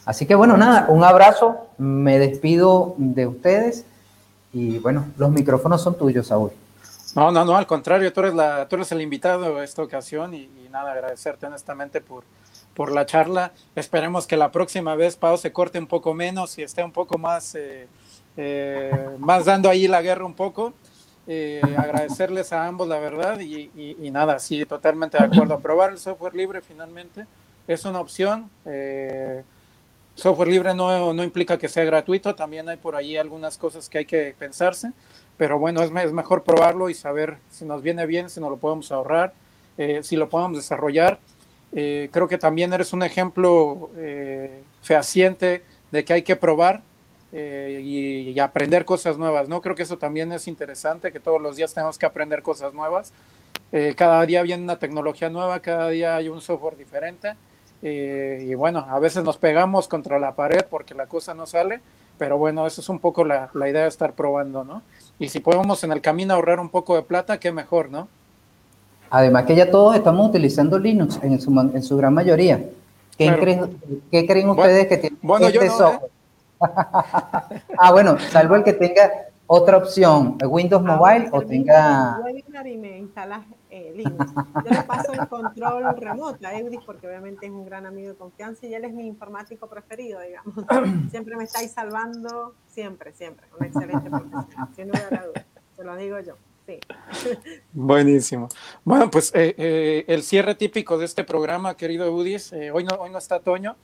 Así 0.04 0.26
que 0.26 0.34
bueno, 0.34 0.56
nada, 0.56 0.86
un 0.88 1.04
abrazo, 1.04 1.68
me 1.78 2.18
despido 2.18 2.94
de 2.98 3.26
ustedes 3.26 3.84
Y 4.52 4.78
bueno, 4.78 5.06
los 5.16 5.30
micrófonos 5.30 5.82
son 5.82 5.96
tuyos, 5.96 6.26
Saúl. 6.26 6.50
No, 7.14 7.30
no, 7.30 7.44
no, 7.44 7.56
al 7.56 7.66
contrario, 7.66 8.12
tú 8.12 8.20
eres, 8.20 8.34
la, 8.34 8.66
tú 8.68 8.76
eres 8.76 8.90
el 8.92 9.00
invitado 9.00 9.58
a 9.58 9.64
esta 9.64 9.82
ocasión 9.82 10.34
y, 10.34 10.48
nada, 10.70 10.92
agradecerte 10.92 11.46
honestamente 11.46 12.00
por, 12.00 12.24
por 12.74 12.92
la 12.92 13.06
charla. 13.06 13.52
Esperemos 13.74 14.26
que 14.26 14.36
la 14.36 14.50
próxima 14.50 14.94
vez 14.94 15.16
Pau 15.16 15.36
se 15.36 15.52
corte 15.52 15.78
un 15.78 15.86
poco 15.86 16.14
menos 16.14 16.58
y 16.58 16.62
esté 16.62 16.82
un 16.82 16.92
poco 16.92 17.18
más, 17.18 17.54
eh, 17.54 17.88
eh, 18.36 19.16
más 19.18 19.44
dando 19.44 19.68
ahí 19.68 19.88
la 19.88 20.02
guerra 20.02 20.24
un 20.24 20.34
poco. 20.34 20.74
Eh, 21.30 21.60
agradecerles 21.76 22.52
a 22.54 22.66
ambos 22.66 22.88
la 22.88 22.98
verdad 22.98 23.38
y, 23.38 23.70
y, 23.76 24.10
nada, 24.10 24.38
sí, 24.38 24.64
totalmente 24.64 25.18
de 25.18 25.24
acuerdo. 25.24 25.54
Aprobar 25.54 25.90
el 25.90 25.98
software 25.98 26.34
libre 26.34 26.62
finalmente 26.62 27.26
es 27.66 27.84
una 27.84 28.00
opción. 28.00 28.50
software 30.14 30.48
libre 30.48 30.74
no, 30.74 31.12
no 31.12 31.22
implica 31.22 31.58
que 31.58 31.68
sea 31.68 31.84
gratuito, 31.84 32.34
también 32.34 32.68
hay 32.68 32.78
por 32.78 32.96
ahí 32.96 33.16
algunas 33.16 33.58
cosas 33.58 33.88
que 33.88 33.98
hay 33.98 34.04
que 34.06 34.34
pensarse 34.38 34.92
pero 35.38 35.58
bueno, 35.58 35.82
es, 35.82 35.90
es, 36.04 36.12
mejor 36.12 36.42
probarlo 36.42 36.90
y 36.90 36.94
saber 36.94 37.38
si 37.48 37.64
nos 37.64 37.80
viene 37.80 38.04
bien, 38.04 38.28
si 38.28 38.40
nos 38.40 38.50
lo 38.50 38.56
podemos 38.58 38.90
ahorrar, 38.92 39.32
eh, 39.78 40.00
si 40.02 40.16
lo 40.16 40.28
podemos 40.28 40.58
desarrollar. 40.58 41.20
Eh, 41.72 42.10
creo 42.12 42.28
que 42.28 42.38
también 42.38 42.72
eres 42.72 42.92
un 42.92 43.02
ejemplo 43.04 43.90
eh, 43.96 44.62
fehaciente 44.82 45.62
de 45.92 46.04
que 46.04 46.12
hay 46.12 46.22
que 46.22 46.34
probar 46.34 46.82
y, 47.32 48.30
y, 48.30 48.40
aprender 48.40 48.84
cosas 48.84 49.18
nuevas, 49.18 49.48
¿no? 49.48 49.60
Creo 49.60 49.74
que 49.74 49.82
eso 49.82 49.98
también 49.98 50.32
es 50.32 50.48
interesante, 50.48 51.12
que 51.12 51.20
todos 51.20 51.40
los 51.40 51.56
días 51.56 51.74
tenemos 51.74 51.98
que 51.98 52.06
aprender 52.06 52.42
cosas 52.42 52.72
nuevas. 52.74 53.12
cada 53.96 54.24
día 54.24 54.42
viene 54.42 54.62
una 54.62 54.78
tecnología 54.78 55.28
nueva, 55.28 55.60
cada 55.60 55.88
día 55.90 56.16
hay 56.16 56.28
un 56.28 56.40
software 56.40 56.76
diferente. 56.76 57.34
y 57.82 58.54
bueno, 58.54 58.86
a 58.88 58.98
veces 58.98 59.24
nos 59.24 59.36
pegamos 59.36 59.88
contra 59.88 60.18
la 60.18 60.34
pared 60.34 60.64
porque 60.70 60.94
la 60.94 61.06
cosa 61.06 61.34
no 61.34 61.46
sale, 61.46 61.80
pero 62.18 62.38
bueno, 62.38 62.66
eso 62.66 62.80
es 62.80 62.88
un 62.88 62.98
poco 62.98 63.24
la, 63.24 63.50
la 63.54 63.68
idea 63.68 63.82
de 63.82 63.88
estar 63.88 64.14
probando, 64.14 64.64
¿no? 64.64 64.82
Y 65.18 65.28
si 65.28 65.40
podemos 65.40 65.82
en 65.84 65.92
el 65.92 66.00
camino 66.00 66.34
ahorrar 66.34 66.60
un 66.60 66.68
poco 66.68 66.96
de 66.96 67.02
plata, 67.02 67.38
qué 67.38 67.52
mejor, 67.52 67.90
¿no? 67.90 68.08
Además 69.10 69.44
que 69.44 69.54
ya 69.54 69.70
todos 69.70 69.96
estamos 69.96 70.28
utilizando 70.28 70.78
Linux 70.78 71.18
en 71.22 71.40
su, 71.40 71.58
en 71.60 71.82
su 71.82 71.96
gran 71.96 72.12
mayoría. 72.12 72.62
¿Qué, 73.16 73.34
creen, 73.36 73.78
¿qué 74.10 74.26
creen 74.26 74.50
ustedes 74.50 74.86
que 74.86 74.96
tiene 74.98 75.16
bueno, 75.22 75.46
este 75.46 75.58
yo 75.58 75.64
no, 75.64 75.76
software? 75.76 76.10
¿Eh? 76.60 77.62
ah, 77.78 77.92
bueno, 77.92 78.18
salvo 78.18 78.56
el 78.56 78.64
que 78.64 78.72
tenga 78.72 79.10
otra 79.50 79.78
opción, 79.78 80.36
Windows 80.44 80.84
ah, 80.86 80.96
Mobile 80.96 81.28
o 81.32 81.40
tenga... 81.40 82.20
y 82.66 82.76
me 82.76 82.98
instalas 82.98 83.46
eh, 83.70 83.94
Linux. 83.96 84.30
Yo 84.62 84.70
le 84.70 84.82
paso 84.82 85.14
el 85.14 85.26
control 85.26 85.96
remoto 85.96 86.46
a 86.46 86.58
Eudis 86.58 86.80
porque 86.84 87.06
obviamente 87.08 87.46
es 87.46 87.52
un 87.52 87.64
gran 87.64 87.86
amigo 87.86 88.10
de 88.10 88.14
confianza 88.14 88.66
y 88.66 88.74
él 88.74 88.84
es 88.84 88.92
mi 88.92 89.06
informático 89.06 89.66
preferido, 89.66 90.20
digamos. 90.20 90.54
Siempre 91.10 91.34
me 91.36 91.44
estáis 91.44 91.70
salvando, 91.72 92.54
siempre, 92.66 93.14
siempre. 93.14 93.46
Un 93.58 93.64
excelente 93.64 94.10
profesional, 94.10 94.68
sin 94.76 94.88
duda 94.88 95.08
duda. 95.08 95.46
Se 95.76 95.82
lo 95.82 95.96
digo 95.96 96.20
yo. 96.20 96.34
Sí. 96.66 96.78
Buenísimo. 97.72 98.50
Bueno, 98.84 99.10
pues 99.10 99.32
eh, 99.34 99.54
eh, 99.56 100.04
el 100.08 100.22
cierre 100.24 100.56
típico 100.56 100.98
de 100.98 101.06
este 101.06 101.24
programa, 101.24 101.74
querido 101.74 102.04
Eudis, 102.04 102.52
hoy, 102.52 102.84
no, 102.84 102.96
hoy 102.96 103.08
no 103.08 103.16
está 103.16 103.40
Toño, 103.40 103.76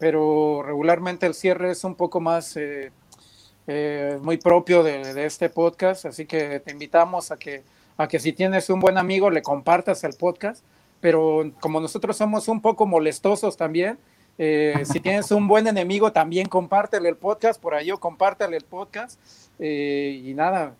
pero 0.00 0.62
regularmente 0.64 1.26
el 1.26 1.34
cierre 1.34 1.70
es 1.70 1.84
un 1.84 1.94
poco 1.94 2.20
más 2.20 2.56
eh, 2.56 4.18
muy 4.22 4.38
propio 4.38 4.82
de, 4.82 5.26
este 5.26 5.50
podcast, 5.50 6.06
así 6.06 6.24
que 6.24 6.58
te 6.58 6.72
invitamos 6.72 7.30
a 7.30 7.36
que, 7.36 7.62
a 7.98 8.08
que 8.08 8.18
si 8.18 8.32
tienes 8.32 8.70
un 8.70 8.80
buen 8.80 8.96
amigo 8.96 9.30
le 9.30 9.42
compartas 9.42 10.02
el 10.02 10.14
podcast, 10.14 10.64
pero 11.00 11.52
como 11.60 11.80
nosotros 11.80 12.16
somos 12.16 12.48
un 12.48 12.62
poco 12.62 12.86
molestosos 12.86 13.58
también, 13.58 13.98
eh, 14.38 14.82
si 14.90 15.00
tienes 15.00 15.30
un 15.32 15.46
buen 15.46 15.66
enemigo 15.66 16.10
también 16.10 16.48
compártele 16.48 17.10
el 17.10 17.16
podcast, 17.16 17.60
por 17.60 17.74
ahí 17.74 17.90
o 17.90 18.00
compártele 18.00 18.56
el 18.56 18.64
podcast 18.64 19.20
eh, 19.58 20.22
y 20.24 20.32
nada, 20.32 20.76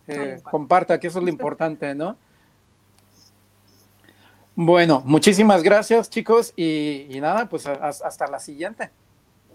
comparta, 0.49 0.99
que 0.99 1.07
eso 1.07 1.19
es 1.19 1.25
lo 1.25 1.29
importante, 1.29 1.93
¿no? 1.93 2.17
Bueno, 4.55 5.03
muchísimas 5.05 5.61
gracias 5.61 6.09
chicos 6.09 6.53
y, 6.57 7.19
nada, 7.21 7.47
pues 7.47 7.67
hasta 7.67 8.25
la 8.25 8.39
siguiente. 8.39 8.89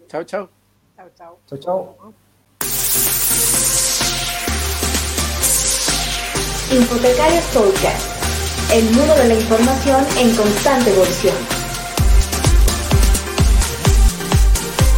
Chao, 0.08 0.22
chao. 0.24 0.48
Chao, 0.96 1.08
chao. 1.18 1.38
Chao, 1.48 1.58
chao. 1.58 2.12
Hipotecarios 6.70 7.44
Podcast, 7.54 8.72
el 8.72 8.84
mundo 8.90 9.14
de 9.16 9.28
la 9.28 9.34
información 9.34 10.04
en 10.18 10.34
constante 10.36 10.90
evolución. 10.90 11.55